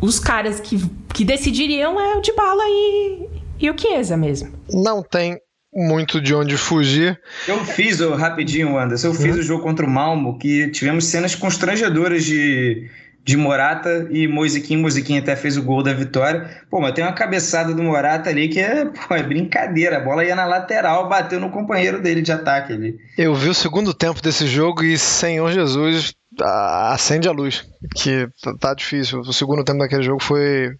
os 0.00 0.20
caras 0.20 0.60
que, 0.60 0.80
que 1.12 1.24
decidiriam 1.24 2.00
é 2.00 2.16
o 2.16 2.20
de 2.20 2.32
bala 2.34 2.62
e, 2.64 3.28
e 3.58 3.70
o 3.70 3.76
Chiesa 3.76 4.16
mesmo. 4.16 4.52
Não 4.72 5.02
tem 5.02 5.38
muito 5.74 6.20
de 6.20 6.34
onde 6.34 6.56
fugir. 6.56 7.20
Eu 7.48 7.64
fiz, 7.64 8.00
oh, 8.00 8.14
rapidinho, 8.14 8.78
Anderson, 8.78 9.08
eu 9.08 9.14
fiz 9.14 9.36
hum. 9.36 9.40
o 9.40 9.42
jogo 9.42 9.62
contra 9.62 9.84
o 9.84 9.90
Malmo, 9.90 10.38
que 10.38 10.68
tivemos 10.68 11.06
cenas 11.06 11.34
constrangedoras 11.34 12.24
de 12.24 12.88
de 13.24 13.36
Morata 13.36 14.08
e 14.10 14.26
Moisiquinho. 14.26 14.80
Moisiquinho 14.80 15.20
até 15.20 15.36
fez 15.36 15.56
o 15.56 15.62
gol 15.62 15.82
da 15.82 15.92
vitória. 15.92 16.48
Pô, 16.70 16.80
mas 16.80 16.92
tem 16.92 17.04
uma 17.04 17.12
cabeçada 17.12 17.74
do 17.74 17.82
Morata 17.82 18.30
ali 18.30 18.48
que 18.48 18.60
é, 18.60 18.84
pô, 19.08 19.14
é 19.14 19.22
brincadeira. 19.22 19.98
A 19.98 20.00
bola 20.00 20.24
ia 20.24 20.34
na 20.34 20.46
lateral, 20.46 21.08
bateu 21.08 21.38
no 21.38 21.50
companheiro 21.50 22.00
dele 22.00 22.22
de 22.22 22.32
ataque 22.32 22.72
ali. 22.72 22.96
Eu 23.16 23.34
vi 23.34 23.48
o 23.48 23.54
segundo 23.54 23.92
tempo 23.92 24.22
desse 24.22 24.46
jogo 24.46 24.82
e, 24.82 24.98
Senhor 24.98 25.50
Jesus, 25.52 26.14
acende 26.42 27.28
a 27.28 27.32
luz, 27.32 27.64
que 27.96 28.28
tá, 28.42 28.54
tá 28.58 28.74
difícil. 28.74 29.20
O 29.20 29.32
segundo 29.32 29.64
tempo 29.64 29.78
daquele 29.78 30.02
jogo 30.02 30.22
foi, 30.22 30.70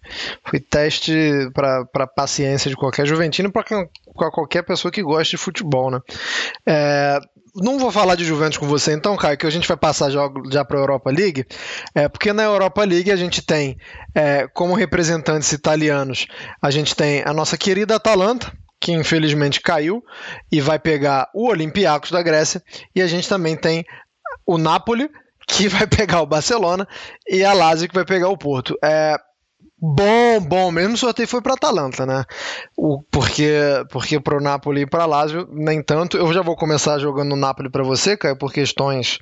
foi 0.45 0.59
teste 0.59 1.13
para 1.53 2.07
paciência 2.07 2.69
de 2.69 2.75
qualquer 2.75 3.05
juventino, 3.05 3.51
para 3.51 3.65
qualquer 4.31 4.63
pessoa 4.63 4.91
que 4.91 5.03
goste 5.03 5.35
de 5.35 5.43
futebol, 5.43 5.91
né? 5.91 5.99
É, 6.65 7.19
não 7.55 7.77
vou 7.77 7.91
falar 7.91 8.15
de 8.15 8.23
Juventus 8.23 8.57
com 8.57 8.67
você 8.67 8.93
então, 8.93 9.17
Caio, 9.17 9.37
que 9.37 9.45
a 9.45 9.49
gente 9.49 9.67
vai 9.67 9.77
passar 9.77 10.09
já, 10.09 10.29
já 10.51 10.63
para 10.63 10.77
a 10.77 10.81
Europa 10.81 11.11
League, 11.11 11.45
é, 11.93 12.07
porque 12.07 12.31
na 12.33 12.43
Europa 12.43 12.83
League 12.83 13.11
a 13.11 13.15
gente 13.15 13.41
tem, 13.41 13.77
é, 14.15 14.47
como 14.53 14.73
representantes 14.73 15.51
italianos, 15.51 16.27
a 16.61 16.71
gente 16.71 16.95
tem 16.95 17.23
a 17.25 17.33
nossa 17.33 17.57
querida 17.57 17.95
Atalanta, 17.95 18.51
que 18.79 18.91
infelizmente 18.91 19.61
caiu 19.61 20.03
e 20.51 20.59
vai 20.59 20.79
pegar 20.79 21.29
o 21.33 21.47
Olympiacos 21.47 22.11
da 22.11 22.21
Grécia, 22.21 22.63
e 22.95 23.01
a 23.01 23.07
gente 23.07 23.27
também 23.27 23.55
tem 23.55 23.85
o 24.45 24.57
Napoli, 24.57 25.09
que 25.47 25.67
vai 25.69 25.85
pegar 25.85 26.21
o 26.21 26.27
Barcelona, 26.27 26.87
e 27.29 27.43
a 27.43 27.53
Lazio, 27.53 27.87
que 27.87 27.95
vai 27.95 28.05
pegar 28.05 28.29
o 28.29 28.37
Porto. 28.37 28.77
É, 28.83 29.17
Bom, 29.81 30.39
bom. 30.39 30.71
Mesmo 30.71 30.95
sorteio 30.95 31.27
foi 31.27 31.41
para 31.41 31.55
Atalanta, 31.55 32.05
né? 32.05 32.23
O, 32.77 33.01
porque 33.09 33.51
porque 33.89 34.19
para 34.19 34.37
o 34.37 34.41
Napoli 34.41 34.81
e 34.81 34.85
para 34.85 35.07
Lazio, 35.07 35.47
nem 35.51 35.81
tanto. 35.81 36.17
Eu 36.17 36.31
já 36.31 36.43
vou 36.43 36.55
começar 36.55 36.99
jogando 36.99 37.33
o 37.33 37.37
Napoli 37.37 37.67
para 37.69 37.83
você, 37.83 38.15
Caio, 38.15 38.37
por 38.37 38.53
questões 38.53 39.17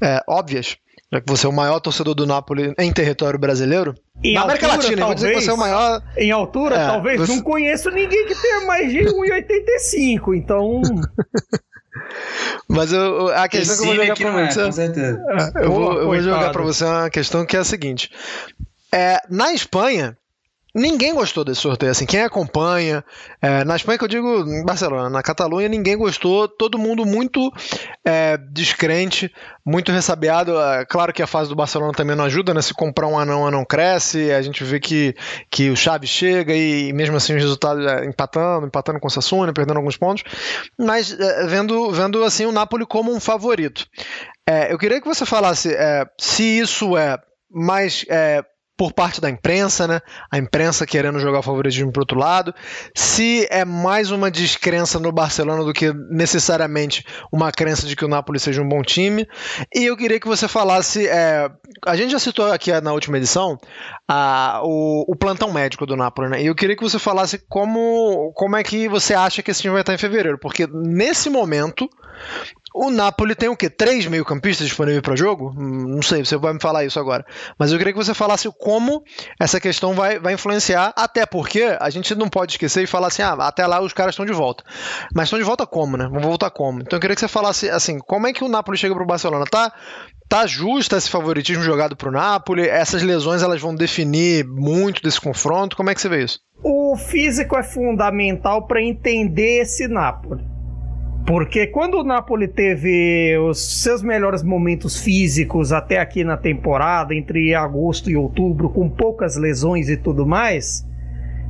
é, 0.00 0.20
óbvias. 0.28 0.76
Já 1.12 1.20
que 1.20 1.28
você 1.28 1.46
é 1.46 1.48
o 1.48 1.52
maior 1.52 1.80
torcedor 1.80 2.14
do 2.14 2.26
Napoli 2.26 2.74
em 2.78 2.92
território 2.92 3.38
brasileiro. 3.38 3.94
Em 4.22 4.34
Na 4.34 4.42
América 4.42 4.66
altura, 4.66 4.82
Latina, 4.82 4.98
talvez, 4.98 5.06
vou 5.06 5.14
dizer 5.14 5.34
que 5.34 5.44
você 5.44 5.50
é 5.50 5.54
o 5.54 5.58
maior. 5.58 6.02
Em 6.16 6.30
altura, 6.30 6.76
é, 6.76 6.86
talvez. 6.86 7.20
Você... 7.20 7.34
Não 7.34 7.42
conheço 7.42 7.90
ninguém 7.90 8.26
que 8.26 8.34
tenha 8.34 8.66
mais 8.66 8.90
de 8.90 9.00
1,85, 9.00 10.36
então. 10.36 10.82
Mas 12.68 12.92
eu, 12.92 13.28
a 13.28 13.48
questão 13.48 13.76
que 13.76 13.82
eu 13.82 13.86
vou 13.86 14.04
jogar 14.04 14.16
pra 14.16 14.40
é, 14.40 14.50
você. 14.50 14.64
Com 14.64 14.72
certeza. 14.72 15.22
É, 15.56 15.64
eu, 15.64 15.72
vou, 15.72 15.92
eu 15.94 16.06
vou 16.06 16.20
jogar 16.20 16.50
pra 16.50 16.62
você 16.62 16.84
uma 16.84 17.10
questão 17.10 17.46
que 17.46 17.56
é 17.56 17.60
a 17.60 17.64
seguinte: 17.64 18.10
é, 18.96 19.20
na 19.28 19.52
Espanha, 19.52 20.16
ninguém 20.74 21.14
gostou 21.14 21.44
desse 21.44 21.60
sorteio. 21.60 21.92
Assim, 21.92 22.06
quem 22.06 22.22
acompanha, 22.22 23.04
é, 23.42 23.62
na 23.62 23.76
Espanha 23.76 23.98
que 23.98 24.04
eu 24.04 24.08
digo 24.08 24.40
em 24.46 24.64
Barcelona, 24.64 25.10
na 25.10 25.22
Catalunha 25.22 25.68
ninguém 25.68 25.98
gostou, 25.98 26.48
todo 26.48 26.78
mundo 26.78 27.04
muito 27.04 27.52
é, 28.02 28.38
descrente, 28.38 29.30
muito 29.64 29.92
ressabiado. 29.92 30.58
É, 30.58 30.86
claro 30.86 31.12
que 31.12 31.22
a 31.22 31.26
fase 31.26 31.50
do 31.50 31.54
Barcelona 31.54 31.92
também 31.92 32.16
não 32.16 32.24
ajuda, 32.24 32.54
né? 32.54 32.62
Se 32.62 32.72
comprar 32.72 33.06
um 33.06 33.18
anão, 33.18 33.46
anão 33.46 33.66
cresce, 33.66 34.32
a 34.32 34.40
gente 34.40 34.64
vê 34.64 34.80
que, 34.80 35.14
que 35.50 35.68
o 35.68 35.76
Xavi 35.76 36.06
chega 36.06 36.54
e, 36.54 36.90
mesmo 36.94 37.18
assim 37.18 37.34
os 37.34 37.42
resultados 37.42 37.84
é, 37.86 38.06
empatando, 38.06 38.66
empatando 38.66 38.98
com 38.98 39.08
o 39.08 39.10
Sassuna, 39.10 39.52
perdendo 39.52 39.76
alguns 39.76 39.98
pontos, 39.98 40.24
mas 40.78 41.12
é, 41.18 41.46
vendo, 41.46 41.90
vendo 41.90 42.24
assim 42.24 42.46
o 42.46 42.52
Napoli 42.52 42.86
como 42.86 43.14
um 43.14 43.20
favorito. 43.20 43.86
É, 44.48 44.72
eu 44.72 44.78
queria 44.78 45.02
que 45.02 45.08
você 45.08 45.26
falasse 45.26 45.76
se 46.18 46.42
isso 46.42 46.96
é 46.96 47.18
mais 47.50 48.04
por 48.76 48.92
parte 48.92 49.20
da 49.20 49.30
imprensa, 49.30 49.86
né? 49.88 50.00
A 50.30 50.36
imprensa 50.36 50.86
querendo 50.86 51.18
jogar 51.18 51.38
o 51.38 51.42
favoritismo 51.42 51.90
para 51.90 52.02
outro 52.02 52.18
lado. 52.18 52.54
Se 52.94 53.46
é 53.50 53.64
mais 53.64 54.10
uma 54.10 54.30
descrença 54.30 55.00
no 55.00 55.10
Barcelona 55.10 55.64
do 55.64 55.72
que 55.72 55.92
necessariamente 56.10 57.04
uma 57.32 57.50
crença 57.50 57.86
de 57.86 57.96
que 57.96 58.04
o 58.04 58.08
Napoli 58.08 58.38
seja 58.38 58.60
um 58.60 58.68
bom 58.68 58.82
time. 58.82 59.26
E 59.74 59.84
eu 59.86 59.96
queria 59.96 60.20
que 60.20 60.28
você 60.28 60.46
falasse. 60.46 61.08
É, 61.08 61.50
a 61.86 61.96
gente 61.96 62.10
já 62.10 62.18
citou 62.18 62.52
aqui 62.52 62.70
na 62.80 62.92
última 62.92 63.16
edição 63.16 63.58
a, 64.06 64.60
o, 64.62 65.04
o, 65.08 65.16
plantão 65.16 65.52
médico 65.52 65.86
do 65.86 65.96
Napoli, 65.96 66.28
né? 66.28 66.42
E 66.42 66.46
eu 66.46 66.54
queria 66.54 66.76
que 66.76 66.82
você 66.82 66.98
falasse 66.98 67.38
como, 67.48 68.32
como 68.34 68.56
é 68.56 68.62
que 68.62 68.88
você 68.88 69.14
acha 69.14 69.42
que 69.42 69.50
esse 69.50 69.62
time 69.62 69.72
vai 69.72 69.80
estar 69.80 69.94
em 69.94 69.98
fevereiro. 69.98 70.38
Porque 70.38 70.66
nesse 70.66 71.30
momento 71.30 71.88
o 72.76 72.90
Napoli 72.90 73.34
tem 73.34 73.48
o 73.48 73.56
quê? 73.56 73.70
Três 73.70 74.06
meio-campistas 74.06 74.66
disponíveis 74.66 75.00
para 75.00 75.16
jogo? 75.16 75.54
Hum, 75.56 75.94
não 75.94 76.02
sei, 76.02 76.22
você 76.22 76.36
vai 76.36 76.52
me 76.52 76.60
falar 76.60 76.84
isso 76.84 77.00
agora. 77.00 77.24
Mas 77.58 77.72
eu 77.72 77.78
queria 77.78 77.92
que 77.92 77.98
você 77.98 78.12
falasse 78.12 78.50
como 78.58 79.02
essa 79.40 79.58
questão 79.58 79.94
vai, 79.94 80.18
vai 80.18 80.34
influenciar, 80.34 80.92
até 80.94 81.24
porque 81.24 81.74
a 81.80 81.88
gente 81.88 82.14
não 82.14 82.28
pode 82.28 82.52
esquecer 82.52 82.82
e 82.82 82.86
falar 82.86 83.06
assim: 83.06 83.22
ah, 83.22 83.32
até 83.40 83.66
lá 83.66 83.80
os 83.80 83.94
caras 83.94 84.12
estão 84.12 84.26
de 84.26 84.32
volta. 84.32 84.62
Mas 85.14 85.24
estão 85.24 85.38
de 85.38 85.44
volta 85.44 85.66
como, 85.66 85.96
né? 85.96 86.06
Vão 86.10 86.20
voltar 86.20 86.50
como? 86.50 86.82
Então 86.82 86.98
eu 86.98 87.00
queria 87.00 87.14
que 87.14 87.20
você 87.20 87.28
falasse 87.28 87.70
assim: 87.70 87.98
como 87.98 88.26
é 88.26 88.32
que 88.32 88.44
o 88.44 88.48
Napoli 88.48 88.76
chega 88.76 88.94
para 88.94 89.04
o 89.04 89.06
Barcelona? 89.06 89.46
Tá, 89.50 89.72
tá 90.28 90.46
justo 90.46 90.94
esse 90.96 91.08
favoritismo 91.08 91.62
jogado 91.62 91.96
para 91.96 92.10
o 92.10 92.12
Napoli? 92.12 92.68
Essas 92.68 93.02
lesões 93.02 93.42
elas 93.42 93.60
vão 93.60 93.74
definir 93.74 94.44
muito 94.44 95.00
desse 95.00 95.20
confronto? 95.20 95.76
Como 95.76 95.88
é 95.88 95.94
que 95.94 96.00
você 96.00 96.10
vê 96.10 96.24
isso? 96.24 96.40
O 96.62 96.94
físico 96.96 97.56
é 97.56 97.62
fundamental 97.62 98.66
para 98.66 98.82
entender 98.82 99.62
esse 99.62 99.88
Napoli. 99.88 100.55
Porque 101.26 101.66
quando 101.66 101.94
o 101.98 102.04
Napoli 102.04 102.46
teve 102.46 103.36
os 103.38 103.82
seus 103.82 104.00
melhores 104.00 104.44
momentos 104.44 105.02
físicos 105.02 105.72
até 105.72 105.98
aqui 105.98 106.22
na 106.22 106.36
temporada, 106.36 107.12
entre 107.12 107.52
agosto 107.52 108.08
e 108.08 108.16
outubro, 108.16 108.70
com 108.70 108.88
poucas 108.88 109.36
lesões 109.36 109.88
e 109.88 109.96
tudo 109.96 110.24
mais, 110.24 110.86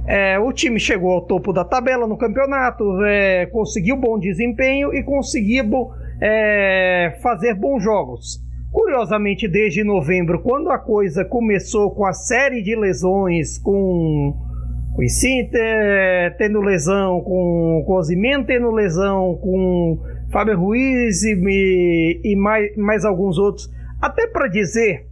é, 0.06 0.38
o 0.38 0.50
time 0.50 0.80
chegou 0.80 1.12
ao 1.12 1.26
topo 1.26 1.52
da 1.52 1.62
tabela 1.62 2.06
no 2.06 2.16
campeonato, 2.16 2.84
é, 3.04 3.44
conseguiu 3.46 3.98
bom 3.98 4.18
desempenho 4.18 4.94
e 4.94 5.02
conseguiu 5.02 5.90
é, 6.22 7.18
fazer 7.22 7.54
bons 7.54 7.82
jogos. 7.82 8.40
Curiosamente, 8.72 9.46
desde 9.46 9.84
novembro, 9.84 10.40
quando 10.40 10.70
a 10.70 10.78
coisa 10.78 11.22
começou 11.22 11.90
com 11.90 12.06
a 12.06 12.14
série 12.14 12.62
de 12.62 12.74
lesões, 12.74 13.58
com 13.58 14.34
o 14.96 15.02
Inter 15.02 16.36
tendo 16.38 16.60
lesão, 16.60 17.20
com, 17.20 17.84
o 17.86 18.44
tendo 18.46 18.70
lesão, 18.70 19.38
com 19.42 19.98
Fábio 20.32 20.58
Ruiz 20.58 21.22
e, 21.22 22.20
e 22.24 22.34
mais, 22.36 22.74
mais 22.76 23.04
alguns 23.04 23.36
outros. 23.36 23.70
Até 24.00 24.26
para 24.26 24.48
dizer 24.48 25.06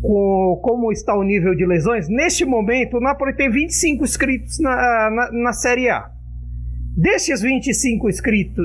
com, 0.00 0.60
como 0.62 0.92
está 0.92 1.16
o 1.16 1.24
nível 1.24 1.56
de 1.56 1.66
lesões, 1.66 2.08
neste 2.08 2.44
momento 2.44 2.98
o 2.98 3.00
Napoli 3.00 3.34
tem 3.34 3.50
25 3.50 4.04
inscritos 4.04 4.60
na, 4.60 5.10
na, 5.10 5.32
na 5.32 5.52
Série 5.52 5.88
A. 5.88 6.10
Destes 6.96 7.42
25 7.42 8.08
inscritos, 8.08 8.64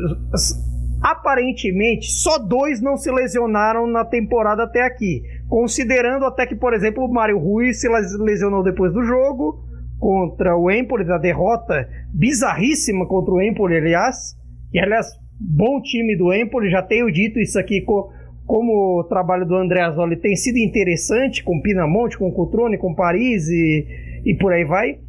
aparentemente 1.02 2.12
só 2.12 2.38
dois 2.38 2.82
não 2.82 2.98
se 2.98 3.12
lesionaram 3.12 3.88
na 3.88 4.06
temporada 4.06 4.64
até 4.64 4.84
aqui. 4.84 5.24
Considerando 5.50 6.26
até 6.26 6.46
que, 6.46 6.56
por 6.56 6.74
exemplo, 6.74 7.04
o 7.04 7.12
Mário 7.12 7.38
Ruiz 7.38 7.82
se 7.82 7.88
lesionou 7.90 8.64
depois 8.64 8.94
do 8.94 9.04
jogo, 9.04 9.73
contra 10.04 10.58
o 10.58 10.70
Empoli, 10.70 11.06
da 11.06 11.18
derrota 11.18 11.88
bizarríssima 12.14 13.08
contra 13.08 13.34
o 13.34 13.42
Empoli, 13.42 13.78
aliás. 13.78 14.36
E, 14.74 14.78
aliás, 14.78 15.08
bom 15.40 15.82
time 15.82 16.18
do 16.18 16.34
Empoli, 16.34 16.70
já 16.70 16.82
tenho 16.82 17.10
dito 17.10 17.40
isso 17.40 17.58
aqui, 17.58 17.80
co 17.80 18.12
como 18.46 19.00
o 19.00 19.06
trabalho 19.06 19.46
do 19.46 19.56
André 19.56 19.80
Azzoli 19.80 20.18
tem 20.18 20.36
sido 20.36 20.58
interessante, 20.58 21.42
com 21.42 21.62
Pinamonte, 21.62 22.18
com 22.18 22.30
Cutrone, 22.34 22.78
com 22.78 22.94
Paris 22.94 23.48
e, 23.48 23.88
e 24.26 24.36
por 24.36 24.52
aí 24.52 24.66
vai. 24.66 25.00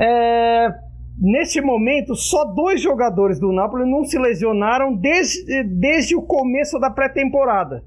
É, 0.00 0.68
neste 1.20 1.60
momento, 1.60 2.14
só 2.14 2.46
dois 2.46 2.80
jogadores 2.80 3.38
do 3.38 3.52
Napoli 3.52 3.84
não 3.84 4.04
se 4.04 4.18
lesionaram 4.18 4.96
desde, 4.96 5.62
desde 5.64 6.16
o 6.16 6.22
começo 6.22 6.78
da 6.78 6.88
pré-temporada. 6.88 7.84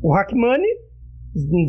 O 0.00 0.14
Hackmani 0.14 0.68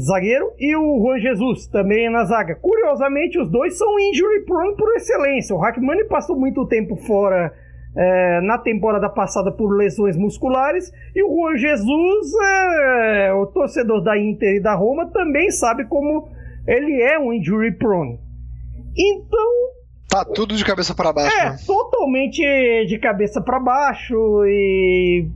zagueiro, 0.06 0.52
e 0.58 0.76
o 0.76 1.02
Juan 1.02 1.20
Jesus 1.20 1.68
também 1.68 2.10
na 2.10 2.26
zaga. 2.26 2.56
Curiosamente, 2.56 3.40
os 3.40 3.50
dois 3.50 3.78
são 3.78 4.00
injury 4.00 4.46
prone 4.46 4.76
por 4.76 4.96
excelência. 4.96 5.56
O 5.56 5.60
Hackmani 5.60 6.06
passou 6.06 6.38
muito 6.38 6.68
tempo 6.68 6.96
fora 6.96 7.54
é, 7.96 8.42
na 8.42 8.58
temporada 8.58 9.10
passada 9.10 9.52
por 9.52 9.76
lesões 9.76 10.16
musculares, 10.16 10.92
e 11.16 11.24
o 11.24 11.28
Juan 11.28 11.58
Jesus, 11.58 12.34
é, 12.42 13.34
o 13.34 13.46
torcedor 13.48 14.04
da 14.04 14.18
Inter 14.18 14.56
e 14.56 14.62
da 14.62 14.76
Roma, 14.76 15.10
também 15.12 15.52
sabe 15.52 15.86
como 15.86 16.30
ele 16.68 17.02
é 17.02 17.20
um 17.20 17.34
injury 17.34 17.78
prone. 17.78 18.20
Então. 18.96 19.70
Tá 20.10 20.26
tudo 20.26 20.56
de 20.56 20.66
cabeça 20.66 20.96
para 20.96 21.14
baixo. 21.14 21.38
É, 21.38 21.50
né? 21.52 21.58
totalmente 21.66 22.42
de 22.88 22.98
cabeça 23.00 23.42
para 23.42 23.60
baixo 23.60 24.16
e. 24.46 25.28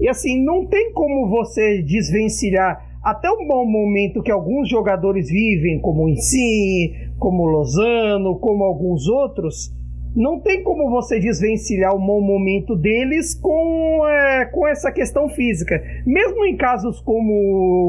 E 0.00 0.08
assim, 0.08 0.44
não 0.44 0.66
tem 0.66 0.92
como 0.92 1.28
você 1.28 1.80
desvencilhar 1.82 2.82
até 3.04 3.30
um 3.30 3.46
bom 3.46 3.66
momento 3.66 4.22
que 4.22 4.30
alguns 4.30 4.68
jogadores 4.68 5.28
vivem, 5.28 5.78
como 5.78 6.04
o 6.04 6.08
Insigne, 6.08 7.12
como 7.18 7.42
o 7.42 7.46
Lozano, 7.46 8.38
como 8.38 8.64
alguns 8.64 9.06
outros, 9.06 9.70
não 10.14 10.38
tem 10.38 10.62
como 10.62 10.88
você 10.88 11.18
desvencilhar 11.18 11.92
o 11.92 11.98
bom 11.98 12.20
momento 12.20 12.76
deles 12.76 13.34
com, 13.34 14.06
é, 14.06 14.44
com 14.46 14.66
essa 14.66 14.92
questão 14.92 15.28
física. 15.28 15.82
Mesmo 16.06 16.46
em 16.46 16.56
casos 16.56 17.00
como 17.00 17.32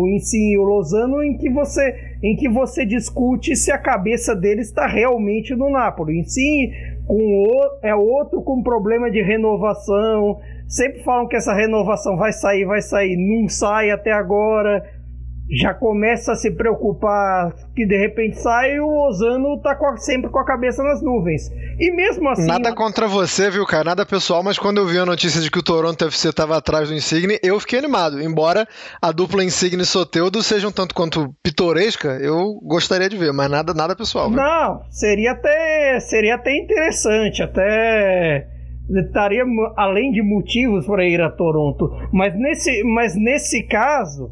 o 0.02 0.08
Insigne 0.08 0.54
e 0.54 0.58
o 0.58 0.64
Lozano, 0.64 1.24
em 1.24 1.38
que 1.38 1.50
você, 1.52 1.96
em 2.24 2.36
que 2.36 2.50
você 2.50 2.84
discute 2.84 3.56
se 3.56 3.72
a 3.72 3.78
cabeça 3.78 4.36
deles 4.36 4.68
está 4.68 4.88
realmente 4.88 5.56
no 5.56 5.70
Napoli. 5.70 6.20
Insigne 6.20 6.74
com 7.06 7.16
o, 7.16 7.80
é 7.84 7.94
outro 7.94 8.42
com 8.42 8.64
problema 8.64 9.12
de 9.12 9.22
renovação. 9.22 10.40
Sempre 10.68 11.04
falam 11.04 11.28
que 11.28 11.36
essa 11.36 11.54
renovação 11.54 12.18
vai 12.18 12.34
sair, 12.34 12.66
vai 12.66 12.82
sair, 12.82 13.16
não 13.16 13.48
sai 13.48 13.92
até 13.92 14.12
agora 14.12 14.84
já 15.50 15.74
começa 15.74 16.32
a 16.32 16.36
se 16.36 16.50
preocupar 16.52 17.54
que 17.76 17.86
de 17.86 17.98
repente 17.98 18.42
sai 18.42 18.80
o 18.80 18.88
Lozano 18.88 19.62
tá 19.62 19.78
sempre 19.98 20.30
com 20.30 20.40
a 20.40 20.46
cabeça 20.46 20.84
nas 20.84 21.02
nuvens. 21.04 21.52
E 21.80 21.92
mesmo 21.92 22.30
assim. 22.30 22.48
Nada 22.48 22.74
contra 22.74 23.08
você, 23.08 23.50
viu, 23.50 23.66
cara? 23.66 23.84
Nada 23.84 24.06
pessoal, 24.06 24.42
mas 24.42 24.58
quando 24.58 24.78
eu 24.78 24.88
vi 24.88 24.98
a 24.98 25.06
notícia 25.06 25.40
de 25.40 25.52
que 25.52 25.60
o 25.60 25.64
Toronto 25.64 26.06
FC 26.06 26.34
tava 26.34 26.58
atrás 26.58 26.90
do 26.90 26.96
Insigne, 26.96 27.38
eu 27.44 27.60
fiquei 27.60 27.80
animado. 27.80 28.22
Embora 28.22 28.68
a 29.02 29.12
dupla 29.12 29.44
Insigne 29.44 29.84
e 29.84 29.86
Soteudo 29.86 30.42
seja 30.42 30.68
um 30.68 30.72
tanto 30.72 30.96
quanto 30.96 31.34
pitoresca, 31.44 32.18
eu 32.22 32.60
gostaria 32.64 33.10
de 33.10 33.18
ver, 33.18 33.32
mas 33.32 33.50
nada, 33.50 33.74
nada 33.74 33.96
pessoal. 33.96 34.30
Viu? 34.30 34.38
Não, 34.38 34.82
seria 34.90 35.34
até, 35.34 36.00
seria 36.00 36.36
até 36.36 36.58
interessante, 36.58 37.44
até 37.44 38.48
estaria 38.90 39.44
além 39.76 40.12
de 40.12 40.22
motivos 40.22 40.86
para 40.86 41.06
ir 41.06 41.22
a 41.22 41.30
Toronto. 41.30 41.90
Mas 42.12 42.34
nesse, 42.36 42.84
mas 42.84 43.16
nesse 43.16 43.64
caso 43.64 44.32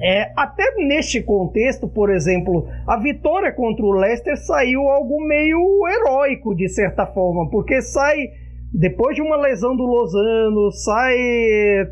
É, 0.00 0.32
até 0.36 0.74
neste 0.76 1.22
contexto, 1.22 1.86
por 1.86 2.10
exemplo, 2.10 2.66
a 2.86 2.96
vitória 2.96 3.52
contra 3.52 3.84
o 3.84 3.92
Leicester 3.92 4.36
saiu 4.36 4.88
algo 4.88 5.24
meio 5.24 5.86
heróico 5.86 6.54
de 6.54 6.68
certa 6.68 7.06
forma, 7.06 7.48
porque 7.48 7.80
sai 7.80 8.30
depois 8.72 9.14
de 9.14 9.22
uma 9.22 9.36
lesão 9.36 9.76
do 9.76 9.84
Lozano, 9.84 10.72
sai 10.72 11.16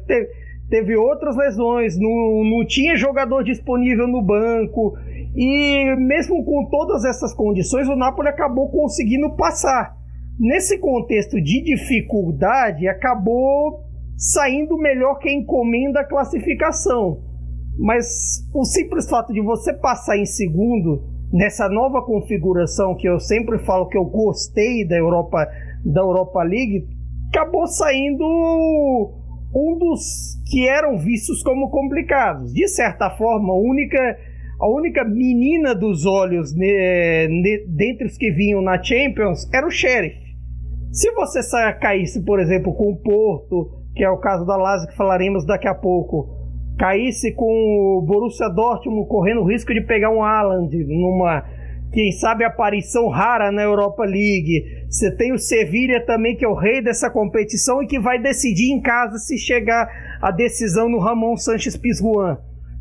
te, 0.05 0.29
teve 0.69 0.97
outras 0.97 1.37
lesões, 1.37 1.97
não, 1.97 2.43
não 2.45 2.67
tinha 2.67 2.97
jogador 2.97 3.45
disponível 3.45 4.09
no 4.09 4.21
banco 4.21 4.95
e 5.37 5.95
mesmo 5.97 6.45
com 6.45 6.69
todas 6.71 7.05
essas 7.05 7.33
condições 7.35 7.89
o 7.89 7.95
Napoli 7.95 8.29
acabou 8.29 8.69
conseguindo 8.69 9.31
passar. 9.37 9.97
Nesse 10.41 10.79
contexto 10.79 11.41
de 11.41 11.63
dificuldade, 11.63 12.89
acabou 12.89 13.85
saindo 14.17 14.77
melhor 14.77 15.19
que 15.19 15.31
encomenda 15.31 16.01
a 16.01 16.05
classificação. 16.05 17.32
Mas 17.79 18.47
o 18.55 18.65
simples 18.65 19.09
fato 19.09 19.33
de 19.33 19.41
você 19.41 19.73
passar 19.73 20.17
em 20.17 20.27
segundo 20.27 21.03
nessa 21.33 21.69
nova 21.69 22.03
configuração 22.03 22.95
que 22.95 23.09
eu 23.09 23.19
sempre 23.19 23.59
falo 23.61 23.89
que 23.89 23.97
eu 23.97 24.05
gostei 24.05 24.87
da 24.87 24.97
Europa 24.97 25.49
da 25.85 26.01
Europa 26.01 26.43
League, 26.43 26.87
acabou 27.31 27.67
saindo 27.67 28.25
um 29.55 29.79
dos 29.79 30.41
que 30.49 30.69
eram 30.69 30.99
vistos 30.99 31.43
como 31.43 31.71
complicados. 31.71 32.53
De 32.53 32.69
certa 32.69 33.11
forma, 33.11 33.53
a 33.53 33.57
única 33.57 33.99
a 34.61 34.69
única 34.69 35.03
menina 35.03 35.75
dos 35.75 36.07
olhos 36.07 36.55
ne, 36.55 37.27
ne, 37.27 37.67
dentre 37.67 38.07
os 38.07 38.17
que 38.17 38.31
vinham 38.31 38.63
na 38.63 38.81
Champions 38.81 39.49
era 39.53 39.67
o 39.67 39.71
Sheriff. 39.71 40.17
Se 40.93 41.11
você 41.13 41.41
caísse, 41.81 42.23
por 42.23 42.39
exemplo, 42.39 42.73
com 42.73 42.93
o 42.93 42.97
Porto, 42.97 43.73
que 43.97 44.05
é 44.05 44.11
o 44.11 44.19
caso 44.19 44.45
da 44.47 44.57
Lazio 44.57 44.89
que 44.89 44.97
falaremos 44.97 45.45
daqui 45.45 45.67
a 45.67 45.75
pouco, 45.75 46.42
caísse 46.83 47.31
com 47.31 47.47
o 47.47 48.03
Borussia 48.03 48.49
Dortmund 48.49 49.07
correndo 49.07 49.43
o 49.43 49.49
risco 49.49 49.73
de 49.73 49.81
pegar 49.83 50.11
um 50.11 50.21
Haaland 50.21 50.77
numa, 50.85 51.45
quem 51.93 52.11
sabe, 52.11 52.43
aparição 52.43 53.07
rara 53.09 53.53
na 53.53 53.63
Europa 53.63 54.03
League. 54.03 54.65
Você 54.91 55.15
tem 55.17 55.33
o 55.33 55.39
Sevilla 55.39 56.01
também, 56.01 56.35
que 56.35 56.45
é 56.45 56.49
o 56.49 56.57
rei 56.57 56.83
dessa 56.83 57.09
competição 57.09 57.81
e 57.81 57.87
que 57.87 58.01
vai 58.01 58.21
decidir 58.21 58.73
em 58.73 58.83
casa 58.83 59.17
se 59.19 59.39
chegar 59.39 59.89
a 60.21 60.33
decisão 60.33 60.89
no 60.89 60.99
Ramon 60.99 61.37
Sanches 61.37 61.77
Pizjuan. 61.77 62.37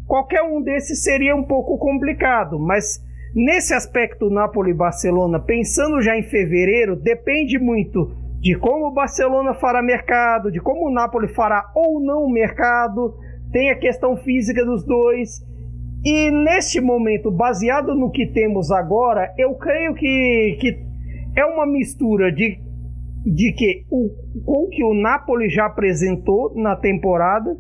Qualquer 0.07 0.41
um 0.41 0.63
desses 0.63 1.03
seria 1.03 1.35
um 1.35 1.43
pouco 1.43 1.77
complicado, 1.77 2.57
mas 2.57 2.99
nesse 3.35 3.75
aspecto 3.75 4.31
Napoli-Barcelona, 4.31 5.39
pensando 5.39 6.01
já 6.01 6.17
em 6.17 6.23
fevereiro, 6.23 6.95
depende 6.95 7.59
muito 7.59 8.09
de 8.41 8.57
como 8.57 8.87
o 8.87 8.93
Barcelona 8.93 9.53
fará 9.53 9.83
mercado, 9.83 10.51
de 10.51 10.59
como 10.59 10.87
o 10.87 10.91
Napoli 10.91 11.27
fará 11.27 11.69
ou 11.75 12.03
não 12.03 12.27
mercado 12.27 13.13
tem 13.51 13.69
a 13.69 13.75
questão 13.75 14.17
física 14.17 14.65
dos 14.65 14.83
dois. 14.85 15.41
E 16.03 16.31
neste 16.31 16.81
momento, 16.81 17.29
baseado 17.29 17.93
no 17.93 18.09
que 18.09 18.25
temos 18.25 18.71
agora, 18.71 19.33
eu 19.37 19.53
creio 19.55 19.93
que, 19.93 20.57
que 20.59 20.79
é 21.35 21.45
uma 21.45 21.65
mistura 21.65 22.31
de, 22.31 22.59
de 23.23 23.53
que 23.53 23.85
o, 23.89 24.09
com 24.43 24.67
que 24.67 24.83
o 24.83 24.93
Napoli 24.93 25.47
já 25.49 25.67
apresentou 25.67 26.53
na 26.55 26.75
temporada, 26.75 27.55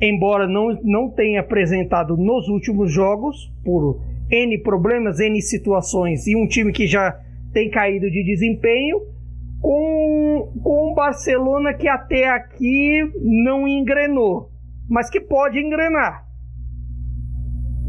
embora 0.00 0.46
não, 0.46 0.78
não 0.84 1.10
tenha 1.10 1.40
apresentado 1.40 2.16
nos 2.16 2.48
últimos 2.48 2.92
jogos, 2.92 3.52
por 3.64 4.00
N 4.30 4.58
problemas, 4.62 5.18
N 5.18 5.40
situações, 5.42 6.28
e 6.28 6.36
um 6.36 6.46
time 6.46 6.72
que 6.72 6.86
já 6.86 7.18
tem 7.52 7.68
caído 7.68 8.08
de 8.08 8.22
desempenho, 8.22 9.00
com, 9.60 10.52
com 10.62 10.92
o 10.92 10.94
Barcelona 10.94 11.74
que 11.74 11.88
até 11.88 12.28
aqui 12.28 13.02
não 13.20 13.66
engrenou 13.66 14.48
mas 14.90 15.08
que 15.08 15.20
pode 15.20 15.58
engrenar. 15.58 16.26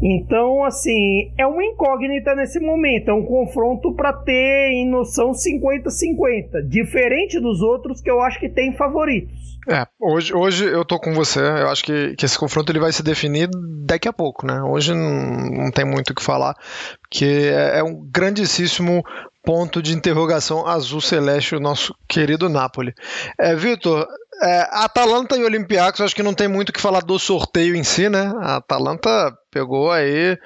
Então, 0.04 0.64
assim, 0.64 1.32
é 1.38 1.46
uma 1.46 1.64
incógnita 1.64 2.34
nesse 2.34 2.58
momento, 2.58 3.08
é 3.08 3.14
um 3.14 3.24
confronto 3.24 3.94
para 3.94 4.12
ter 4.12 4.72
em 4.72 4.88
noção 4.88 5.30
50-50, 5.30 6.66
diferente 6.66 7.38
dos 7.38 7.60
outros 7.60 8.00
que 8.00 8.10
eu 8.10 8.20
acho 8.20 8.40
que 8.40 8.48
tem 8.48 8.72
favoritos. 8.72 9.60
É, 9.68 9.86
hoje, 10.00 10.34
hoje 10.34 10.64
eu 10.64 10.84
tô 10.84 10.98
com 10.98 11.14
você, 11.14 11.38
eu 11.38 11.68
acho 11.68 11.84
que, 11.84 12.16
que 12.16 12.24
esse 12.24 12.36
confronto 12.36 12.72
ele 12.72 12.80
vai 12.80 12.90
se 12.90 13.00
definir 13.00 13.48
daqui 13.86 14.08
a 14.08 14.12
pouco, 14.12 14.44
né? 14.44 14.60
Hoje 14.62 14.92
não, 14.92 15.64
não 15.64 15.70
tem 15.70 15.84
muito 15.84 16.10
o 16.10 16.14
que 16.16 16.22
falar, 16.22 16.56
porque 17.00 17.24
é, 17.24 17.78
é 17.78 17.82
um 17.84 17.94
grandíssimo 17.94 19.04
ponto 19.44 19.80
de 19.80 19.94
interrogação 19.94 20.66
azul 20.66 21.00
celeste 21.00 21.54
o 21.54 21.60
nosso 21.60 21.94
querido 22.08 22.48
Napoli. 22.48 22.92
É, 23.38 23.54
Vitor, 23.54 24.06
é, 24.40 24.68
Atalanta 24.70 25.36
e 25.36 25.44
Olympiacos, 25.44 26.00
acho 26.00 26.14
que 26.14 26.22
não 26.22 26.34
tem 26.34 26.48
muito 26.48 26.70
o 26.70 26.72
que 26.72 26.80
falar 26.80 27.00
do 27.00 27.18
sorteio 27.18 27.76
em 27.76 27.84
si, 27.84 28.08
né? 28.08 28.32
A 28.40 28.56
Atalanta 28.56 29.36
pegou 29.50 29.90
aí. 29.90 30.38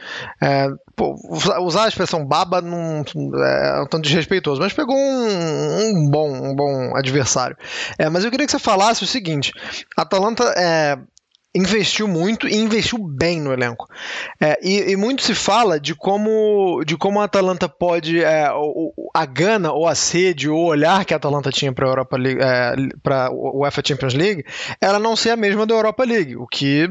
É, 0.42 0.68
pô, 0.94 1.14
usar 1.60 1.84
a 1.84 1.88
expressão 1.88 2.24
baba 2.24 2.60
não 2.60 3.04
é 3.44 3.80
um 3.80 3.86
tanto 3.86 4.02
desrespeitoso, 4.02 4.60
mas 4.60 4.72
pegou 4.72 4.96
um, 4.96 5.90
um 5.90 6.10
bom, 6.10 6.30
um 6.30 6.54
bom 6.54 6.96
adversário. 6.96 7.56
É, 7.98 8.08
mas 8.08 8.24
eu 8.24 8.30
queria 8.30 8.46
que 8.46 8.52
você 8.52 8.58
falasse 8.58 9.04
o 9.04 9.06
seguinte: 9.06 9.52
a 9.96 10.02
Atalanta 10.02 10.44
é, 10.56 10.98
investiu 11.56 12.06
muito 12.06 12.46
e 12.46 12.54
investiu 12.54 12.98
bem 12.98 13.40
no 13.40 13.52
elenco. 13.52 13.88
É, 14.40 14.58
e, 14.62 14.92
e, 14.92 14.96
muito 14.96 15.22
se 15.22 15.34
fala 15.34 15.80
de 15.80 15.94
como, 15.94 16.82
de 16.84 16.96
como 16.96 17.20
a 17.20 17.24
Atalanta 17.24 17.68
pode, 17.68 18.22
é, 18.22 18.48
a 19.14 19.26
gana 19.26 19.72
ou 19.72 19.88
a 19.88 19.94
sede 19.94 20.48
ou 20.48 20.58
o 20.58 20.66
olhar 20.66 21.04
que 21.04 21.14
a 21.14 21.16
Atalanta 21.16 21.50
tinha 21.50 21.72
para 21.72 21.86
a 21.86 21.90
Europa 21.90 22.16
League, 22.16 22.40
é, 22.40 22.74
para 23.02 23.30
o 23.30 23.62
UEFA 23.62 23.82
Champions 23.84 24.14
League, 24.14 24.44
ela 24.80 24.98
não 24.98 25.16
ser 25.16 25.30
a 25.30 25.36
mesma 25.36 25.66
da 25.66 25.74
Europa 25.74 26.04
League, 26.04 26.36
o 26.36 26.46
que 26.46 26.88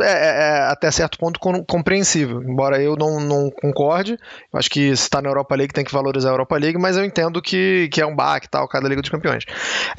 é, 0.00 0.04
é, 0.04 0.58
é 0.58 0.60
até 0.70 0.90
certo 0.90 1.18
ponto 1.18 1.38
compreensível, 1.66 2.42
embora 2.42 2.82
eu 2.82 2.96
não, 2.96 3.20
não 3.20 3.50
concorde. 3.50 4.18
Eu 4.52 4.58
acho 4.58 4.70
que 4.70 4.96
se 4.96 5.02
está 5.02 5.20
na 5.20 5.28
Europa 5.28 5.54
League 5.54 5.74
tem 5.74 5.84
que 5.84 5.92
valorizar 5.92 6.30
a 6.30 6.32
Europa 6.32 6.56
League, 6.56 6.78
mas 6.78 6.96
eu 6.96 7.04
entendo 7.04 7.40
que, 7.42 7.88
que 7.92 8.00
é 8.00 8.06
um 8.06 8.14
baque 8.14 8.48
tal, 8.48 8.66
cada 8.68 8.88
Liga 8.88 9.02
dos 9.02 9.10
Campeões. 9.10 9.44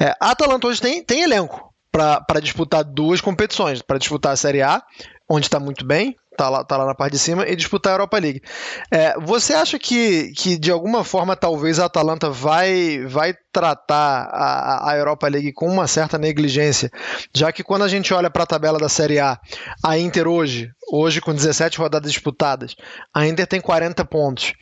É, 0.00 0.14
a 0.20 0.30
Atalanta 0.30 0.66
hoje 0.66 0.80
tem, 0.80 1.02
tem 1.02 1.22
elenco 1.22 1.71
para 1.92 2.40
disputar 2.40 2.82
duas 2.82 3.20
competições, 3.20 3.82
para 3.82 3.98
disputar 3.98 4.32
a 4.32 4.36
Série 4.36 4.62
A, 4.62 4.82
onde 5.28 5.46
está 5.46 5.60
muito 5.60 5.84
bem, 5.84 6.16
tá 6.36 6.48
lá, 6.48 6.64
tá 6.64 6.76
lá 6.78 6.86
na 6.86 6.94
parte 6.94 7.12
de 7.12 7.18
cima, 7.18 7.46
e 7.46 7.54
disputar 7.54 7.92
a 7.92 7.94
Europa 7.94 8.18
League. 8.18 8.42
É, 8.90 9.14
você 9.20 9.52
acha 9.52 9.78
que, 9.78 10.32
que 10.32 10.56
de 10.56 10.70
alguma 10.70 11.04
forma 11.04 11.36
talvez 11.36 11.78
a 11.78 11.84
Atalanta 11.84 12.30
vai, 12.30 13.04
vai 13.06 13.34
tratar 13.52 14.28
a, 14.32 14.90
a 14.90 14.96
Europa 14.96 15.28
League 15.28 15.52
com 15.52 15.68
uma 15.68 15.86
certa 15.86 16.18
negligência, 16.18 16.90
já 17.34 17.52
que 17.52 17.62
quando 17.62 17.82
a 17.82 17.88
gente 17.88 18.14
olha 18.14 18.30
para 18.30 18.44
a 18.44 18.46
tabela 18.46 18.78
da 18.78 18.88
Série 18.88 19.18
A, 19.18 19.38
a 19.84 19.98
Inter 19.98 20.26
hoje, 20.26 20.70
hoje 20.90 21.20
com 21.20 21.34
17 21.34 21.78
rodadas 21.78 22.10
disputadas, 22.10 22.74
a 23.14 23.26
Inter 23.26 23.46
tem 23.46 23.60
40 23.60 24.02
pontos. 24.06 24.54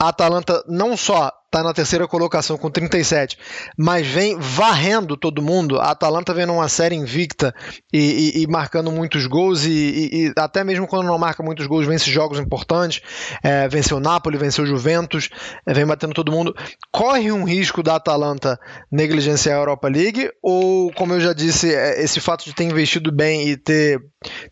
A 0.00 0.08
Atalanta 0.08 0.62
não 0.68 0.96
só 0.96 1.32
está 1.56 1.62
na 1.62 1.72
terceira 1.72 2.06
colocação 2.06 2.58
com 2.58 2.70
37, 2.70 3.38
mas 3.78 4.06
vem 4.06 4.36
varrendo 4.38 5.16
todo 5.16 5.40
mundo. 5.40 5.80
A 5.80 5.90
Atalanta 5.92 6.34
vem 6.34 6.44
numa 6.44 6.68
série 6.68 6.94
invicta 6.94 7.54
e, 7.90 8.34
e, 8.36 8.42
e 8.42 8.46
marcando 8.46 8.92
muitos 8.92 9.26
gols 9.26 9.64
e, 9.64 9.70
e, 10.12 10.32
até 10.36 10.62
mesmo 10.62 10.86
quando 10.86 11.06
não 11.06 11.18
marca 11.18 11.42
muitos 11.42 11.66
gols, 11.66 11.86
vence 11.86 12.10
jogos 12.10 12.38
importantes. 12.38 13.00
É, 13.42 13.66
venceu 13.68 13.96
o 13.96 14.00
Napoli, 14.00 14.36
venceu 14.36 14.64
o 14.64 14.66
Juventus, 14.66 15.30
é, 15.66 15.72
vem 15.72 15.86
batendo 15.86 16.12
todo 16.12 16.30
mundo. 16.30 16.54
Corre 16.92 17.32
um 17.32 17.44
risco 17.44 17.82
da 17.82 17.96
Atalanta 17.96 18.58
negligenciar 18.92 19.56
a 19.56 19.60
Europa 19.60 19.88
League 19.88 20.30
ou, 20.42 20.92
como 20.92 21.14
eu 21.14 21.20
já 21.20 21.32
disse, 21.32 21.74
é, 21.74 22.02
esse 22.02 22.20
fato 22.20 22.44
de 22.44 22.54
ter 22.54 22.64
investido 22.64 23.10
bem 23.10 23.48
e 23.48 23.56
ter, 23.56 23.98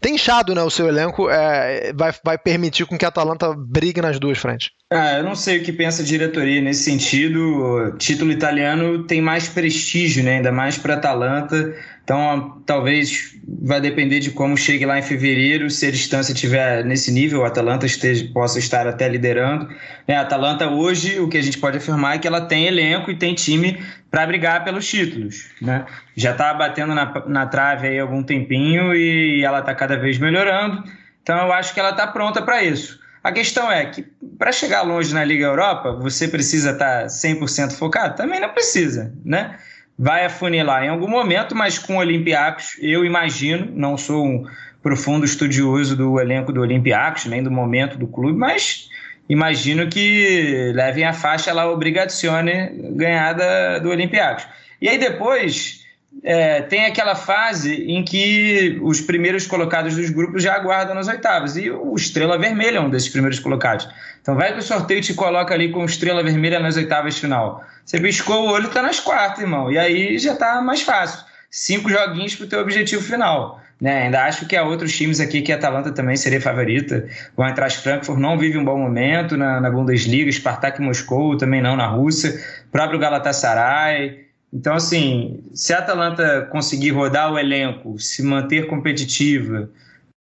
ter 0.00 0.08
inchado 0.08 0.54
né, 0.54 0.62
o 0.62 0.70
seu 0.70 0.88
elenco 0.88 1.28
é, 1.28 1.92
vai, 1.92 2.14
vai 2.24 2.38
permitir 2.38 2.86
com 2.86 2.96
que 2.96 3.04
a 3.04 3.08
Atalanta 3.08 3.54
brigue 3.54 4.00
nas 4.00 4.18
duas 4.18 4.38
frentes? 4.38 4.70
Ah, 4.96 5.14
eu 5.18 5.24
não 5.24 5.34
sei 5.34 5.58
o 5.58 5.62
que 5.64 5.72
pensa 5.72 6.02
a 6.02 6.04
diretoria 6.04 6.60
nesse 6.60 6.84
sentido. 6.84 7.40
O 7.40 7.98
título 7.98 8.30
italiano 8.30 9.02
tem 9.02 9.20
mais 9.20 9.48
prestígio, 9.48 10.22
né? 10.22 10.36
ainda 10.36 10.52
mais 10.52 10.78
para 10.78 10.94
a 10.94 10.96
Atalanta. 10.96 11.74
Então, 12.04 12.62
talvez 12.64 13.34
vai 13.44 13.80
depender 13.80 14.20
de 14.20 14.30
como 14.30 14.56
chegue 14.56 14.86
lá 14.86 14.96
em 14.96 15.02
fevereiro. 15.02 15.68
Se 15.68 15.86
a 15.86 15.90
distância 15.90 16.32
estiver 16.32 16.84
nesse 16.84 17.10
nível, 17.10 17.40
o 17.40 17.44
Atalanta 17.44 17.86
esteja, 17.86 18.24
possa 18.32 18.60
estar 18.60 18.86
até 18.86 19.08
liderando. 19.08 19.66
Né? 20.06 20.14
A 20.14 20.20
Atalanta 20.20 20.68
hoje, 20.68 21.18
o 21.18 21.28
que 21.28 21.38
a 21.38 21.42
gente 21.42 21.58
pode 21.58 21.78
afirmar 21.78 22.14
é 22.14 22.18
que 22.20 22.28
ela 22.28 22.42
tem 22.42 22.66
elenco 22.66 23.10
e 23.10 23.16
tem 23.16 23.34
time 23.34 23.82
para 24.12 24.24
brigar 24.24 24.62
pelos 24.62 24.86
títulos. 24.86 25.46
Né? 25.60 25.84
Já 26.14 26.30
está 26.30 26.54
batendo 26.54 26.94
na, 26.94 27.24
na 27.26 27.46
trave 27.46 27.88
aí 27.88 27.98
algum 27.98 28.22
tempinho 28.22 28.94
e 28.94 29.42
ela 29.42 29.58
está 29.58 29.74
cada 29.74 29.96
vez 29.96 30.18
melhorando. 30.18 30.84
Então, 31.20 31.36
eu 31.36 31.52
acho 31.52 31.74
que 31.74 31.80
ela 31.80 31.90
está 31.90 32.06
pronta 32.06 32.40
para 32.40 32.62
isso. 32.62 33.02
A 33.24 33.32
questão 33.32 33.72
é 33.72 33.86
que 33.86 34.04
para 34.38 34.52
chegar 34.52 34.82
longe 34.82 35.14
na 35.14 35.24
Liga 35.24 35.46
Europa, 35.46 35.92
você 35.92 36.28
precisa 36.28 36.72
estar 36.72 37.04
tá 37.04 37.06
100% 37.06 37.72
focado? 37.72 38.16
Também 38.16 38.38
não 38.38 38.50
precisa, 38.50 39.14
né? 39.24 39.58
Vai 39.98 40.26
afunilar 40.26 40.84
em 40.84 40.90
algum 40.90 41.08
momento, 41.08 41.54
mas 41.54 41.78
com 41.78 41.96
Olympiacos, 41.96 42.76
eu 42.82 43.02
imagino, 43.02 43.72
não 43.74 43.96
sou 43.96 44.26
um 44.26 44.44
profundo 44.82 45.24
estudioso 45.24 45.96
do 45.96 46.20
elenco 46.20 46.52
do 46.52 46.60
Olympiacos, 46.60 47.24
nem 47.24 47.42
do 47.42 47.50
momento 47.50 47.96
do 47.96 48.06
clube, 48.06 48.38
mas 48.38 48.90
imagino 49.26 49.88
que 49.88 50.72
levem 50.74 51.04
a 51.04 51.14
faixa 51.14 51.50
lá 51.50 51.66
obrigacione 51.70 52.92
ganhada 52.94 53.80
do 53.80 53.88
Olympiacos. 53.88 54.46
E 54.82 54.88
aí 54.88 54.98
depois 54.98 55.83
é, 56.22 56.62
tem 56.62 56.86
aquela 56.86 57.14
fase 57.14 57.74
em 57.74 58.02
que 58.02 58.78
os 58.82 59.00
primeiros 59.00 59.46
colocados 59.46 59.94
dos 59.96 60.10
grupos 60.10 60.42
já 60.42 60.54
aguardam 60.54 60.94
nas 60.94 61.08
oitavas. 61.08 61.56
E 61.56 61.70
o 61.70 61.94
Estrela 61.94 62.38
Vermelha 62.38 62.78
é 62.78 62.80
um 62.80 62.88
desses 62.88 63.08
primeiros 63.08 63.38
colocados. 63.38 63.88
Então 64.22 64.34
vai 64.34 64.52
que 64.52 64.58
o 64.58 64.62
sorteio 64.62 65.02
te 65.02 65.12
coloca 65.12 65.52
ali 65.52 65.70
com 65.70 65.84
Estrela 65.84 66.22
Vermelha 66.22 66.60
nas 66.60 66.76
oitavas 66.76 67.18
final. 67.18 67.62
Você 67.84 68.00
piscou 68.00 68.46
o 68.46 68.50
olho, 68.50 68.68
tá 68.68 68.80
nas 68.80 69.00
quartas, 69.00 69.40
irmão. 69.40 69.70
E 69.70 69.78
aí 69.78 70.18
já 70.18 70.34
tá 70.34 70.62
mais 70.62 70.82
fácil. 70.82 71.24
Cinco 71.50 71.90
joguinhos 71.90 72.34
pro 72.34 72.46
teu 72.46 72.60
objetivo 72.60 73.02
final. 73.02 73.60
Né? 73.80 74.04
Ainda 74.04 74.24
acho 74.24 74.46
que 74.46 74.56
há 74.56 74.62
outros 74.62 74.96
times 74.96 75.20
aqui 75.20 75.42
que 75.42 75.52
a 75.52 75.56
Atalanta 75.56 75.92
também 75.92 76.16
seria 76.16 76.40
favorita. 76.40 77.06
O 77.36 77.44
Eintracht 77.44 77.82
Frankfurt 77.82 78.18
não 78.18 78.38
vive 78.38 78.56
um 78.56 78.64
bom 78.64 78.78
momento 78.78 79.36
na, 79.36 79.60
na 79.60 79.70
Bundesliga, 79.70 80.32
Spartak 80.32 80.80
Moscou 80.80 81.36
também 81.36 81.60
não 81.60 81.76
na 81.76 81.86
Rússia, 81.86 82.40
próprio 82.72 82.98
Galatasaray. 82.98 84.23
Então, 84.54 84.76
assim, 84.76 85.42
se 85.52 85.74
a 85.74 85.78
Atalanta 85.78 86.42
conseguir 86.52 86.90
rodar 86.90 87.32
o 87.32 87.38
elenco, 87.38 87.98
se 87.98 88.22
manter 88.22 88.68
competitiva, 88.68 89.68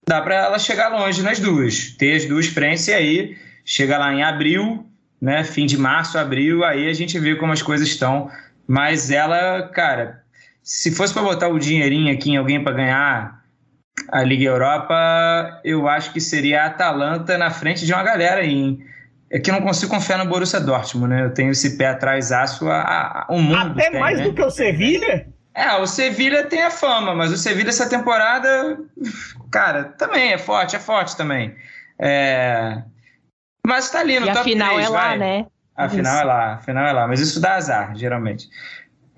dá 0.06 0.22
para 0.22 0.36
ela 0.36 0.60
chegar 0.60 0.90
longe 0.90 1.24
nas 1.24 1.40
duas, 1.40 1.92
ter 1.92 2.18
as 2.18 2.26
duas 2.26 2.48
frentes 2.48 2.90
e 2.90 2.94
aí 2.94 3.38
chega 3.64 3.98
lá 3.98 4.14
em 4.14 4.24
abril, 4.24 4.86
né, 5.22 5.46
fim 5.46 5.66
de 5.66 5.78
março, 5.78 6.18
abril, 6.18 6.66
aí 6.66 6.90
a 6.90 6.94
gente 6.94 7.18
vê 7.18 7.36
como 7.36 7.54
as 7.54 7.62
coisas 7.62 7.88
estão. 7.88 8.30
Mas 8.68 9.10
ela, 9.10 9.70
cara, 9.70 10.22
se 10.62 10.92
fosse 10.92 11.14
para 11.14 11.24
botar 11.24 11.48
o 11.48 11.58
dinheirinho 11.58 12.14
aqui 12.14 12.32
em 12.32 12.38
alguém 12.38 12.62
para 12.62 12.74
ganhar 12.76 13.46
a 14.12 14.24
Liga 14.24 14.44
Europa, 14.44 15.62
eu 15.64 15.88
acho 15.88 16.12
que 16.12 16.20
seria 16.20 16.64
a 16.64 16.66
Atalanta 16.66 17.38
na 17.38 17.50
frente 17.50 17.86
de 17.86 17.94
uma 17.94 18.04
galera 18.04 18.42
aí, 18.42 18.54
hein? 18.54 18.87
É 19.30 19.40
que 19.40 19.50
eu 19.50 19.56
não 19.56 19.62
consigo 19.62 19.94
confiar 19.94 20.18
no 20.18 20.30
Borussia 20.30 20.60
Dortmund, 20.60 21.10
né? 21.10 21.26
Eu 21.26 21.34
tenho 21.34 21.52
esse 21.52 21.78
pé 21.78 21.88
atrás 21.88 22.32
aço 22.32 22.70
a, 22.70 22.82
a, 22.82 23.28
um 23.30 23.42
mundo. 23.42 23.72
Até 23.72 23.92
tem, 23.92 24.00
mais 24.00 24.20
né? 24.20 24.26
do 24.26 24.34
que 24.34 24.42
o 24.42 24.50
Sevilha? 24.50 25.28
É, 25.54 25.76
o 25.76 25.88
Sevilha 25.88 26.44
tem 26.46 26.64
a 26.64 26.72
fama, 26.72 27.14
mas 27.14 27.32
o 27.32 27.38
Sevilha 27.38 27.70
essa 27.70 27.90
temporada, 27.90 28.78
cara, 29.52 29.86
também 29.86 30.32
é 30.32 30.38
forte, 30.38 30.76
é 30.76 30.80
forte 30.80 31.18
também. 31.18 31.56
É... 32.00 32.84
Mas 33.66 33.90
tá 33.90 34.00
ali 34.00 34.20
no 34.20 34.28
e 34.28 34.30
top 34.30 34.40
a 34.40 34.44
final 34.44 34.76
3, 34.76 34.86
é 34.86 34.90
lá, 34.90 35.08
vai. 35.08 35.18
né? 35.18 35.46
A 35.76 35.90
final 35.90 36.20
é 36.20 36.24
lá, 36.24 36.54
a 36.54 36.58
final 36.60 36.86
é 36.86 36.92
lá, 36.92 37.08
mas 37.08 37.20
isso 37.20 37.42
dá 37.42 37.56
azar, 37.56 37.96
geralmente. 37.96 38.48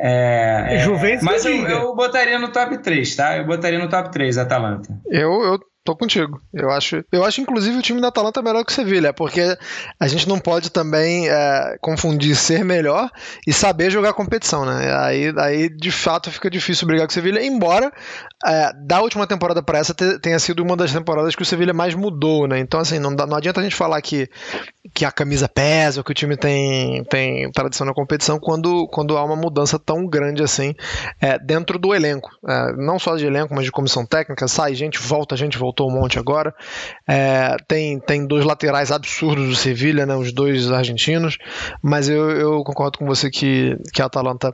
É, 0.01 0.75
é, 0.75 0.79
Juventus 0.79 1.23
mas 1.23 1.43
eu, 1.43 1.67
eu 1.67 1.93
botaria 1.93 2.39
no 2.39 2.47
top 2.47 2.77
3, 2.77 3.15
tá? 3.17 3.37
Eu 3.37 3.45
botaria 3.45 3.77
no 3.77 3.89
top 3.89 4.09
3 4.09 4.37
a 4.37 4.43
Atalanta. 4.43 4.97
Eu, 5.07 5.41
eu 5.43 5.59
tô 5.89 5.95
contigo. 5.95 6.39
Eu 6.53 6.69
acho, 6.69 7.03
eu 7.11 7.23
acho 7.23 7.41
inclusive 7.41 7.77
o 7.77 7.81
time 7.81 7.99
da 7.99 8.09
Atalanta 8.09 8.41
melhor 8.41 8.63
que 8.63 8.71
o 8.71 8.75
Sevilha, 8.75 9.11
porque 9.11 9.57
a 9.99 10.07
gente 10.07 10.27
não 10.27 10.39
pode 10.39 10.69
também 10.69 11.27
é, 11.27 11.77
confundir 11.81 12.35
ser 12.35 12.63
melhor 12.63 13.09
e 13.47 13.51
saber 13.51 13.89
jogar 13.89 14.13
competição, 14.13 14.65
né? 14.65 14.95
Aí, 14.97 15.33
aí 15.37 15.69
de 15.69 15.91
fato 15.91 16.31
fica 16.31 16.49
difícil 16.49 16.85
brigar 16.87 17.07
com 17.07 17.11
o 17.11 17.13
Sevilha, 17.13 17.43
embora 17.43 17.91
é, 18.45 18.71
da 18.85 19.01
última 19.01 19.25
temporada 19.25 19.63
para 19.63 19.79
essa 19.79 19.93
te- 19.93 20.19
tenha 20.19 20.37
sido 20.37 20.61
uma 20.61 20.77
das 20.77 20.93
temporadas 20.93 21.35
que 21.35 21.41
o 21.41 21.45
Sevilha 21.45 21.73
mais 21.73 21.95
mudou, 21.95 22.47
né? 22.47 22.59
Então 22.59 22.79
assim, 22.79 22.99
não, 22.99 23.11
não 23.11 23.37
adianta 23.37 23.59
a 23.59 23.63
gente 23.63 23.75
falar 23.75 24.01
que, 24.01 24.29
que 24.93 25.05
a 25.05 25.11
camisa 25.11 25.49
pesa 25.49 26.01
ou 26.01 26.03
que 26.03 26.11
o 26.11 26.15
time 26.15 26.37
tem, 26.37 27.03
tem 27.05 27.51
tradição 27.51 27.85
na 27.87 27.93
competição 27.93 28.39
quando, 28.39 28.87
quando 28.87 29.17
há 29.17 29.23
uma 29.23 29.35
mudança 29.35 29.79
tão 29.79 30.05
grande 30.05 30.43
assim 30.43 30.75
é, 31.19 31.39
dentro 31.39 31.79
do 31.79 31.95
elenco. 31.95 32.29
É, 32.47 32.73
não 32.73 32.99
só 32.99 33.15
de 33.15 33.25
elenco, 33.25 33.53
mas 33.55 33.65
de 33.65 33.71
comissão 33.71 34.05
técnica. 34.05 34.47
Sai 34.47 34.75
gente, 34.75 34.99
volta 34.99 35.35
gente, 35.35 35.57
voltou 35.79 35.89
um 35.89 36.01
monte 36.01 36.19
agora. 36.19 36.53
É, 37.07 37.55
tem, 37.67 37.99
tem 37.99 38.27
dois 38.27 38.43
laterais 38.43 38.91
absurdos 38.91 39.47
do 39.47 39.55
Sevilha, 39.55 40.05
né, 40.05 40.15
os 40.15 40.33
dois 40.33 40.71
argentinos. 40.71 41.37
Mas 41.81 42.09
eu, 42.09 42.29
eu 42.31 42.63
concordo 42.63 42.99
com 42.99 43.05
você 43.05 43.29
que, 43.29 43.77
que 43.93 44.01
a 44.01 44.05
Atalanta 44.05 44.53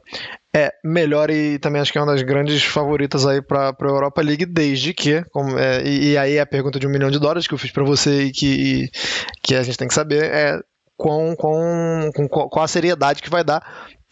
é 0.55 0.71
melhor 0.83 1.29
e 1.29 1.59
também 1.59 1.81
acho 1.81 1.91
que 1.91 1.97
é 1.97 2.01
uma 2.01 2.13
das 2.13 2.21
grandes 2.21 2.63
favoritas 2.63 3.25
aí 3.25 3.41
para 3.41 3.69
a 3.69 3.85
Europa 3.85 4.21
League, 4.21 4.45
desde 4.45 4.93
que, 4.93 5.23
como, 5.31 5.57
é, 5.57 5.83
e, 5.83 6.11
e 6.11 6.17
aí 6.17 6.39
a 6.39 6.45
pergunta 6.45 6.79
de 6.79 6.87
um 6.87 6.91
milhão 6.91 7.11
de 7.11 7.19
dólares 7.19 7.47
que 7.47 7.53
eu 7.53 7.57
fiz 7.57 7.71
para 7.71 7.83
você 7.83 8.25
e 8.25 8.31
que, 8.31 8.89
que 9.43 9.55
a 9.55 9.63
gente 9.63 9.77
tem 9.77 9.87
que 9.87 9.93
saber 9.93 10.23
é 10.23 10.59
com, 10.97 11.35
com, 11.35 12.09
com 12.13 12.27
qual 12.27 12.63
a 12.63 12.69
seriedade 12.69 13.21
que 13.21 13.29
vai 13.29 13.43
dar, 13.43 13.61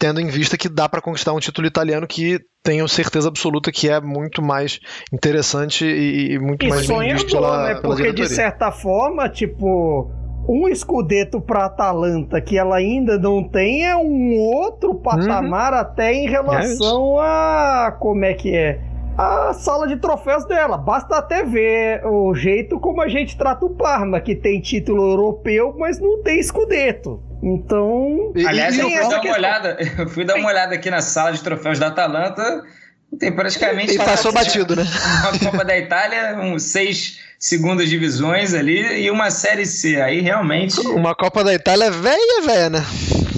tendo 0.04 0.20
em 0.20 0.26
vista 0.26 0.58
que 0.58 0.68
dá 0.68 0.86
para 0.86 1.00
conquistar 1.00 1.32
um 1.32 1.38
título 1.38 1.66
italiano 1.66 2.06
que 2.06 2.38
tenho 2.62 2.86
certeza 2.86 3.26
absoluta 3.26 3.72
que 3.72 3.88
é 3.88 3.98
muito 4.02 4.42
mais 4.42 4.78
interessante 5.10 5.86
e, 5.86 6.34
e 6.34 6.38
muito 6.38 6.62
E 6.66 6.68
mais 6.68 6.86
bem 6.86 7.10
é 7.10 7.14
visto 7.14 7.28
bom, 7.28 7.40
pela, 7.40 7.64
né? 7.64 7.80
Porque 7.80 8.12
de 8.12 8.28
certa 8.28 8.70
forma, 8.70 9.30
tipo, 9.30 10.10
um 10.46 10.68
escudeto 10.68 11.40
pra 11.40 11.64
Atalanta 11.64 12.38
que 12.38 12.58
ela 12.58 12.76
ainda 12.76 13.18
não 13.18 13.48
tem 13.48 13.86
é 13.86 13.96
um 13.96 14.34
outro 14.36 14.94
patamar 14.96 15.72
Uhum. 15.72 15.78
até 15.78 16.12
em 16.12 16.28
relação 16.28 17.18
a 17.18 17.96
como 17.98 18.26
é 18.26 18.34
que 18.34 18.54
é 18.54 18.78
a 19.16 19.52
sala 19.54 19.86
de 19.86 19.96
troféus 19.96 20.44
dela. 20.46 20.76
Basta 20.76 21.16
até 21.18 21.44
ver 21.44 22.04
o 22.06 22.34
jeito 22.34 22.78
como 22.80 23.00
a 23.00 23.08
gente 23.08 23.36
trata 23.36 23.64
o 23.64 23.70
Parma, 23.70 24.20
que 24.20 24.34
tem 24.34 24.60
título 24.60 25.10
europeu, 25.10 25.74
mas 25.78 25.98
não 26.00 26.22
tem 26.22 26.38
escudeto. 26.40 27.22
Então, 27.42 28.32
E- 28.34 28.46
Aliás, 28.46 28.78
eu 28.78 28.88
fui 28.88 28.94
dar 28.98 29.08
uma 29.08 29.20
questão. 29.20 29.32
olhada, 29.38 29.78
eu 29.98 30.08
fui 30.08 30.24
dar 30.24 30.34
uma 30.36 30.48
olhada 30.48 30.74
aqui 30.74 30.90
na 30.90 31.00
sala 31.00 31.32
de 31.32 31.42
troféus 31.42 31.78
da 31.78 31.88
Atalanta. 31.88 32.62
Tem 33.18 33.30
praticamente. 33.30 33.94
e 33.94 33.98
passou 33.98 34.32
uma- 34.32 34.40
batido, 34.42 34.74
né? 34.74 34.84
Uma 35.30 35.38
Copa 35.50 35.64
da 35.64 35.78
Itália, 35.78 36.36
um, 36.40 36.58
seis 36.58 37.20
segundas 37.38 37.88
divisões 37.88 38.52
ali 38.54 39.02
e 39.04 39.08
uma 39.10 39.30
Série 39.30 39.66
C. 39.66 40.00
Aí 40.00 40.20
realmente. 40.20 40.80
Uma 40.88 41.14
Copa 41.14 41.44
da 41.44 41.54
Itália 41.54 41.92
velha, 41.92 42.42
velha, 42.44 42.70
né? 42.70 42.84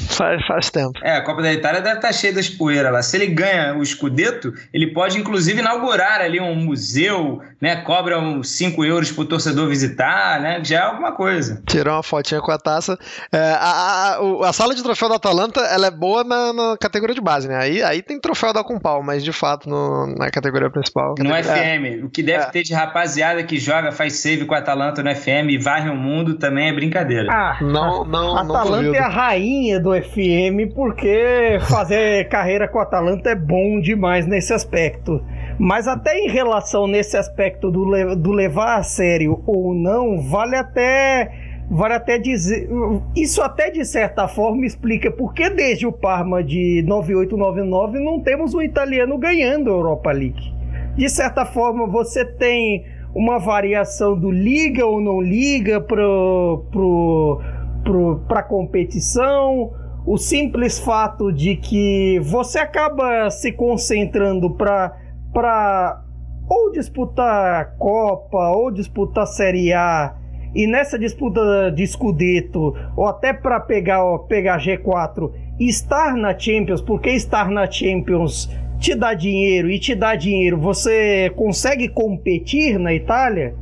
Faz, 0.08 0.46
faz 0.46 0.70
tempo. 0.70 0.98
É, 1.02 1.16
a 1.16 1.22
Copa 1.22 1.42
da 1.42 1.52
Itália 1.52 1.80
deve 1.80 1.96
estar 1.96 2.12
cheia 2.12 2.32
das 2.32 2.48
poeiras 2.48 2.92
lá. 2.92 3.02
Se 3.02 3.16
ele 3.16 3.26
ganha 3.26 3.74
o 3.76 3.84
Scudetto, 3.84 4.52
ele 4.72 4.92
pode 4.92 5.18
inclusive 5.18 5.60
inaugurar 5.60 6.20
ali 6.20 6.40
um 6.40 6.54
museu, 6.54 7.40
né? 7.60 7.76
Cobra 7.76 8.18
uns 8.18 8.50
5 8.50 8.84
euros 8.84 9.10
pro 9.12 9.24
torcedor 9.24 9.68
visitar, 9.68 10.40
né? 10.40 10.60
Já 10.64 10.76
é 10.78 10.82
alguma 10.82 11.12
coisa. 11.12 11.62
Tirar 11.66 11.94
uma 11.96 12.02
fotinha 12.02 12.40
com 12.40 12.50
a 12.50 12.58
taça. 12.58 12.98
É, 13.32 13.38
a, 13.38 14.16
a- 14.18 14.48
a 14.48 14.52
sala 14.52 14.74
de 14.74 14.82
troféu 14.82 15.08
da 15.08 15.16
Atalanta 15.16 15.60
ela 15.60 15.86
é 15.86 15.90
boa 15.90 16.22
na, 16.24 16.52
na 16.52 16.76
categoria 16.78 17.14
de 17.14 17.20
base, 17.20 17.48
né? 17.48 17.56
Aí, 17.56 17.82
aí 17.82 18.02
tem 18.02 18.20
troféu 18.20 18.52
da 18.52 18.62
com 18.64 18.78
pau, 18.78 19.02
mas 19.02 19.22
de 19.24 19.32
fato 19.32 19.68
no- 19.68 20.06
na 20.16 20.30
categoria 20.30 20.70
principal. 20.70 21.14
No 21.18 21.34
É. 21.34 21.42
FM. 21.42 22.04
O 22.04 22.10
que 22.10 22.22
deve 22.22 22.44
É. 22.44 22.46
ter 22.50 22.62
de 22.62 22.72
rapaziada 22.74 23.42
que 23.42 23.58
joga, 23.58 23.92
faz 23.92 24.14
save 24.14 24.44
com 24.44 24.54
a 24.54 24.58
Atalanta 24.58 25.02
no 25.02 25.10
FM 25.14 25.50
e 25.50 25.58
varre 25.58 25.88
o 25.90 25.94
mundo 25.96 26.34
também 26.38 26.68
é 26.68 26.72
brincadeira. 26.72 27.28
ah, 27.32 27.58
Não, 27.60 28.04
não, 28.04 28.36
a 28.36 28.44
não 28.44 28.54
Atalanta 28.56 28.76
duvido. 28.84 28.96
é 28.96 29.00
a 29.00 29.08
rainha 29.08 29.80
do 29.80 29.95
FM 30.02 30.72
porque 30.74 31.58
fazer 31.68 32.28
carreira 32.30 32.68
com 32.68 32.78
a 32.78 32.82
Atalanta 32.82 33.30
é 33.30 33.34
bom 33.34 33.80
demais 33.80 34.26
nesse 34.26 34.52
aspecto. 34.52 35.22
Mas 35.58 35.88
até 35.88 36.18
em 36.18 36.28
relação 36.28 36.86
nesse 36.86 37.16
aspecto 37.16 37.70
do, 37.70 37.84
le- 37.84 38.16
do 38.16 38.30
levar 38.32 38.76
a 38.76 38.82
sério 38.82 39.42
ou 39.46 39.74
não, 39.74 40.20
vale 40.20 40.56
até 40.56 41.30
vale 41.68 41.94
até 41.94 42.16
dizer, 42.16 42.68
isso 43.16 43.42
até 43.42 43.70
de 43.70 43.84
certa 43.84 44.28
forma 44.28 44.64
explica 44.64 45.10
por 45.10 45.34
que 45.34 45.50
desde 45.50 45.84
o 45.84 45.90
Parma 45.90 46.40
de 46.44 46.84
9899 46.86 47.98
não 47.98 48.20
temos 48.20 48.54
um 48.54 48.62
italiano 48.62 49.18
ganhando 49.18 49.70
a 49.70 49.74
Europa 49.74 50.12
League. 50.12 50.54
De 50.96 51.08
certa 51.08 51.44
forma, 51.44 51.86
você 51.88 52.24
tem 52.24 52.84
uma 53.12 53.38
variação 53.38 54.16
do 54.16 54.30
liga 54.30 54.86
ou 54.86 55.00
não 55.00 55.20
liga 55.20 55.80
pro, 55.80 56.64
pro, 56.70 57.40
pro, 57.82 58.20
pra 58.28 58.42
competição, 58.44 59.72
o 60.06 60.16
simples 60.16 60.78
fato 60.78 61.32
de 61.32 61.56
que 61.56 62.20
você 62.20 62.60
acaba 62.60 63.28
se 63.28 63.50
concentrando 63.50 64.50
para 64.50 64.96
para 65.34 66.02
ou 66.48 66.70
disputar 66.70 67.74
Copa 67.76 68.50
ou 68.50 68.70
disputar 68.70 69.26
Série 69.26 69.72
A 69.72 70.14
e 70.54 70.66
nessa 70.66 70.96
disputa 70.96 71.72
de 71.72 71.82
escudeto 71.82 72.72
ou 72.96 73.06
até 73.06 73.32
para 73.32 73.58
pegar 73.58 74.04
ó, 74.04 74.18
pegar 74.18 74.60
G4 74.60 75.32
estar 75.58 76.14
na 76.14 76.38
Champions 76.38 76.80
porque 76.80 77.10
estar 77.10 77.50
na 77.50 77.68
Champions 77.68 78.48
te 78.78 78.94
dá 78.94 79.12
dinheiro 79.12 79.68
e 79.68 79.78
te 79.78 79.94
dá 79.96 80.14
dinheiro 80.14 80.56
você 80.56 81.32
consegue 81.34 81.88
competir 81.88 82.78
na 82.78 82.94
Itália? 82.94 83.56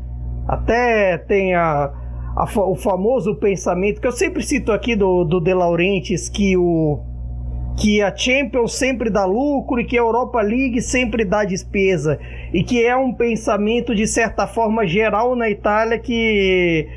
Até 0.46 1.16
tem 1.16 1.54
a, 1.54 1.90
a 2.36 2.44
o 2.60 2.74
famoso 2.74 3.34
pensamento 3.36 4.00
que 4.00 4.06
eu 4.06 4.12
sempre 4.12 4.42
cito 4.42 4.72
aqui 4.72 4.96
do, 4.96 5.24
do 5.24 5.40
De 5.40 5.54
Laurentiis 5.54 6.28
que 6.28 6.56
o 6.56 7.00
que 7.76 8.00
a 8.00 8.14
Champions 8.14 8.74
sempre 8.74 9.10
dá 9.10 9.24
lucro 9.24 9.80
e 9.80 9.84
que 9.84 9.98
a 9.98 10.00
Europa 10.00 10.40
League 10.40 10.80
sempre 10.80 11.24
dá 11.24 11.44
despesa 11.44 12.18
e 12.52 12.62
que 12.62 12.84
é 12.84 12.94
um 12.96 13.12
pensamento 13.12 13.94
de 13.94 14.06
certa 14.06 14.46
forma 14.46 14.86
geral 14.86 15.34
na 15.34 15.50
Itália 15.50 15.98
que, 15.98 16.88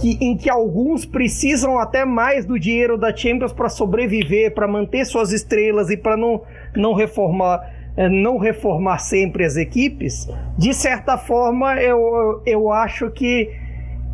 que 0.00 0.16
em 0.20 0.36
que 0.36 0.48
alguns 0.48 1.04
precisam 1.04 1.78
até 1.78 2.04
mais 2.04 2.46
do 2.46 2.58
dinheiro 2.58 2.96
da 2.96 3.14
Champions 3.14 3.52
para 3.52 3.68
sobreviver, 3.68 4.54
para 4.54 4.66
manter 4.66 5.04
suas 5.04 5.32
estrelas 5.32 5.90
e 5.90 5.96
para 5.96 6.16
não, 6.16 6.42
não 6.74 6.94
reformar 6.94 7.60
eh, 7.96 8.08
não 8.08 8.38
reformar 8.38 8.98
sempre 8.98 9.44
as 9.44 9.56
equipes. 9.56 10.26
De 10.56 10.72
certa 10.72 11.18
forma, 11.18 11.74
eu, 11.74 12.40
eu 12.46 12.72
acho 12.72 13.10
que 13.10 13.50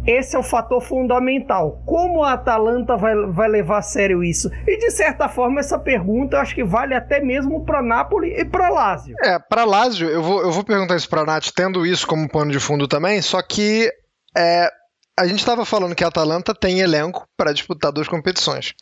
esse 0.06 0.36
é 0.36 0.38
o 0.38 0.42
fator 0.42 0.80
fundamental. 0.80 1.82
Como 1.84 2.22
a 2.22 2.32
Atalanta 2.32 2.96
vai, 2.96 3.14
vai 3.26 3.48
levar 3.48 3.78
a 3.78 3.82
sério 3.82 4.22
isso? 4.22 4.50
E 4.66 4.78
de 4.78 4.90
certa 4.90 5.28
forma, 5.28 5.60
essa 5.60 5.78
pergunta 5.78 6.36
eu 6.36 6.40
acho 6.40 6.54
que 6.54 6.64
vale 6.64 6.94
até 6.94 7.20
mesmo 7.20 7.64
para 7.64 7.82
Napoli 7.82 8.32
e 8.38 8.44
para 8.44 8.68
Lazio. 8.68 9.16
É, 9.22 9.38
para 9.38 9.64
Lazio, 9.64 10.08
eu 10.08 10.22
vou, 10.22 10.42
eu 10.42 10.52
vou 10.52 10.64
perguntar 10.64 10.96
isso 10.96 11.08
para 11.08 11.24
Nath, 11.24 11.50
tendo 11.54 11.84
isso 11.84 12.06
como 12.06 12.28
pano 12.28 12.50
de 12.50 12.60
fundo 12.60 12.86
também, 12.86 13.20
só 13.20 13.42
que 13.42 13.90
é, 14.36 14.70
a 15.18 15.26
gente 15.26 15.38
estava 15.38 15.64
falando 15.64 15.94
que 15.94 16.04
a 16.04 16.08
Atalanta 16.08 16.54
tem 16.54 16.80
elenco 16.80 17.26
para 17.38 17.52
disputar 17.52 17.90
duas 17.90 18.06
competições. 18.06 18.74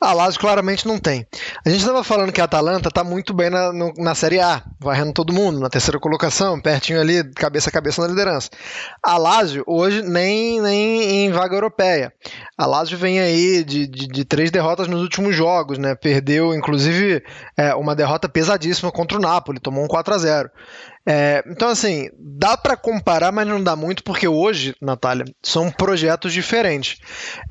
A 0.00 0.12
Lazio 0.12 0.40
claramente 0.40 0.86
não 0.86 0.98
tem. 0.98 1.24
A 1.64 1.70
gente 1.70 1.80
estava 1.80 2.02
falando 2.02 2.32
que 2.32 2.40
a 2.40 2.44
Atalanta 2.44 2.88
está 2.88 3.04
muito 3.04 3.32
bem 3.32 3.50
na, 3.50 3.72
no, 3.72 3.92
na 3.96 4.14
Série 4.16 4.40
A, 4.40 4.64
varrendo 4.80 5.12
todo 5.12 5.32
mundo, 5.32 5.60
na 5.60 5.70
terceira 5.70 6.00
colocação, 6.00 6.60
pertinho 6.60 7.00
ali, 7.00 7.22
cabeça 7.34 7.70
a 7.70 7.72
cabeça 7.72 8.02
na 8.02 8.08
liderança. 8.08 8.50
A 9.00 9.16
Lazio 9.16 9.62
hoje 9.64 10.02
nem, 10.02 10.60
nem 10.60 11.26
em 11.26 11.30
vaga 11.30 11.54
europeia. 11.54 12.12
A 12.58 12.66
Lazio 12.66 12.98
vem 12.98 13.20
aí 13.20 13.62
de, 13.62 13.86
de, 13.86 14.08
de 14.08 14.24
três 14.24 14.50
derrotas 14.50 14.88
nos 14.88 15.02
últimos 15.02 15.36
jogos, 15.36 15.78
né? 15.78 15.94
Perdeu, 15.94 16.52
inclusive, 16.52 17.22
é, 17.56 17.74
uma 17.76 17.94
derrota 17.94 18.28
pesadíssima 18.28 18.90
contra 18.90 19.18
o 19.18 19.20
Napoli, 19.20 19.60
tomou 19.60 19.84
um 19.84 19.88
4 19.88 20.14
a 20.14 20.18
0 20.18 20.50
é, 21.06 21.42
então, 21.46 21.68
assim, 21.68 22.10
dá 22.18 22.56
para 22.56 22.76
comparar, 22.76 23.32
mas 23.32 23.46
não 23.46 23.62
dá 23.62 23.74
muito, 23.74 24.04
porque 24.04 24.28
hoje, 24.28 24.74
Natália, 24.80 25.24
são 25.42 25.70
projetos 25.70 26.32
diferentes. 26.32 26.98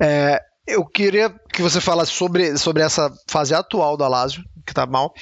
É, 0.00 0.40
eu 0.66 0.84
queria 0.84 1.30
que 1.52 1.60
você 1.60 1.80
falasse 1.80 2.12
sobre, 2.12 2.56
sobre 2.56 2.82
essa 2.82 3.12
fase 3.26 3.54
atual 3.54 3.96
da 3.96 4.06
Lazio, 4.06 4.44
que 4.64 4.72
tá 4.72 4.86
mal, 4.86 5.12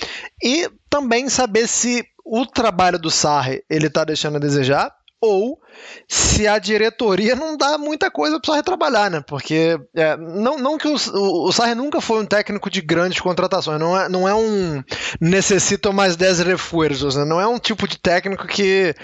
e 0.43 0.69
também 0.91 1.29
saber 1.29 1.67
se 1.67 2.05
o 2.25 2.45
trabalho 2.45 2.99
do 2.99 3.11
Sarri 3.11 3.65
ele 3.71 3.89
tá 3.89 4.05
deixando 4.05 4.37
a 4.37 4.41
desejar 4.41 4.95
ou 5.21 5.59
se 6.07 6.47
a 6.47 6.59
diretoria 6.59 7.35
não 7.35 7.57
dá 7.57 7.77
muita 7.77 8.11
coisa 8.11 8.41
para 8.41 8.49
o 8.49 8.53
Sarri 8.53 8.63
trabalhar, 8.63 9.11
né? 9.11 9.23
Porque 9.27 9.79
é, 9.95 10.17
não, 10.17 10.59
não 10.59 10.79
que 10.79 10.89
o, 10.89 10.97
o, 11.15 11.49
o 11.49 11.53
Sarri 11.53 11.75
nunca 11.75 12.01
foi 12.01 12.21
um 12.21 12.27
técnico 12.27 12.71
de 12.71 12.81
grandes 12.81 13.21
contratações, 13.21 13.79
não 13.79 13.99
é, 13.99 14.09
não 14.09 14.29
é 14.29 14.35
um 14.35 14.83
necessita 15.21 15.93
mais 15.93 16.17
10 16.17 16.41
reforços, 16.41 17.17
né? 17.17 17.25
Não 17.25 17.41
é 17.41 17.47
um 17.47 17.59
tipo 17.59 17.87
de 17.87 17.99
técnico 17.99 18.47
que, 18.47 18.95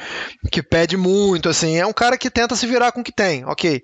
que 0.50 0.62
pede 0.62 0.96
muito, 0.96 1.48
assim, 1.48 1.76
é 1.76 1.86
um 1.86 1.92
cara 1.92 2.16
que 2.16 2.30
tenta 2.30 2.56
se 2.56 2.66
virar 2.66 2.92
com 2.92 3.00
o 3.00 3.04
que 3.04 3.12
tem, 3.12 3.44
ok. 3.44 3.82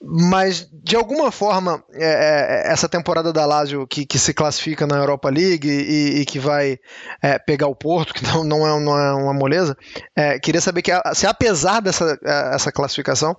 Mas 0.00 0.68
de 0.70 0.96
alguma 0.96 1.32
forma, 1.32 1.82
é, 1.94 2.68
é, 2.68 2.72
essa 2.72 2.88
temporada 2.88 3.32
da 3.32 3.46
Lazio 3.46 3.86
que, 3.86 4.04
que 4.04 4.18
se 4.18 4.34
classifica 4.34 4.86
na 4.86 4.96
Europa 4.96 5.30
League 5.30 5.68
e, 5.68 6.20
e 6.20 6.24
que 6.24 6.38
vai 6.38 6.78
é, 7.22 7.38
pegar 7.38 7.68
o 7.68 7.74
Porto, 7.74 8.12
que 8.12 8.22
não, 8.22 8.44
não, 8.44 8.66
é, 8.66 8.80
não 8.80 8.98
é 8.98 9.14
uma 9.14 9.32
moleza, 9.32 9.76
é, 10.14 10.38
queria 10.38 10.60
saber 10.60 10.82
que 10.82 10.92
se 11.14 11.26
apesar 11.26 11.80
dessa 11.80 12.13
essa 12.22 12.70
classificação, 12.72 13.36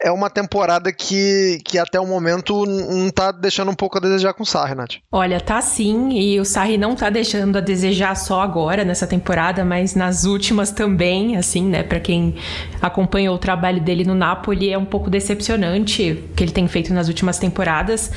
é 0.00 0.10
uma 0.10 0.30
temporada 0.30 0.92
que, 0.92 1.60
que 1.64 1.78
até 1.78 1.98
o 1.98 2.06
momento 2.06 2.64
não 2.66 3.10
tá 3.10 3.32
deixando 3.32 3.70
um 3.70 3.74
pouco 3.74 3.98
a 3.98 4.00
desejar 4.00 4.34
com 4.34 4.42
o 4.42 4.46
Sarri, 4.46 4.74
Nath. 4.74 4.96
Olha, 5.10 5.40
tá 5.40 5.60
sim, 5.60 6.10
e 6.12 6.38
o 6.40 6.44
Sarri 6.44 6.78
não 6.78 6.94
tá 6.94 7.10
deixando 7.10 7.56
a 7.58 7.60
desejar 7.60 8.14
só 8.16 8.40
agora 8.40 8.84
nessa 8.84 9.06
temporada, 9.06 9.64
mas 9.64 9.94
nas 9.94 10.24
últimas 10.24 10.70
também, 10.70 11.36
assim, 11.36 11.62
né? 11.62 11.82
Para 11.82 12.00
quem 12.00 12.36
acompanhou 12.80 13.34
o 13.34 13.38
trabalho 13.38 13.80
dele 13.80 14.04
no 14.04 14.14
Napoli, 14.14 14.70
é 14.72 14.78
um 14.78 14.84
pouco 14.84 15.10
decepcionante 15.10 16.12
o 16.12 16.34
que 16.34 16.44
ele 16.44 16.52
tem 16.52 16.68
feito 16.68 16.92
nas 16.92 17.08
últimas 17.08 17.38
temporadas. 17.38 18.10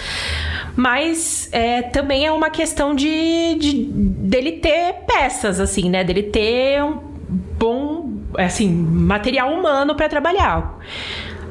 Mas 0.76 1.50
é, 1.52 1.82
também 1.82 2.26
é 2.26 2.32
uma 2.32 2.50
questão 2.50 2.96
de, 2.96 3.56
de 3.56 3.86
dele 3.86 4.54
ter 4.54 4.94
peças, 5.06 5.60
assim, 5.60 5.90
né? 5.90 6.04
Dele 6.04 6.24
ter 6.24 6.84
um 6.84 7.12
bom 7.58 8.01
assim, 8.38 8.70
material 8.70 9.54
humano 9.54 9.96
para 9.96 10.08
trabalhar. 10.10 10.80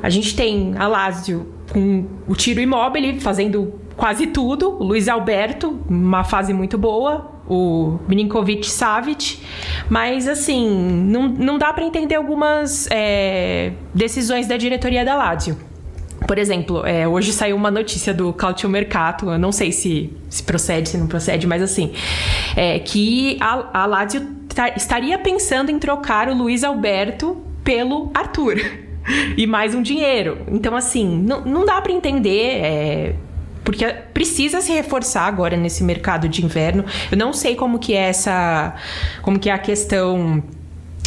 A 0.03 0.09
gente 0.09 0.35
tem 0.35 0.75
a 0.79 0.87
Lazio 0.87 1.47
com 1.73 2.07
o 2.27 2.35
tiro 2.35 2.61
imóvel 2.61 3.21
fazendo 3.21 3.75
quase 3.97 4.29
tudo, 4.29 4.71
o 4.71 4.83
Luiz 4.83 5.09
Alberto, 5.09 5.79
uma 5.89 6.25
fase 6.25 6.55
muito 6.55 6.79
boa, 6.79 7.31
o 7.47 7.99
Milinkovic 8.09 8.67
Savic, 8.67 9.39
mas 9.91 10.27
assim, 10.27 10.71
não, 10.71 11.29
não 11.29 11.59
dá 11.59 11.73
para 11.73 11.85
entender 11.85 12.15
algumas 12.15 12.89
é, 12.91 13.73
decisões 13.95 14.47
da 14.47 14.57
diretoria 14.57 15.05
da 15.05 15.15
Lazio. 15.15 15.59
Por 16.27 16.39
exemplo, 16.39 16.87
é, 16.87 17.09
hoje 17.09 17.33
saiu 17.33 17.57
uma 17.57 17.71
notícia 17.71 18.15
do 18.15 18.33
Cautio 18.33 18.69
Mercato, 18.69 19.31
eu 19.31 19.39
não 19.39 19.53
sei 19.53 19.73
se, 19.73 20.11
se 20.29 20.43
procede, 20.43 20.89
se 20.89 20.97
não 20.97 21.07
procede, 21.07 21.47
mas 21.47 21.61
assim, 21.61 21.93
é, 22.57 22.79
que 22.79 23.37
a, 23.41 23.83
a 23.83 23.87
Lazio 23.87 24.40
estaria 24.77 25.19
pensando 25.19 25.71
em 25.71 25.79
trocar 25.79 26.29
o 26.29 26.35
Luiz 26.35 26.65
Alberto 26.65 27.37
pelo 27.63 28.11
Arthur. 28.15 28.57
e 29.37 29.47
mais 29.47 29.75
um 29.75 29.83
dinheiro. 29.83 30.39
Então, 30.49 30.77
assim, 30.77 31.19
não, 31.19 31.43
não 31.45 31.65
dá 31.65 31.81
para 31.81 31.93
entender. 31.93 32.61
É, 32.63 33.15
porque 33.65 33.85
precisa 34.13 34.61
se 34.61 34.73
reforçar 34.73 35.27
agora 35.27 35.57
nesse 35.57 35.85
mercado 35.85 36.29
de 36.29 36.45
inverno. 36.45 36.85
Eu 37.11 37.17
não 37.17 37.33
sei 37.33 37.55
como 37.55 37.79
que 37.79 37.95
é 37.95 38.09
essa, 38.09 38.75
como 39.23 39.39
que 39.39 39.51
é 39.51 39.53
a 39.53 39.59
questão 39.59 40.43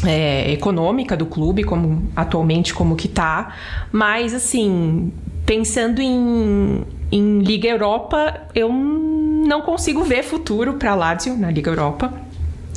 é, 0.05 0.51
econômica 0.51 1.17
do 1.17 1.25
clube, 1.25 1.63
como 1.63 2.09
atualmente 2.15 2.73
como 2.73 2.95
que 2.95 3.07
tá, 3.07 3.55
mas 3.91 4.33
assim 4.33 5.11
pensando 5.45 6.01
em, 6.01 6.85
em 7.11 7.39
Liga 7.39 7.67
Europa, 7.67 8.47
eu 8.55 8.71
não 8.71 9.61
consigo 9.61 10.03
ver 10.03 10.23
futuro 10.23 10.75
para 10.75 10.95
Lazio 10.95 11.35
na 11.35 11.51
Liga 11.51 11.69
Europa. 11.69 12.13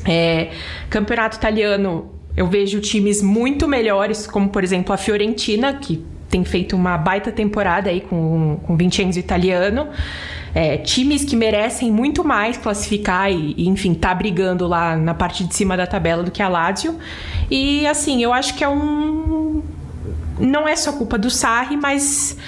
É, 0.06 0.50
campeonato 0.88 1.36
italiano, 1.36 2.10
eu 2.36 2.46
vejo 2.46 2.80
times 2.80 3.22
muito 3.22 3.66
melhores, 3.66 4.26
como 4.26 4.48
por 4.48 4.62
exemplo 4.62 4.92
a 4.92 4.96
Fiorentina, 4.96 5.74
que 5.74 6.04
tem 6.28 6.44
feito 6.44 6.76
uma 6.76 6.98
baita 6.98 7.32
temporada 7.32 7.88
aí 7.88 8.00
com, 8.00 8.58
com 8.62 8.74
o 8.74 8.76
Vincenzo 8.76 9.18
italiano. 9.18 9.88
É, 10.54 10.78
times 10.78 11.24
que 11.24 11.36
merecem 11.36 11.90
muito 11.90 12.24
mais 12.24 12.56
classificar 12.56 13.30
e, 13.30 13.68
enfim, 13.68 13.92
tá 13.92 14.14
brigando 14.14 14.66
lá 14.66 14.96
na 14.96 15.12
parte 15.12 15.44
de 15.44 15.54
cima 15.54 15.76
da 15.76 15.86
tabela 15.86 16.22
do 16.22 16.30
que 16.30 16.42
a 16.42 16.48
Lazio. 16.48 16.98
E 17.50 17.86
assim, 17.86 18.22
eu 18.22 18.32
acho 18.32 18.54
que 18.54 18.64
é 18.64 18.68
um. 18.68 19.62
Não 20.38 20.66
é 20.66 20.74
só 20.74 20.92
culpa 20.92 21.18
do 21.18 21.30
Sarri, 21.30 21.76
mas. 21.76 22.38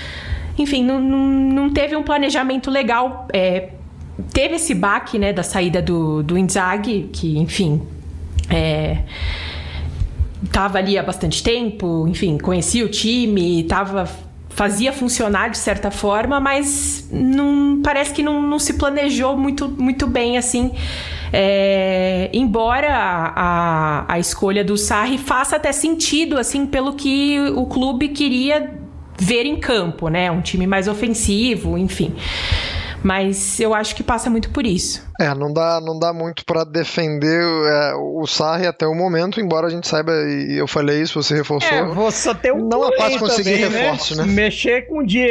Enfim, 0.58 0.82
não, 0.82 1.00
não, 1.00 1.18
não 1.18 1.70
teve 1.70 1.94
um 1.96 2.02
planejamento 2.02 2.70
legal 2.70 3.28
é, 3.32 3.70
teve 4.32 4.56
esse 4.56 4.74
baque, 4.74 5.18
né, 5.18 5.32
da 5.32 5.42
saída 5.42 5.80
do, 5.80 6.22
do 6.22 6.36
Inzaghi, 6.36 7.08
que, 7.12 7.38
enfim, 7.38 7.82
é, 8.50 8.98
tava 10.52 10.78
ali 10.78 10.98
há 10.98 11.02
bastante 11.02 11.42
tempo, 11.42 12.06
enfim, 12.08 12.38
conhecia 12.38 12.84
o 12.84 12.88
time, 12.88 13.62
tava 13.64 14.08
fazia 14.50 14.92
funcionar 14.92 15.50
de 15.50 15.58
certa 15.58 15.88
forma, 15.88 16.40
mas 16.40 17.08
não 17.12 17.80
parece 17.80 18.12
que 18.12 18.24
não, 18.24 18.42
não 18.42 18.58
se 18.58 18.74
planejou 18.74 19.36
muito, 19.36 19.68
muito 19.68 20.04
bem 20.08 20.36
assim. 20.36 20.72
É, 21.32 22.28
embora 22.32 22.88
a, 22.92 23.32
a, 23.36 24.14
a, 24.14 24.18
escolha 24.18 24.64
do 24.64 24.76
Sarri 24.76 25.16
faça 25.16 25.54
até 25.54 25.70
sentido 25.70 26.36
assim 26.36 26.66
pelo 26.66 26.94
que 26.94 27.38
o 27.54 27.66
clube 27.66 28.08
queria 28.08 28.74
ver 29.16 29.46
em 29.46 29.60
campo, 29.60 30.08
né? 30.08 30.28
Um 30.28 30.40
time 30.40 30.66
mais 30.66 30.88
ofensivo, 30.88 31.78
enfim. 31.78 32.12
Mas 33.02 33.60
eu 33.60 33.74
acho 33.74 33.94
que 33.94 34.02
passa 34.02 34.28
muito 34.28 34.50
por 34.50 34.66
isso. 34.66 35.06
É, 35.20 35.32
não 35.34 35.52
dá, 35.52 35.80
não 35.80 35.98
dá 35.98 36.12
muito 36.12 36.44
para 36.44 36.64
defender 36.64 37.42
é, 37.42 37.94
o 37.94 38.26
Sarri 38.26 38.66
até 38.66 38.86
o 38.86 38.94
momento, 38.94 39.40
embora 39.40 39.66
a 39.66 39.70
gente 39.70 39.86
saiba, 39.86 40.12
e 40.12 40.58
eu 40.58 40.66
falei 40.66 41.02
isso, 41.02 41.22
você 41.22 41.34
reforçou. 41.34 41.76
É, 41.76 41.84
você 41.86 42.34
tem 42.34 42.52
um 42.52 42.68
Não 42.68 42.88
é 42.88 42.96
fácil 42.96 43.18
conseguir 43.20 43.58
também, 43.58 43.70
né? 43.70 43.80
reforços, 43.82 44.18
né? 44.18 44.24
né? 44.24 44.32
Mexer 44.32 44.86
com 44.88 45.02
de 45.04 45.26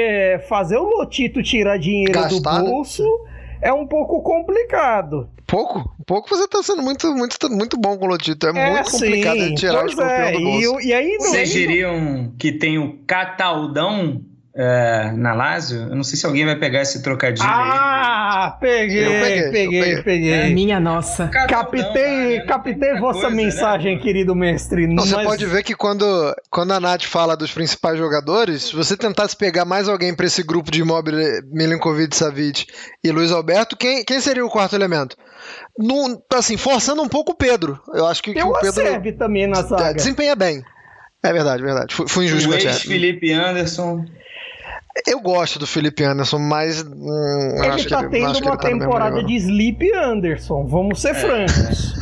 fazer 0.47 0.77
o 0.77 0.83
Lotito 0.83 1.43
tirar 1.43 1.77
dinheiro 1.77 2.13
Gastar, 2.13 2.59
do 2.59 2.65
bolso 2.65 3.03
né? 3.03 3.59
é 3.61 3.73
um 3.73 3.85
pouco 3.85 4.21
complicado. 4.21 5.29
Pouco? 5.45 5.95
Pouco 6.05 6.27
você 6.29 6.47
tá 6.47 6.61
sendo 6.61 6.81
muito, 6.81 7.07
muito, 7.15 7.49
muito 7.49 7.77
bom 7.77 7.97
com 7.97 8.05
o 8.05 8.09
Lotito. 8.09 8.47
É, 8.47 8.49
é 8.49 8.71
muito 8.73 8.91
complicado 8.91 9.39
sim, 9.39 9.55
tirar 9.55 9.83
o 9.83 9.87
escorpião 9.87 10.27
é. 10.27 10.31
do 10.33 10.41
bolso. 10.41 10.81
E, 10.81 10.87
e 10.87 10.93
aí, 10.93 11.17
Vocês 11.17 11.49
diriam 11.49 12.33
que 12.37 12.51
tem 12.51 12.77
o 12.77 12.97
Cataldão 13.07 14.21
é, 14.57 15.11
na 15.15 15.35
Lazio. 15.35 15.81
Eu 15.81 15.95
não 15.95 16.03
sei 16.03 16.17
se 16.17 16.25
alguém 16.25 16.43
vai 16.43 16.55
pegar 16.55 16.81
esse 16.81 17.03
trocadilho 17.03 17.47
ah, 17.47 18.53
aí. 18.53 18.59
Peguei, 18.59 19.05
peguei, 19.05 19.51
peguei, 19.51 20.03
peguei, 20.03 20.33
É 20.33 20.49
minha 20.49 20.79
nossa. 20.79 21.27
captei, 21.27 22.41
captei 22.41 22.97
vossa 22.99 23.21
coisa, 23.21 23.29
né? 23.29 23.35
mensagem, 23.35 23.95
né? 23.95 24.01
querido 24.01 24.35
mestre. 24.35 24.87
Não, 24.87 25.05
Você 25.05 25.23
pode 25.23 25.45
ver 25.45 25.61
que 25.63 25.75
quando, 25.75 26.35
quando 26.49 26.71
a 26.73 26.79
Nath 26.79 27.03
fala 27.03 27.37
dos 27.37 27.51
principais 27.51 27.99
jogadores, 27.99 28.63
se 28.63 28.75
você 28.75 28.97
tentasse 28.97 29.37
pegar 29.37 29.63
mais 29.63 29.87
alguém 29.87 30.15
para 30.15 30.25
esse 30.25 30.41
grupo 30.41 30.71
de 30.71 30.81
Immobile, 30.81 31.41
Milinkovic, 31.51 32.15
Savic 32.15 32.65
e 33.03 33.11
Luiz 33.11 33.31
Alberto, 33.31 33.77
quem, 33.77 34.03
quem 34.03 34.19
seria 34.19 34.43
o 34.43 34.49
quarto 34.49 34.75
elemento? 34.75 35.15
No, 35.77 36.19
assim, 36.33 36.57
forçando 36.57 37.03
um 37.03 37.07
pouco 37.07 37.33
o 37.33 37.37
Pedro. 37.37 37.79
Eu 37.93 38.07
acho 38.07 38.23
que, 38.23 38.33
que 38.33 38.41
o 38.41 38.53
Pedro 38.53 38.73
serve 38.73 39.11
também 39.11 39.45
na 39.45 39.61
zaga. 39.61 39.93
desempenha 39.93 40.35
bem. 40.35 40.63
É 41.23 41.31
verdade, 41.31 41.61
verdade. 41.61 41.93
Fui, 41.93 42.07
fui 42.07 42.25
injusto 42.25 42.49
o 42.49 42.51
com 42.51 42.57
o 42.57 42.73
Felipe 42.73 43.31
Anderson. 43.31 44.03
Eu 45.05 45.19
gosto 45.19 45.59
do 45.59 45.67
Felipe 45.67 46.03
Anderson, 46.03 46.39
mas. 46.39 46.81
Hum, 46.81 47.63
ele 47.63 47.85
tá 47.85 48.07
tendo 48.07 48.39
uma 48.39 48.57
tá 48.57 48.69
temporada 48.69 49.23
de 49.23 49.35
Sleep 49.35 49.93
Anderson, 49.93 50.65
vamos 50.65 51.01
ser 51.01 51.11
é. 51.11 51.13
francos. 51.13 51.93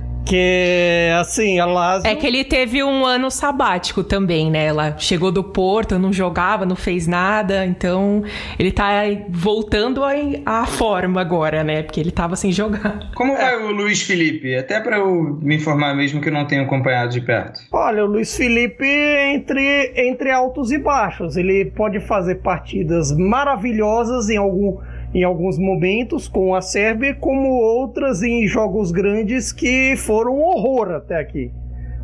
Que, 0.24 1.10
assim, 1.20 1.58
a 1.58 1.66
Lazio... 1.66 2.08
É 2.08 2.14
que 2.14 2.26
ele 2.26 2.44
teve 2.44 2.82
um 2.82 3.04
ano 3.04 3.30
sabático 3.30 4.02
também, 4.02 4.50
né? 4.50 4.66
Ela 4.66 4.96
chegou 4.98 5.30
do 5.30 5.44
Porto, 5.44 5.98
não 5.98 6.12
jogava, 6.12 6.64
não 6.64 6.76
fez 6.76 7.06
nada, 7.06 7.66
então 7.66 8.22
ele 8.58 8.72
tá 8.72 9.02
voltando 9.28 10.00
à 10.46 10.66
forma 10.66 11.20
agora, 11.20 11.62
né? 11.62 11.82
Porque 11.82 12.00
ele 12.00 12.10
tava 12.10 12.36
sem 12.36 12.50
jogar. 12.50 13.10
Como 13.14 13.36
vai 13.36 13.62
o 13.62 13.70
Luiz 13.70 14.02
Felipe? 14.02 14.56
Até 14.56 14.80
para 14.80 14.98
eu 14.98 15.38
me 15.42 15.56
informar 15.56 15.94
mesmo 15.94 16.20
que 16.20 16.28
eu 16.28 16.32
não 16.32 16.46
tenho 16.46 16.62
acompanhado 16.62 17.12
de 17.12 17.20
perto. 17.20 17.60
Olha, 17.70 18.04
o 18.04 18.06
Luiz 18.06 18.34
Felipe 18.34 18.86
entre, 18.86 19.92
entre 19.94 20.30
altos 20.30 20.72
e 20.72 20.78
baixos. 20.78 21.36
Ele 21.36 21.66
pode 21.66 22.00
fazer 22.00 22.36
partidas 22.36 23.14
maravilhosas 23.16 24.30
em 24.30 24.36
algum 24.36 24.78
em 25.14 25.22
alguns 25.22 25.58
momentos 25.58 26.26
com 26.26 26.54
a 26.54 26.60
Sérvia, 26.60 27.14
como 27.14 27.48
outras 27.48 28.22
em 28.22 28.46
jogos 28.48 28.90
grandes 28.90 29.52
que 29.52 29.94
foram 29.96 30.36
um 30.36 30.42
horror 30.42 30.90
até 30.90 31.16
aqui. 31.16 31.52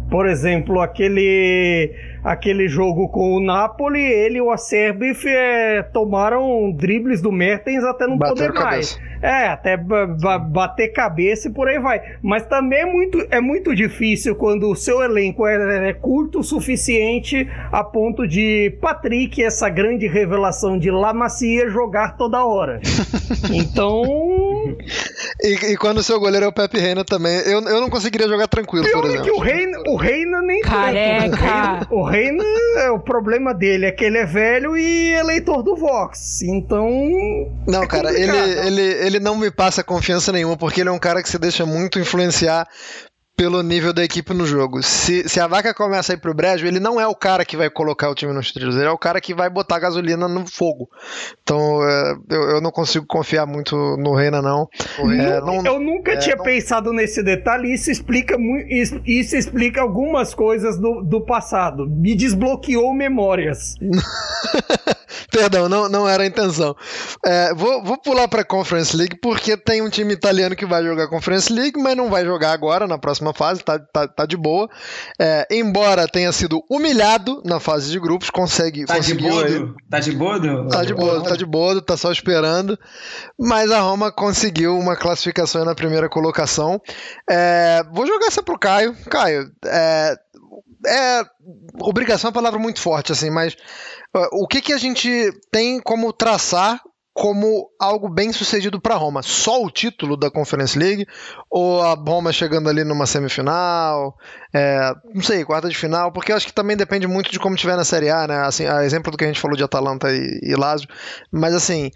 Por 0.08 0.26
exemplo, 0.26 0.80
aquele 0.80 1.92
aquele 2.22 2.68
jogo 2.68 3.08
com 3.08 3.32
o 3.36 3.40
Napoli, 3.40 4.00
ele 4.00 4.38
e 4.38 4.40
o 4.40 4.50
Acerbi 4.50 5.12
é, 5.26 5.82
tomaram 5.82 6.70
dribles 6.72 7.20
do 7.20 7.32
Mertens 7.32 7.84
até 7.84 8.06
não 8.06 8.18
poder 8.18 8.52
mais. 8.52 8.98
É, 9.22 9.48
até 9.48 9.76
bater 9.76 10.88
cabeça 10.94 11.48
e 11.48 11.52
por 11.52 11.68
aí 11.68 11.78
vai. 11.78 12.00
Mas 12.22 12.46
também 12.46 12.80
é 12.80 12.86
muito, 12.86 13.26
é 13.30 13.40
muito 13.40 13.74
difícil 13.74 14.34
quando 14.34 14.70
o 14.70 14.74
seu 14.74 15.02
elenco 15.02 15.46
é, 15.46 15.90
é 15.90 15.92
curto 15.92 16.40
o 16.40 16.44
suficiente 16.44 17.46
a 17.70 17.84
ponto 17.84 18.26
de 18.26 18.74
Patrick, 18.80 19.42
essa 19.42 19.68
grande 19.68 20.06
revelação 20.06 20.78
de 20.78 20.90
La 20.90 21.12
Macia, 21.12 21.68
jogar 21.68 22.16
toda 22.16 22.44
hora. 22.44 22.80
então. 23.52 24.02
E, 25.42 25.72
e, 25.72 25.76
quando 25.76 25.98
o 25.98 26.02
seu 26.02 26.18
goleiro 26.18 26.46
é 26.46 26.48
o 26.48 26.52
Pepe 26.52 26.78
Reina 26.78 27.04
também, 27.04 27.36
eu, 27.40 27.60
eu 27.60 27.80
não 27.80 27.90
conseguiria 27.90 28.28
jogar 28.28 28.48
tranquilo, 28.48 28.84
Pior 28.86 29.00
por 29.00 29.10
exemplo. 29.10 29.26
É 29.26 29.30
que 29.30 29.36
o 29.36 29.40
Reina, 29.40 29.78
o 29.86 29.96
Reina 29.96 30.42
nem 30.42 30.60
Careca. 30.62 31.36
Tanto. 31.36 31.94
O 31.94 32.02
Reina, 32.02 32.09
o 32.09 32.09
Reina, 32.10 32.44
o 32.92 32.98
problema 32.98 33.54
dele 33.54 33.86
é 33.86 33.92
que 33.92 34.04
ele 34.04 34.18
é 34.18 34.26
velho 34.26 34.76
e 34.76 35.12
eleitor 35.12 35.62
do 35.62 35.76
Vox. 35.76 36.42
Então. 36.42 36.88
Não, 37.66 37.82
é 37.82 37.86
cara, 37.86 38.12
ele, 38.12 38.36
ele, 38.66 38.82
ele 38.82 39.20
não 39.20 39.36
me 39.36 39.50
passa 39.50 39.84
confiança 39.84 40.32
nenhuma, 40.32 40.56
porque 40.56 40.80
ele 40.80 40.88
é 40.88 40.92
um 40.92 40.98
cara 40.98 41.22
que 41.22 41.28
se 41.28 41.38
deixa 41.38 41.64
muito 41.64 41.98
influenciar 41.98 42.66
pelo 43.40 43.62
nível 43.62 43.94
da 43.94 44.04
equipe 44.04 44.34
no 44.34 44.44
jogo. 44.44 44.82
Se, 44.82 45.26
se 45.26 45.40
a 45.40 45.46
vaca 45.46 45.72
começa 45.72 46.12
a 46.12 46.14
ir 46.14 46.18
pro 46.18 46.34
brejo, 46.34 46.66
ele 46.66 46.78
não 46.78 47.00
é 47.00 47.06
o 47.06 47.14
cara 47.14 47.42
que 47.42 47.56
vai 47.56 47.70
colocar 47.70 48.10
o 48.10 48.14
time 48.14 48.34
nos 48.34 48.52
trilhos, 48.52 48.76
ele 48.76 48.84
é 48.84 48.90
o 48.90 48.98
cara 48.98 49.18
que 49.18 49.32
vai 49.32 49.48
botar 49.48 49.78
gasolina 49.78 50.28
no 50.28 50.46
fogo. 50.46 50.90
Então 51.42 51.82
é, 51.82 52.16
eu, 52.28 52.42
eu, 52.50 52.60
não 52.60 52.70
consigo 52.70 53.06
confiar 53.06 53.46
muito 53.46 53.74
no 53.96 54.14
Reina, 54.14 54.42
não. 54.42 54.68
É, 54.98 55.40
não 55.40 55.64
eu 55.64 55.80
nunca 55.80 56.12
é, 56.12 56.16
tinha 56.18 56.36
não... 56.36 56.44
pensado 56.44 56.92
nesse 56.92 57.22
detalhe, 57.22 57.72
isso 57.72 57.90
explica, 57.90 58.36
isso, 58.68 59.00
isso 59.06 59.34
explica 59.34 59.80
algumas 59.80 60.34
coisas 60.34 60.78
do, 60.78 61.00
do 61.00 61.22
passado. 61.22 61.88
Me 61.88 62.14
desbloqueou 62.14 62.92
memórias. 62.92 63.74
Perdão, 65.30 65.68
não, 65.68 65.88
não 65.88 66.08
era 66.08 66.24
a 66.24 66.26
intenção. 66.26 66.76
É, 67.24 67.54
vou, 67.54 67.82
vou 67.82 67.96
pular 67.96 68.28
para 68.28 68.44
Conference 68.44 68.96
League 68.96 69.16
porque 69.22 69.56
tem 69.56 69.80
um 69.80 69.88
time 69.88 70.12
italiano 70.12 70.56
que 70.56 70.66
vai 70.66 70.82
jogar 70.82 71.08
Conference 71.08 71.50
League, 71.52 71.80
mas 71.80 71.96
não 71.96 72.10
vai 72.10 72.24
jogar 72.24 72.52
agora 72.52 72.86
na 72.86 72.98
próxima 72.98 73.29
fase, 73.32 73.62
tá, 73.62 73.78
tá, 73.78 74.08
tá 74.08 74.26
de 74.26 74.36
boa. 74.36 74.68
É, 75.20 75.46
embora 75.50 76.08
tenha 76.08 76.32
sido 76.32 76.62
humilhado 76.68 77.42
na 77.44 77.60
fase 77.60 77.90
de 77.90 77.98
grupos, 77.98 78.30
consegue. 78.30 78.84
Tá 78.84 78.98
de 78.98 79.14
bodo? 79.14 79.74
Tá 79.88 80.00
de 80.00 80.12
bodo? 80.12 80.68
Tá 80.68 80.84
de 80.84 80.94
bodo, 80.94 81.22
tá 81.22 81.36
de 81.36 81.46
bodo, 81.46 81.82
tá 81.82 81.96
só 81.96 82.10
esperando. 82.12 82.78
Mas 83.38 83.70
a 83.70 83.80
Roma 83.80 84.12
conseguiu 84.12 84.78
uma 84.78 84.96
classificação 84.96 85.64
na 85.64 85.74
primeira 85.74 86.08
colocação. 86.08 86.80
É, 87.28 87.82
vou 87.92 88.06
jogar 88.06 88.26
essa 88.26 88.42
pro 88.42 88.58
Caio. 88.58 88.96
Caio, 89.08 89.50
é, 89.64 90.16
é 90.86 91.22
obrigação 91.80 92.28
é 92.28 92.30
uma 92.30 92.34
palavra 92.34 92.58
muito 92.58 92.80
forte 92.80 93.12
assim, 93.12 93.30
mas 93.30 93.56
o 94.32 94.46
que, 94.46 94.60
que 94.60 94.72
a 94.72 94.78
gente 94.78 95.32
tem 95.50 95.80
como 95.80 96.12
traçar 96.12 96.80
como 97.20 97.68
algo 97.78 98.08
bem 98.08 98.32
sucedido 98.32 98.80
para 98.80 98.94
Roma? 98.94 99.20
Só 99.22 99.62
o 99.62 99.70
título 99.70 100.16
da 100.16 100.30
Conference 100.30 100.78
League? 100.78 101.06
Ou 101.50 101.82
a 101.82 101.92
Roma 101.92 102.32
chegando 102.32 102.70
ali 102.70 102.82
numa 102.82 103.04
semifinal? 103.04 104.16
É, 104.54 104.94
não 105.14 105.22
sei, 105.22 105.44
quarta 105.44 105.68
de 105.68 105.76
final? 105.76 106.10
Porque 106.12 106.32
acho 106.32 106.46
que 106.46 106.52
também 106.54 106.78
depende 106.78 107.06
muito 107.06 107.30
de 107.30 107.38
como 107.38 107.56
tiver 107.56 107.76
na 107.76 107.84
Série 107.84 108.08
A, 108.08 108.26
né? 108.26 108.36
Assim, 108.46 108.64
a 108.64 108.86
exemplo 108.86 109.12
do 109.12 109.18
que 109.18 109.24
a 109.24 109.26
gente 109.26 109.38
falou 109.38 109.54
de 109.54 109.62
Atalanta 109.62 110.10
e, 110.10 110.40
e 110.42 110.54
Lazio. 110.56 110.88
Mas 111.30 111.52
assim, 111.52 111.90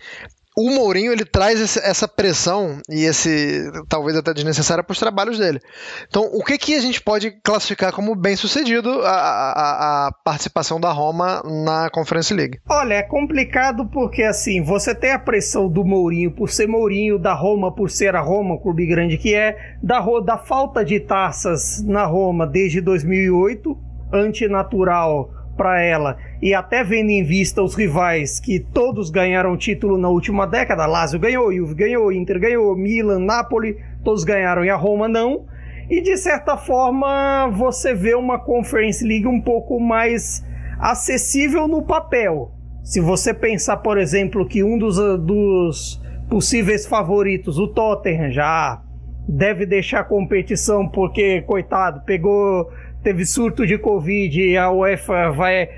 o 0.57 0.70
Mourinho 0.70 1.12
ele 1.12 1.24
traz 1.24 1.76
essa 1.76 2.07
pressão 2.07 2.78
e 2.88 3.05
esse 3.05 3.70
talvez 3.88 4.16
até 4.16 4.32
desnecessária 4.32 4.84
para 4.84 4.92
os 4.92 4.98
trabalhos 5.00 5.38
dele. 5.38 5.61
Então, 6.09 6.22
o 6.32 6.44
que, 6.44 6.57
que 6.57 6.74
a 6.74 6.80
gente 6.80 7.02
pode 7.02 7.32
classificar 7.42 7.92
como 7.92 8.14
bem 8.14 8.36
sucedido 8.36 8.88
a, 9.02 9.11
a, 9.11 10.07
a, 10.07 10.12
participação 10.12 10.80
da 10.80 10.92
Roma 10.92 11.42
na 11.64 11.90
Conference 11.90 12.32
League? 12.32 12.61
Olha, 12.68 12.94
é 12.94 13.02
complicado 13.02 13.86
porque 13.86 14.22
assim 14.22 14.62
você 14.62 14.94
tem 14.94 15.11
a 15.11 15.18
pressão 15.18 15.68
do 15.68 15.84
Mourinho 15.84 16.30
por 16.30 16.48
ser 16.48 16.68
Mourinho, 16.68 17.18
da 17.18 17.34
Roma 17.34 17.74
por 17.74 17.90
ser 17.90 18.14
a 18.14 18.20
Roma, 18.20 18.55
o 18.55 18.61
clube 18.61 18.86
grande 18.86 19.18
que 19.18 19.34
é, 19.34 19.76
da, 19.82 20.00
da 20.24 20.38
falta 20.38 20.84
de 20.84 21.00
taças 21.00 21.82
na 21.82 22.07
Roma 22.07 22.46
desde 22.46 22.80
2008, 22.80 23.76
antinatural 24.12 25.34
para 25.57 25.80
ela 25.80 26.16
e 26.42 26.52
até 26.55 26.84
vendo 26.84 27.11
em 27.11 27.24
vista 27.24 27.62
os 27.62 27.74
rivais 27.74 28.38
que 28.38 28.61
todos 28.61 29.11
ganharam 29.11 29.57
título 29.57 29.96
na 29.96 30.09
última 30.09 30.46
década, 30.46 30.86
Lazio 30.86 31.18
ganhou, 31.18 31.52
Juve 31.52 31.74
ganhou, 31.74 32.12
Inter 32.12 32.38
ganhou, 32.38 32.76
Milan, 32.76 33.20
Napoli, 33.20 33.76
todos 34.02 34.24
ganharam 34.24 34.64
e 34.64 34.70
a 34.70 34.76
Roma 34.76 35.09
não. 35.09 35.46
E 35.88 36.00
de 36.00 36.16
certa 36.16 36.57
forma 36.57 37.48
você 37.48 37.94
vê 37.94 38.14
uma 38.14 38.38
Conference 38.38 39.05
League 39.07 39.26
um 39.26 39.40
pouco 39.40 39.78
mais 39.78 40.44
acessível 40.78 41.68
no 41.68 41.82
papel. 41.82 42.52
Se 42.82 43.00
você 43.00 43.32
pensar, 43.32 43.78
por 43.78 43.96
exemplo, 43.96 44.46
que 44.46 44.62
um 44.62 44.78
dos, 44.78 44.96
dos 45.20 46.02
possíveis 46.28 46.86
favoritos, 46.86 47.59
o 47.59 47.68
Tottenham, 47.68 48.30
já 48.30 48.82
deve 49.28 49.64
deixar 49.64 50.00
a 50.00 50.05
competição 50.05 50.88
porque, 50.88 51.42
coitado, 51.42 52.02
pegou 52.05 52.70
teve 53.05 53.24
surto 53.26 53.66
de 53.66 53.78
Covid 53.78 54.57
a 54.57 54.72
UEFA 54.72 55.30
vai 55.30 55.68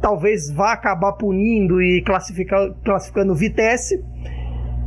talvez 0.00 0.50
vá 0.50 0.72
acabar 0.72 1.12
punindo 1.14 1.82
e 1.82 2.02
classificando 2.02 3.34
Vitesse. 3.34 4.02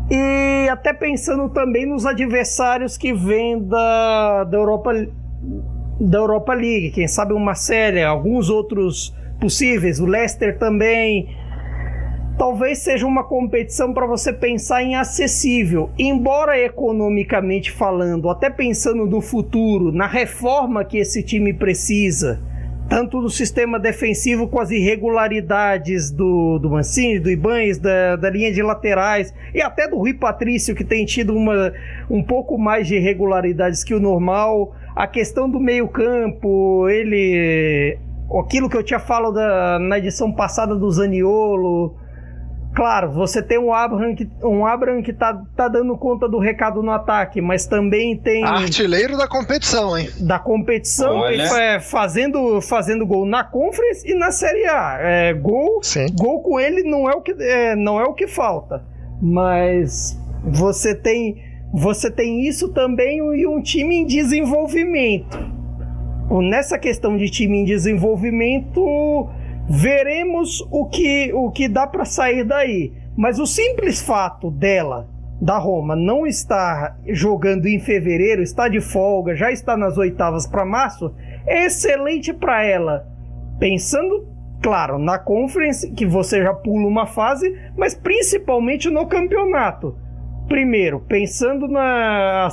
E 0.09 0.69
até 0.69 0.93
pensando 0.93 1.49
também 1.49 1.85
nos 1.85 2.05
adversários 2.05 2.97
que 2.97 3.13
vêm 3.13 3.61
da, 3.61 4.45
da, 4.45 4.57
Europa, 4.57 4.93
da 5.99 6.17
Europa 6.17 6.53
League, 6.53 6.91
quem 6.91 7.07
sabe 7.07 7.33
uma 7.33 7.55
série, 7.55 8.01
alguns 8.01 8.49
outros 8.49 9.13
possíveis, 9.39 9.99
o 9.99 10.05
Leicester 10.05 10.57
também, 10.57 11.27
talvez 12.37 12.77
seja 12.79 13.05
uma 13.05 13.23
competição 13.23 13.93
para 13.93 14.05
você 14.05 14.31
pensar 14.31 14.83
em 14.83 14.95
acessível, 14.95 15.89
embora 15.97 16.57
economicamente 16.59 17.71
falando, 17.71 18.29
até 18.29 18.49
pensando 18.49 19.05
no 19.05 19.21
futuro, 19.21 19.91
na 19.91 20.05
reforma 20.05 20.85
que 20.85 20.99
esse 20.99 21.23
time 21.23 21.51
precisa, 21.51 22.39
tanto 22.87 23.19
do 23.19 23.29
sistema 23.29 23.79
defensivo 23.79 24.47
com 24.47 24.59
as 24.59 24.69
irregularidades 24.69 26.11
do, 26.11 26.59
do 26.59 26.69
Mancini, 26.69 27.19
do 27.19 27.29
Ibanez, 27.29 27.79
da, 27.79 28.15
da 28.15 28.29
linha 28.29 28.53
de 28.53 28.61
laterais 28.61 29.33
e 29.53 29.61
até 29.61 29.87
do 29.87 29.97
Rui 29.97 30.13
Patrício, 30.13 30.75
que 30.75 30.83
tem 30.83 31.05
tido 31.05 31.35
uma, 31.35 31.73
um 32.09 32.23
pouco 32.23 32.57
mais 32.57 32.87
de 32.87 32.95
irregularidades 32.95 33.83
que 33.83 33.93
o 33.93 33.99
normal. 33.99 34.73
A 34.95 35.05
questão 35.05 35.49
do 35.49 35.59
meio-campo, 35.59 36.87
ele. 36.89 37.97
Aquilo 38.39 38.69
que 38.69 38.75
eu 38.77 38.83
tinha 38.83 38.99
falado 38.99 39.33
da, 39.33 39.79
na 39.79 39.97
edição 39.97 40.31
passada 40.31 40.75
do 40.75 40.89
Zaniolo 40.89 41.95
Claro, 42.77 43.11
você 43.11 43.41
tem 43.41 43.57
um 43.57 43.73
Abraham 43.73 44.13
que, 44.13 44.29
um 44.43 44.63
Abraham 44.63 45.01
que 45.01 45.11
tá, 45.11 45.33
tá 45.55 45.67
dando 45.67 45.97
conta 45.97 46.29
do 46.29 46.37
recado 46.37 46.83
no 46.83 46.91
ataque, 46.91 47.41
mas 47.41 47.65
também 47.65 48.15
tem. 48.15 48.43
Artilheiro 48.43 49.17
da 49.17 49.27
competição, 49.27 49.97
hein? 49.97 50.07
Da 50.19 50.37
competição, 50.37 51.25
é, 51.25 51.79
fazendo, 51.79 52.61
fazendo 52.61 53.03
gol 53.03 53.25
na 53.25 53.43
Conference 53.43 54.07
e 54.07 54.13
na 54.13 54.29
Série 54.29 54.67
A. 54.67 54.95
É, 55.01 55.33
gol, 55.33 55.79
Sim. 55.81 56.05
gol 56.15 56.43
com 56.43 56.59
ele 56.59 56.83
não 56.83 57.09
é, 57.09 57.15
o 57.15 57.21
que, 57.21 57.31
é, 57.39 57.75
não 57.75 57.99
é 57.99 58.03
o 58.03 58.13
que 58.13 58.27
falta. 58.27 58.85
Mas 59.19 60.15
você 60.43 60.93
tem, 60.93 61.43
você 61.73 62.11
tem 62.11 62.47
isso 62.47 62.69
também 62.69 63.17
e 63.17 63.47
um 63.47 63.59
time 63.59 63.95
em 63.95 64.05
desenvolvimento. 64.05 65.35
Nessa 66.29 66.77
questão 66.77 67.17
de 67.17 67.27
time 67.27 67.57
em 67.57 67.65
desenvolvimento 67.65 69.27
Veremos 69.69 70.65
o 70.71 70.85
que, 70.85 71.31
o 71.33 71.51
que 71.51 71.67
dá 71.67 71.85
para 71.85 72.05
sair 72.05 72.43
daí. 72.43 72.93
Mas 73.17 73.39
o 73.39 73.45
simples 73.45 74.01
fato 74.01 74.49
dela, 74.49 75.09
da 75.41 75.57
Roma, 75.57 75.95
não 75.95 76.25
estar 76.25 76.97
jogando 77.07 77.67
em 77.67 77.79
fevereiro, 77.79 78.41
está 78.41 78.67
de 78.67 78.79
folga, 78.79 79.35
já 79.35 79.51
está 79.51 79.75
nas 79.75 79.97
oitavas 79.97 80.47
para 80.47 80.63
março, 80.63 81.13
é 81.45 81.65
excelente 81.65 82.31
para 82.31 82.63
ela. 82.63 83.07
Pensando, 83.59 84.27
claro, 84.61 84.97
na 84.97 85.19
Conference, 85.19 85.91
que 85.91 86.05
você 86.05 86.41
já 86.41 86.53
pula 86.53 86.87
uma 86.87 87.05
fase, 87.05 87.53
mas 87.75 87.93
principalmente 87.93 88.89
no 88.89 89.05
campeonato. 89.07 89.95
Primeiro, 90.47 91.01
pensando 91.01 91.67
na, 91.67 92.47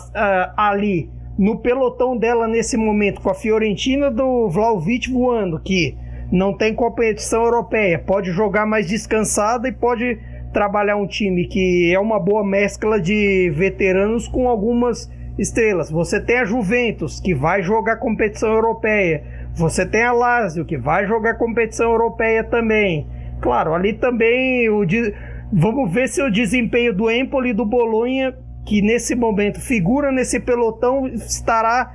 ali 0.56 1.10
no 1.38 1.58
pelotão 1.58 2.16
dela 2.16 2.48
nesse 2.48 2.76
momento, 2.76 3.20
com 3.20 3.30
a 3.30 3.34
Fiorentina 3.34 4.10
do 4.10 4.48
Vlaovic 4.48 5.10
voando, 5.10 5.60
que 5.60 5.96
não 6.31 6.57
tem 6.57 6.75
competição 6.75 7.45
europeia, 7.45 7.99
pode 7.99 8.31
jogar 8.31 8.66
mais 8.66 8.87
descansada 8.87 9.68
e 9.68 9.72
pode 9.72 10.18
trabalhar 10.53 10.97
um 10.97 11.07
time 11.07 11.47
que 11.47 11.93
é 11.93 11.99
uma 11.99 12.18
boa 12.20 12.47
mescla 12.47 13.01
de 13.01 13.51
veteranos 13.55 14.29
com 14.29 14.49
algumas 14.49 15.11
estrelas. 15.39 15.91
Você 15.91 16.20
tem 16.20 16.39
a 16.39 16.45
Juventus, 16.45 17.20
que 17.20 17.35
vai 17.35 17.62
jogar 17.62 17.97
competição 17.97 18.53
europeia. 18.53 19.25
Você 19.55 19.85
tem 19.85 20.03
a 20.03 20.12
Lazio, 20.12 20.64
que 20.64 20.79
vai 20.79 21.07
jogar 21.07 21.35
competição 21.35 21.91
europeia 21.91 22.45
também. 22.45 23.07
Claro, 23.41 23.75
ali 23.75 23.93
também 23.93 24.68
o 24.70 24.85
de... 24.85 25.12
vamos 25.53 25.93
ver 25.93 26.09
se 26.09 26.22
o 26.22 26.31
desempenho 26.31 26.95
do 26.95 27.11
Empoli 27.11 27.51
e 27.51 27.55
do 27.55 27.64
Bolonha, 27.64 28.35
que 28.64 28.81
nesse 28.81 29.14
momento 29.14 29.61
figura 29.61 30.11
nesse 30.11 30.41
pelotão, 30.41 31.07
estará 31.09 31.93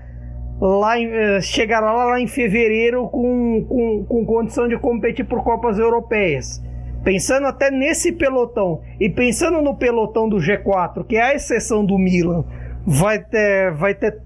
lá 0.59 0.99
em, 0.99 1.07
eh, 1.07 1.41
chegará 1.41 1.91
lá 1.91 2.19
em 2.19 2.27
fevereiro 2.27 3.07
com, 3.07 3.65
com, 3.67 4.05
com 4.05 4.25
condição 4.25 4.67
de 4.67 4.77
competir 4.77 5.25
por 5.25 5.43
Copas 5.43 5.79
Europeias. 5.79 6.61
Pensando 7.03 7.47
até 7.47 7.71
nesse 7.71 8.11
pelotão 8.11 8.81
e 8.99 9.09
pensando 9.09 9.61
no 9.61 9.75
pelotão 9.75 10.27
do 10.27 10.37
G4, 10.37 11.05
que 11.05 11.15
é 11.15 11.21
a 11.21 11.35
exceção 11.35 11.85
do 11.85 11.97
Milan, 11.97 12.43
vai 12.85 13.19
ter, 13.19 13.71
vai 13.71 13.93
ter, 13.95 14.21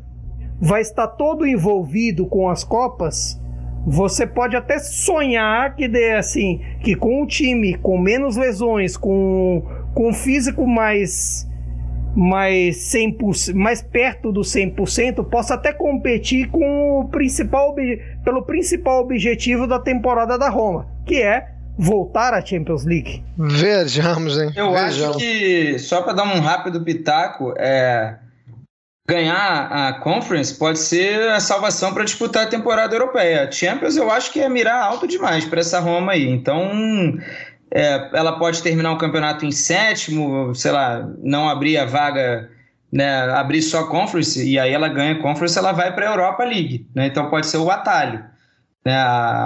vai 0.59 0.81
estar 0.81 1.07
todo 1.07 1.45
envolvido 1.45 2.25
com 2.25 2.49
as 2.49 2.63
Copas. 2.63 3.39
Você 3.85 4.25
pode 4.25 4.55
até 4.55 4.79
sonhar 4.79 5.75
que 5.75 5.87
dê 5.87 6.13
assim, 6.13 6.61
que 6.81 6.95
com 6.95 7.21
o 7.21 7.27
time 7.27 7.75
com 7.75 7.97
menos 7.97 8.37
lesões, 8.37 8.97
com 8.97 9.61
com 9.93 10.11
físico 10.11 10.65
mais 10.65 11.47
mais 12.15 12.77
100%, 12.93 13.53
mais 13.53 13.81
perto 13.81 14.31
do 14.31 14.41
100%, 14.41 15.27
possa 15.29 15.55
até 15.55 15.73
competir 15.73 16.49
com 16.49 17.01
o 17.01 17.09
principal 17.09 17.75
pelo 18.23 18.43
principal 18.43 19.01
objetivo 19.01 19.67
da 19.67 19.79
temporada 19.79 20.37
da 20.37 20.49
Roma, 20.49 20.87
que 21.05 21.21
é 21.21 21.47
voltar 21.77 22.33
à 22.33 22.45
Champions 22.45 22.85
League. 22.85 23.23
Vejamos, 23.37 24.39
hein? 24.39 24.51
Eu 24.55 24.73
Vejamos. 24.73 25.17
acho 25.17 25.19
que 25.19 25.79
só 25.79 26.01
para 26.01 26.13
dar 26.13 26.23
um 26.23 26.39
rápido 26.39 26.83
pitaco, 26.83 27.53
é 27.57 28.17
ganhar 29.07 29.67
a 29.69 29.93
Conference 29.99 30.53
pode 30.53 30.79
ser 30.79 31.29
a 31.29 31.39
salvação 31.39 31.93
para 31.93 32.05
disputar 32.05 32.43
a 32.43 32.49
temporada 32.49 32.95
europeia. 32.95 33.51
Champions 33.51 33.97
eu 33.97 34.09
acho 34.09 34.31
que 34.31 34.39
é 34.39 34.47
mirar 34.47 34.81
alto 34.81 35.07
demais 35.07 35.45
para 35.45 35.59
essa 35.59 35.79
Roma 35.79 36.13
aí. 36.13 36.29
Então, 36.29 36.71
é, 37.73 38.09
ela 38.13 38.37
pode 38.37 38.61
terminar 38.61 38.91
o 38.91 38.99
campeonato 38.99 39.45
em 39.45 39.51
sétimo, 39.51 40.53
sei 40.53 40.71
lá, 40.71 41.09
não 41.23 41.49
abrir 41.49 41.75
a 41.77 41.85
vaga, 41.85 42.47
né, 42.91 43.23
abrir 43.31 43.63
só 43.63 43.87
Conference, 43.87 44.47
e 44.47 44.59
aí 44.59 44.71
ela 44.71 44.87
ganha 44.87 45.19
Conference, 45.19 45.57
ela 45.57 45.71
vai 45.71 45.91
para 45.91 46.07
a 46.07 46.11
Europa 46.11 46.43
League. 46.43 46.85
Né, 46.93 47.07
então 47.07 47.31
pode 47.31 47.47
ser 47.47 47.57
o 47.57 47.71
atalho. 47.71 48.23
Né, 48.85 48.95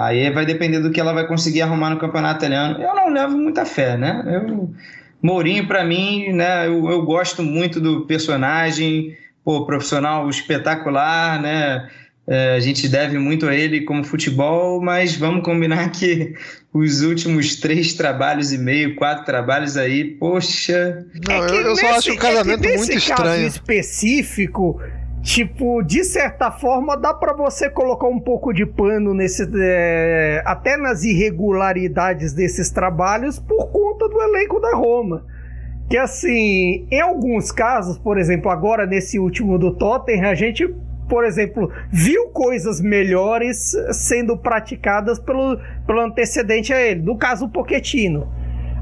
aí 0.02 0.30
vai 0.30 0.44
depender 0.44 0.80
do 0.80 0.90
que 0.90 1.00
ela 1.00 1.14
vai 1.14 1.26
conseguir 1.26 1.62
arrumar 1.62 1.88
no 1.88 1.98
campeonato 1.98 2.40
italiano. 2.40 2.78
Eu 2.82 2.94
não 2.94 3.08
levo 3.08 3.38
muita 3.38 3.64
fé, 3.64 3.96
né? 3.96 4.22
Eu, 4.26 4.74
Mourinho, 5.22 5.66
para 5.66 5.82
mim, 5.82 6.30
né, 6.32 6.66
eu, 6.66 6.90
eu 6.90 7.02
gosto 7.02 7.42
muito 7.42 7.80
do 7.80 8.04
personagem, 8.04 9.16
pô, 9.42 9.64
profissional 9.64 10.28
espetacular, 10.28 11.40
né? 11.40 11.88
É, 12.30 12.54
a 12.54 12.60
gente 12.60 12.86
deve 12.86 13.18
muito 13.18 13.46
a 13.48 13.54
ele 13.54 13.80
como 13.80 14.04
futebol, 14.04 14.82
mas 14.82 15.16
vamos 15.16 15.42
combinar 15.42 15.90
que 15.90 16.34
os 16.74 17.00
últimos 17.00 17.56
três 17.56 17.94
trabalhos 17.94 18.52
e 18.52 18.58
meio, 18.58 18.94
quatro 18.96 19.24
trabalhos 19.24 19.78
aí, 19.78 20.04
poxa. 20.04 21.06
Não, 21.26 21.46
é 21.46 21.50
eu, 21.50 21.60
eu 21.62 21.76
só 21.76 21.86
acho 21.96 22.12
o 22.12 22.18
casamento 22.18 22.66
é 22.66 22.76
muito 22.76 22.92
estranho. 22.92 23.46
específico, 23.46 24.78
tipo, 25.22 25.82
de 25.82 26.04
certa 26.04 26.50
forma, 26.50 26.98
dá 26.98 27.14
para 27.14 27.32
você 27.32 27.70
colocar 27.70 28.08
um 28.08 28.20
pouco 28.20 28.52
de 28.52 28.66
pano 28.66 29.14
nesse. 29.14 29.48
É, 29.54 30.42
até 30.44 30.76
nas 30.76 31.04
irregularidades 31.04 32.34
desses 32.34 32.70
trabalhos 32.70 33.38
por 33.38 33.68
conta 33.68 34.06
do 34.06 34.20
elenco 34.20 34.60
da 34.60 34.76
Roma. 34.76 35.24
Que 35.88 35.96
assim, 35.96 36.86
em 36.90 37.00
alguns 37.00 37.50
casos, 37.50 37.96
por 37.96 38.18
exemplo, 38.18 38.50
agora 38.50 38.84
nesse 38.84 39.18
último 39.18 39.58
do 39.58 39.74
Tottenham, 39.74 40.28
a 40.28 40.34
gente 40.34 40.68
por 41.08 41.24
exemplo, 41.24 41.72
viu 41.90 42.28
coisas 42.28 42.80
melhores 42.80 43.74
sendo 43.92 44.36
praticadas 44.36 45.18
pelo, 45.18 45.58
pelo 45.86 46.00
antecedente 46.00 46.72
a 46.72 46.80
ele, 46.80 47.02
no 47.02 47.16
caso 47.16 47.46
o 47.46 47.48
Pochettino. 47.48 48.28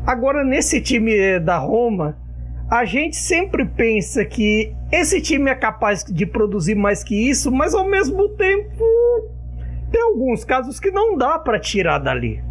Agora, 0.07 0.45
nesse 0.45 0.81
time 0.81 1.39
da 1.41 1.59
Roma, 1.59 2.17
a 2.71 2.85
gente 2.85 3.17
sempre 3.17 3.65
pensa 3.65 4.25
que 4.25 4.75
esse 4.91 5.21
time 5.21 5.51
é 5.51 5.55
capaz 5.55 6.05
de 6.05 6.27
produzir 6.27 6.75
mais 6.75 7.03
que 7.03 7.29
isso, 7.29 7.51
mas 7.51 7.75
ao 7.75 7.89
mesmo 7.89 8.29
tempo 8.31 8.85
tem 9.91 10.03
alguns 10.03 10.45
casos 10.45 10.81
que 10.81 10.91
não 10.91 11.17
dá 11.17 11.39
para 11.39 11.61
tirar 11.61 11.99
dali. 11.99 12.43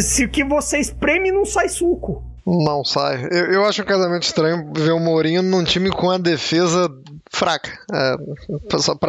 Se 0.00 0.24
o 0.24 0.28
que 0.28 0.44
você 0.44 0.78
espreme 0.78 1.30
não 1.30 1.44
sai 1.44 1.68
suco. 1.68 2.22
Não 2.46 2.84
sai. 2.84 3.28
Eu, 3.30 3.52
eu 3.52 3.64
acho 3.64 3.82
um 3.82 3.84
casamento 3.84 4.22
estranho 4.22 4.70
ver 4.74 4.92
o 4.92 5.00
Mourinho 5.00 5.42
num 5.42 5.64
time 5.64 5.90
com 5.90 6.10
a 6.10 6.18
defesa 6.18 6.88
fraca. 7.30 7.70
É, 7.92 8.16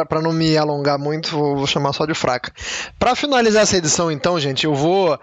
para 0.07 0.21
não 0.21 0.33
me 0.33 0.57
alongar 0.57 0.97
muito, 0.97 1.29
vou, 1.29 1.55
vou, 1.55 1.67
chamar 1.67 1.93
só 1.93 2.05
de 2.05 2.13
fraca. 2.13 2.51
Para 2.97 3.15
finalizar 3.15 3.63
essa 3.63 3.77
edição, 3.77 4.11
então, 4.11 4.39
gente, 4.39 4.65
eu 4.65 4.73
vou 4.73 5.19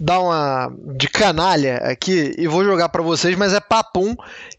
dar 0.00 0.20
uma 0.20 0.72
de 0.96 1.08
canalha 1.08 1.76
aqui 1.78 2.34
e 2.38 2.46
vou 2.46 2.64
jogar 2.64 2.88
para 2.88 3.02
vocês, 3.02 3.36
mas 3.36 3.52
é 3.52 3.60
papum 3.60 4.14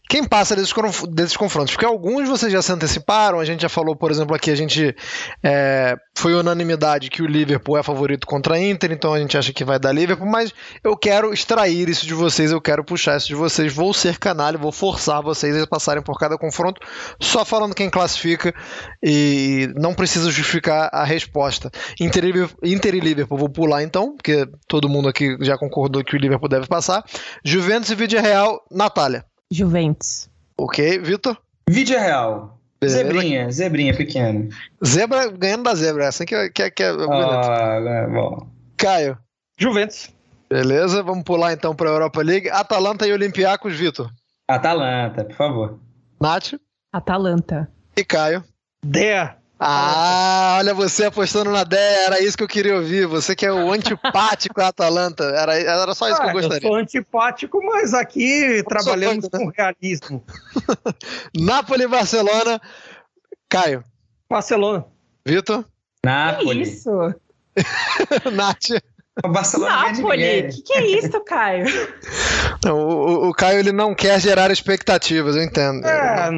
quem 0.08 0.24
passa 0.24 0.56
desses, 0.56 0.72
desses 1.10 1.36
confrontos? 1.36 1.74
Porque 1.74 1.84
alguns 1.84 2.26
vocês 2.26 2.50
já 2.50 2.62
se 2.62 2.72
anteciparam, 2.72 3.38
a 3.38 3.44
gente 3.44 3.60
já 3.60 3.68
falou, 3.68 3.94
por 3.94 4.10
exemplo, 4.10 4.34
aqui, 4.34 4.50
a 4.50 4.54
gente 4.54 4.96
é, 5.42 5.96
foi 6.16 6.34
unanimidade 6.34 7.10
que 7.10 7.20
o 7.20 7.26
Liverpool 7.26 7.76
é 7.76 7.82
favorito 7.82 8.26
contra 8.26 8.54
a 8.54 8.58
Inter, 8.58 8.90
então 8.90 9.12
a 9.12 9.18
gente 9.18 9.36
acha 9.36 9.52
que 9.52 9.64
vai 9.64 9.78
dar 9.78 9.92
Liverpool, 9.92 10.26
mas 10.26 10.54
eu 10.82 10.96
quero 10.96 11.34
extrair 11.34 11.90
isso 11.90 12.06
de 12.06 12.14
vocês, 12.14 12.50
eu 12.50 12.60
quero 12.60 12.82
puxar 12.82 13.18
isso 13.18 13.26
de 13.26 13.34
vocês, 13.34 13.70
vou 13.70 13.92
ser 13.92 14.18
canalha, 14.18 14.56
vou 14.56 14.72
forçar 14.72 15.22
vocês 15.22 15.54
a 15.60 15.66
passarem 15.66 16.02
por 16.02 16.18
cada 16.18 16.38
confronto, 16.38 16.80
só 17.20 17.44
falando 17.44 17.67
quem 17.74 17.90
classifica 17.90 18.54
e 19.02 19.72
não 19.76 19.94
precisa 19.94 20.30
justificar 20.30 20.88
a 20.92 21.04
resposta. 21.04 21.70
Inter 22.00 22.24
e, 22.24 22.74
Inter 22.74 22.94
e 22.94 23.00
Liverpool, 23.00 23.38
vou 23.38 23.48
pular 23.48 23.82
então, 23.82 24.16
porque 24.16 24.46
todo 24.66 24.88
mundo 24.88 25.08
aqui 25.08 25.36
já 25.40 25.56
concordou 25.56 26.04
que 26.04 26.16
o 26.16 26.18
Liverpool 26.18 26.48
deve 26.48 26.66
passar. 26.66 27.04
Juventus 27.44 27.90
e 27.90 27.94
Vídeo 27.94 28.20
Real, 28.20 28.62
Natália. 28.70 29.24
Juventus. 29.50 30.28
Ok, 30.56 30.98
Vitor? 30.98 31.38
Vídeo 31.68 31.98
real. 31.98 32.58
Beleza. 32.80 32.98
Zebrinha, 32.98 33.50
zebrinha 33.50 33.96
pequena. 33.96 34.48
Zebra 34.84 35.30
ganhando 35.30 35.64
da 35.64 35.74
zebra, 35.74 36.06
essa 36.06 36.24
que 36.24 36.34
é, 36.34 36.48
que 36.48 36.62
é, 36.62 36.70
que 36.70 36.82
é 36.82 36.90
ah, 36.90 37.80
é 37.84 38.06
bom. 38.06 38.46
Caio. 38.76 39.18
Juventus. 39.58 40.10
Beleza, 40.48 41.02
vamos 41.02 41.24
pular 41.24 41.52
então 41.52 41.74
para 41.74 41.90
a 41.90 41.92
Europa 41.92 42.22
League. 42.22 42.48
Atalanta 42.48 43.06
e 43.06 43.12
Olympiacos, 43.12 43.74
Vitor. 43.74 44.10
Atalanta, 44.46 45.24
por 45.24 45.36
favor. 45.36 45.78
Nath. 46.20 46.54
Atalanta. 46.92 47.70
E 47.96 48.04
Caio. 48.04 48.44
Dea. 48.82 49.36
Ah, 49.60 50.56
olha 50.58 50.72
você 50.72 51.06
apostando 51.06 51.50
na 51.50 51.64
Dea, 51.64 52.06
era 52.06 52.22
isso 52.22 52.36
que 52.36 52.44
eu 52.44 52.48
queria 52.48 52.76
ouvir. 52.76 53.06
Você 53.06 53.34
que 53.34 53.44
é 53.44 53.52
o 53.52 53.72
antipático 53.72 54.54
da 54.54 54.68
Atalanta. 54.68 55.24
Era, 55.24 55.58
era 55.58 55.94
só 55.94 56.08
isso 56.08 56.20
ah, 56.20 56.24
que 56.24 56.30
eu 56.30 56.32
gostaria. 56.34 56.68
Eu 56.68 56.72
sou 56.72 56.78
antipático, 56.78 57.60
mas 57.64 57.92
aqui 57.92 58.62
trabalhamos 58.68 59.28
com 59.28 59.50
realismo. 59.50 60.24
Napoli 61.36 61.84
e 61.84 61.88
Barcelona. 61.88 62.60
Caio. 63.48 63.82
Barcelona. 64.30 64.84
Vitor? 65.26 65.64
Napoli. 66.04 66.62
Que 66.62 66.70
isso? 66.70 66.90
Nath. 68.32 68.80
O 69.24 69.28
Barcelona 69.28 69.92
Napoli, 69.92 70.40
o 70.40 70.48
que, 70.48 70.62
que, 70.62 70.72
é 70.74 70.86
isso, 70.86 71.20
Caio? 71.24 71.64
Não, 72.64 72.76
o, 72.76 73.28
o, 73.28 73.34
Caio 73.34 73.58
ele 73.58 73.72
não 73.72 73.94
quer 73.94 74.20
gerar 74.20 74.50
expectativas, 74.50 75.36
eu 75.36 75.42
entendo. 75.42 75.86
É, 75.86 76.28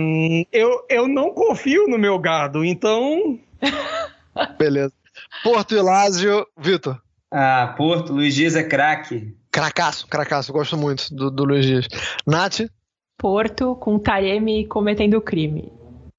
eu, 0.53 0.85
eu 0.89 1.09
não 1.09 1.33
confio 1.33 1.89
no 1.89 1.99
meu 1.99 2.19
gado, 2.19 2.63
então. 2.63 3.39
Beleza. 4.59 4.93
Porto 5.43 5.75
e 5.75 5.81
Lázio, 5.81 6.47
Vitor. 6.59 7.01
Ah, 7.31 7.75
Porto, 7.77 8.13
Luiz 8.13 8.35
Dias 8.35 8.55
é 8.55 8.63
craque. 8.63 9.35
Cracaço, 9.51 10.07
cracaço, 10.09 10.53
gosto 10.53 10.77
muito 10.77 11.15
do, 11.15 11.31
do 11.31 11.45
Luiz 11.45 11.65
Dias. 11.65 11.89
Nath? 12.27 12.61
Porto 13.19 13.75
com 13.77 13.99
Taremi 13.99 14.67
cometendo 14.67 15.21
crime. 15.21 15.73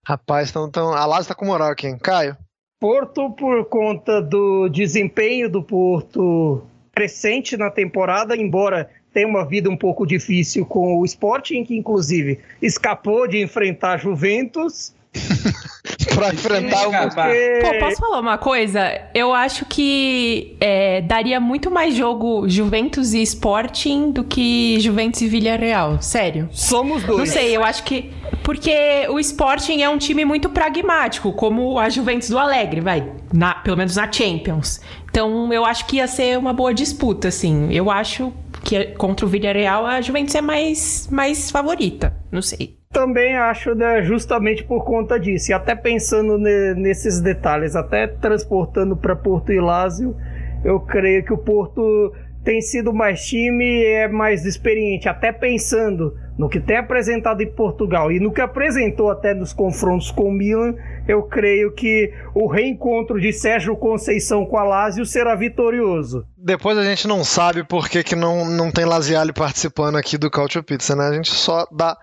Rapaz, 0.06 0.50
então, 0.50 0.68
então 0.68 0.94
a 0.94 1.06
Lázio 1.06 1.30
tá 1.30 1.36
com 1.36 1.46
moral 1.46 1.70
aqui, 1.70 1.88
hein? 1.88 1.98
Caio? 1.98 2.36
Porto, 2.82 3.30
por 3.30 3.64
conta 3.66 4.20
do 4.20 4.68
desempenho 4.68 5.48
do 5.48 5.62
Porto 5.62 6.64
crescente 6.96 7.56
na 7.56 7.70
temporada, 7.70 8.36
embora 8.36 8.90
tenha 9.14 9.28
uma 9.28 9.46
vida 9.46 9.70
um 9.70 9.78
pouco 9.78 10.04
difícil 10.04 10.66
com 10.66 10.98
o 10.98 11.06
Sporting, 11.06 11.64
que 11.64 11.78
inclusive 11.78 12.40
escapou 12.60 13.28
de 13.28 13.40
enfrentar 13.40 13.98
Juventus. 13.98 14.96
para 16.16 16.34
enfrentar 16.34 16.88
o 16.88 16.92
porque... 16.92 17.60
Pô, 17.62 17.80
posso 17.80 17.98
falar 17.98 18.20
uma 18.20 18.38
coisa? 18.38 19.02
Eu 19.14 19.34
acho 19.34 19.66
que 19.66 20.56
é, 20.60 21.02
daria 21.02 21.40
muito 21.40 21.70
mais 21.70 21.94
jogo 21.94 22.50
Juventus 22.50 23.14
e 23.14 23.22
Sporting 23.22 24.12
do 24.12 24.24
que 24.24 24.80
Juventus 24.80 25.22
e 25.22 25.28
Villarreal. 25.28 26.02
Sério. 26.02 26.50
Somos 26.52 27.04
dois. 27.04 27.20
Não 27.20 27.26
sei, 27.26 27.56
eu 27.56 27.64
acho 27.64 27.84
que 27.84 28.10
Porque 28.44 29.08
o 29.10 29.20
Sporting 29.20 29.82
é 29.82 29.90
um 29.90 29.98
time 29.98 30.26
muito 30.26 30.50
pragmático, 30.50 31.32
como 31.34 31.78
a 31.80 31.90
Juventus 31.90 32.30
do 32.30 32.40
Alegre, 32.40 32.82
vai, 32.82 33.12
na, 33.34 33.56
pelo 33.56 33.78
menos 33.78 33.96
na 33.96 34.12
Champions. 34.12 34.82
Então 35.10 35.52
eu 35.54 35.66
acho 35.66 35.86
que 35.86 35.98
ia 35.98 36.08
ser 36.08 36.38
uma 36.38 36.54
boa 36.54 36.74
disputa, 36.74 37.28
assim. 37.28 37.72
Eu 37.72 37.92
acho 37.92 38.34
que 38.64 38.86
contra 38.96 39.26
o 39.26 39.30
Villarreal 39.30 39.86
a 39.86 40.02
Juventus 40.02 40.36
é 40.36 40.42
mais, 40.42 41.08
mais 41.12 41.52
favorita, 41.52 42.14
não 42.32 42.42
sei. 42.42 42.78
Também 42.92 43.36
acho, 43.36 43.74
né, 43.74 44.04
justamente 44.04 44.64
por 44.64 44.84
conta 44.84 45.20
disso, 45.20 45.52
e 45.52 45.54
até 45.54 45.74
pensando 45.76 46.38
ne, 46.38 46.74
nesses 46.76 47.22
detalhes, 47.22 47.76
até 47.76 48.06
transportando 48.06 48.98
para 48.98 49.16
Porto 49.16 49.52
e 49.52 49.62
Lázio, 49.62 50.16
eu 50.64 50.80
creio 50.80 51.24
que 51.24 51.32
o 51.32 51.38
Porto 51.38 52.14
tem 52.44 52.60
sido 52.60 52.94
mais 52.94 53.24
time 53.26 53.64
e 53.64 53.86
é 53.86 54.08
mais 54.08 54.46
experiente, 54.46 55.08
até 55.08 55.32
pensando 55.32 56.16
no 56.42 56.50
que 56.50 56.60
tem 56.60 56.78
apresentado 56.78 57.44
em 57.44 57.52
Portugal 57.52 58.12
e 58.12 58.20
no 58.20 58.34
que 58.34 58.42
apresentou 58.42 59.12
até 59.12 59.32
nos 59.32 59.54
confrontos 59.54 60.10
com 60.10 60.30
o 60.30 60.32
Milan, 60.34 60.74
eu 61.08 61.22
creio 61.22 61.72
que 61.72 62.12
o 62.34 62.48
reencontro 62.48 63.22
de 63.22 63.32
Sérgio 63.32 63.76
Conceição 63.76 64.44
com 64.44 64.58
a 64.58 64.64
Lazio 64.64 65.06
será 65.06 65.36
vitorioso. 65.36 66.26
Depois 66.36 66.76
a 66.80 66.84
gente 66.84 67.08
não 67.08 67.24
sabe 67.24 67.64
por 67.64 67.88
que, 67.88 68.04
que 68.04 68.16
não, 68.16 68.44
não 68.44 68.72
tem 68.72 68.86
Laziale 68.86 69.32
participando 69.32 69.98
aqui 69.98 70.18
do 70.18 70.32
Cautio 70.32 70.64
Pizza, 70.64 70.96
né? 70.96 71.10
A 71.10 71.14
gente 71.14 71.30
só 71.30 71.68
dá 71.72 71.96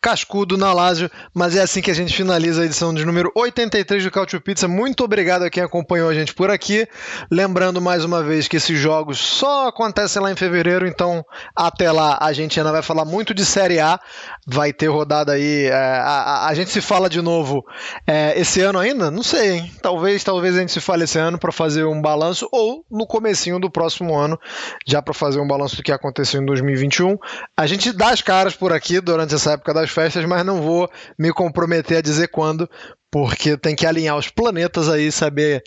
cascudo 0.00 0.56
na 0.56 0.72
Lazio, 0.72 1.10
mas 1.34 1.56
é 1.56 1.62
assim 1.62 1.80
que 1.80 1.90
a 1.90 1.94
gente 1.94 2.14
finaliza 2.14 2.62
a 2.62 2.64
edição 2.64 2.94
de 2.94 3.04
número 3.04 3.30
83 3.34 4.04
do 4.04 4.10
Cautio 4.10 4.40
Pizza. 4.40 4.68
Muito 4.68 5.04
obrigado 5.04 5.42
a 5.42 5.50
quem 5.50 5.62
acompanhou 5.62 6.08
a 6.08 6.14
gente 6.14 6.34
por 6.34 6.50
aqui. 6.50 6.86
Lembrando 7.30 7.80
mais 7.80 8.04
uma 8.04 8.22
vez 8.22 8.48
que 8.48 8.56
esses 8.56 8.78
jogos 8.78 9.18
só 9.18 9.68
acontecem 9.68 10.22
lá 10.22 10.30
em 10.30 10.36
fevereiro, 10.36 10.86
então 10.86 11.24
até 11.54 11.90
lá 11.90 12.18
a 12.20 12.32
gente 12.32 12.58
ainda 12.58 12.72
vai 12.72 12.82
falar 12.82 13.04
muito 13.04 13.34
de 13.34 13.44
Série 13.44 13.80
A. 13.80 13.98
Vai 14.46 14.72
ter 14.72 14.86
rodada 14.88 15.32
aí. 15.32 15.66
É, 15.66 15.74
a, 15.74 16.46
a, 16.46 16.54
gente 16.54 16.70
se 16.70 16.80
fala 16.80 17.08
de 17.08 17.20
novo 17.20 17.64
é, 18.06 18.38
esse 18.38 18.60
ano 18.60 18.78
ainda? 18.78 19.10
Não 19.10 19.22
sei, 19.22 19.52
hein? 19.52 19.72
Talvez, 19.82 20.22
talvez 20.22 20.56
a 20.56 20.60
gente 20.60 20.72
se 20.72 20.80
fale 20.80 21.04
esse 21.04 21.18
ano 21.18 21.38
para 21.38 21.50
fazer 21.50 21.84
um 21.84 22.00
balanço 22.00 22.48
ou 22.52 22.84
no 22.90 23.06
comecinho 23.06 23.58
do 23.58 23.70
próximo 23.70 24.16
ano, 24.16 24.38
já 24.86 25.02
para 25.02 25.14
fazer 25.14 25.40
um 25.40 25.48
balanço 25.48 25.76
do 25.76 25.82
que 25.82 25.92
aconteceu 25.92 26.40
em 26.40 26.46
2021. 26.46 27.16
A 27.56 27.66
gente 27.66 27.92
dá 27.92 28.10
as 28.10 28.22
caras 28.22 28.54
por 28.54 28.72
aqui 28.72 29.00
durante 29.00 29.34
essa 29.34 29.52
época 29.52 29.74
das 29.86 29.90
festas, 29.90 30.24
mas 30.24 30.44
não 30.44 30.60
vou 30.60 30.90
me 31.18 31.32
comprometer 31.32 31.98
a 31.98 32.02
dizer 32.02 32.28
quando, 32.28 32.68
porque 33.10 33.56
tem 33.56 33.74
que 33.74 33.86
alinhar 33.86 34.16
os 34.16 34.28
planetas 34.28 34.88
aí, 34.88 35.10
saber 35.12 35.62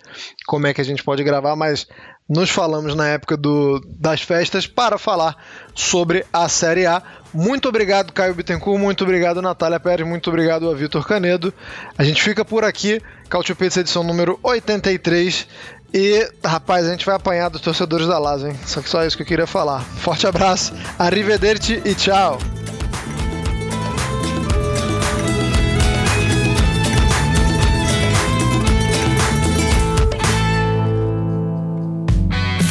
como 0.46 0.66
é 0.66 0.74
que 0.74 0.80
a 0.80 0.84
gente 0.84 1.02
pode 1.02 1.24
gravar, 1.24 1.56
mas 1.56 1.86
nos 2.28 2.50
falamos 2.50 2.94
na 2.94 3.08
época 3.08 3.36
do, 3.36 3.80
das 3.98 4.22
festas 4.22 4.66
para 4.66 4.98
falar 4.98 5.36
sobre 5.74 6.24
a 6.32 6.48
Série 6.48 6.86
A. 6.86 7.02
Muito 7.32 7.68
obrigado, 7.68 8.12
Caio 8.12 8.34
Bittencourt, 8.34 8.80
muito 8.80 9.02
obrigado, 9.02 9.42
Natália 9.42 9.80
Pérez, 9.80 10.06
muito 10.06 10.28
obrigado 10.28 10.70
a 10.70 10.74
Vitor 10.74 11.04
Canedo. 11.06 11.52
A 11.98 12.04
gente 12.04 12.22
fica 12.22 12.44
por 12.44 12.64
aqui, 12.64 13.00
Cautio 13.28 13.56
Pizza 13.56 13.80
edição 13.80 14.04
número 14.04 14.38
83. 14.42 15.46
E, 15.92 16.28
rapaz, 16.44 16.86
a 16.86 16.90
gente 16.92 17.04
vai 17.04 17.16
apanhar 17.16 17.48
dos 17.48 17.60
torcedores 17.60 18.06
da 18.06 18.16
Lazio, 18.16 18.48
hein? 18.48 18.56
Só 18.64 18.80
que 18.80 18.88
só 18.88 19.04
isso 19.04 19.16
que 19.16 19.24
eu 19.24 19.26
queria 19.26 19.46
falar. 19.46 19.80
Forte 19.80 20.24
abraço, 20.24 20.72
arrivederci 20.96 21.82
e 21.84 21.96
tchau! 21.96 22.38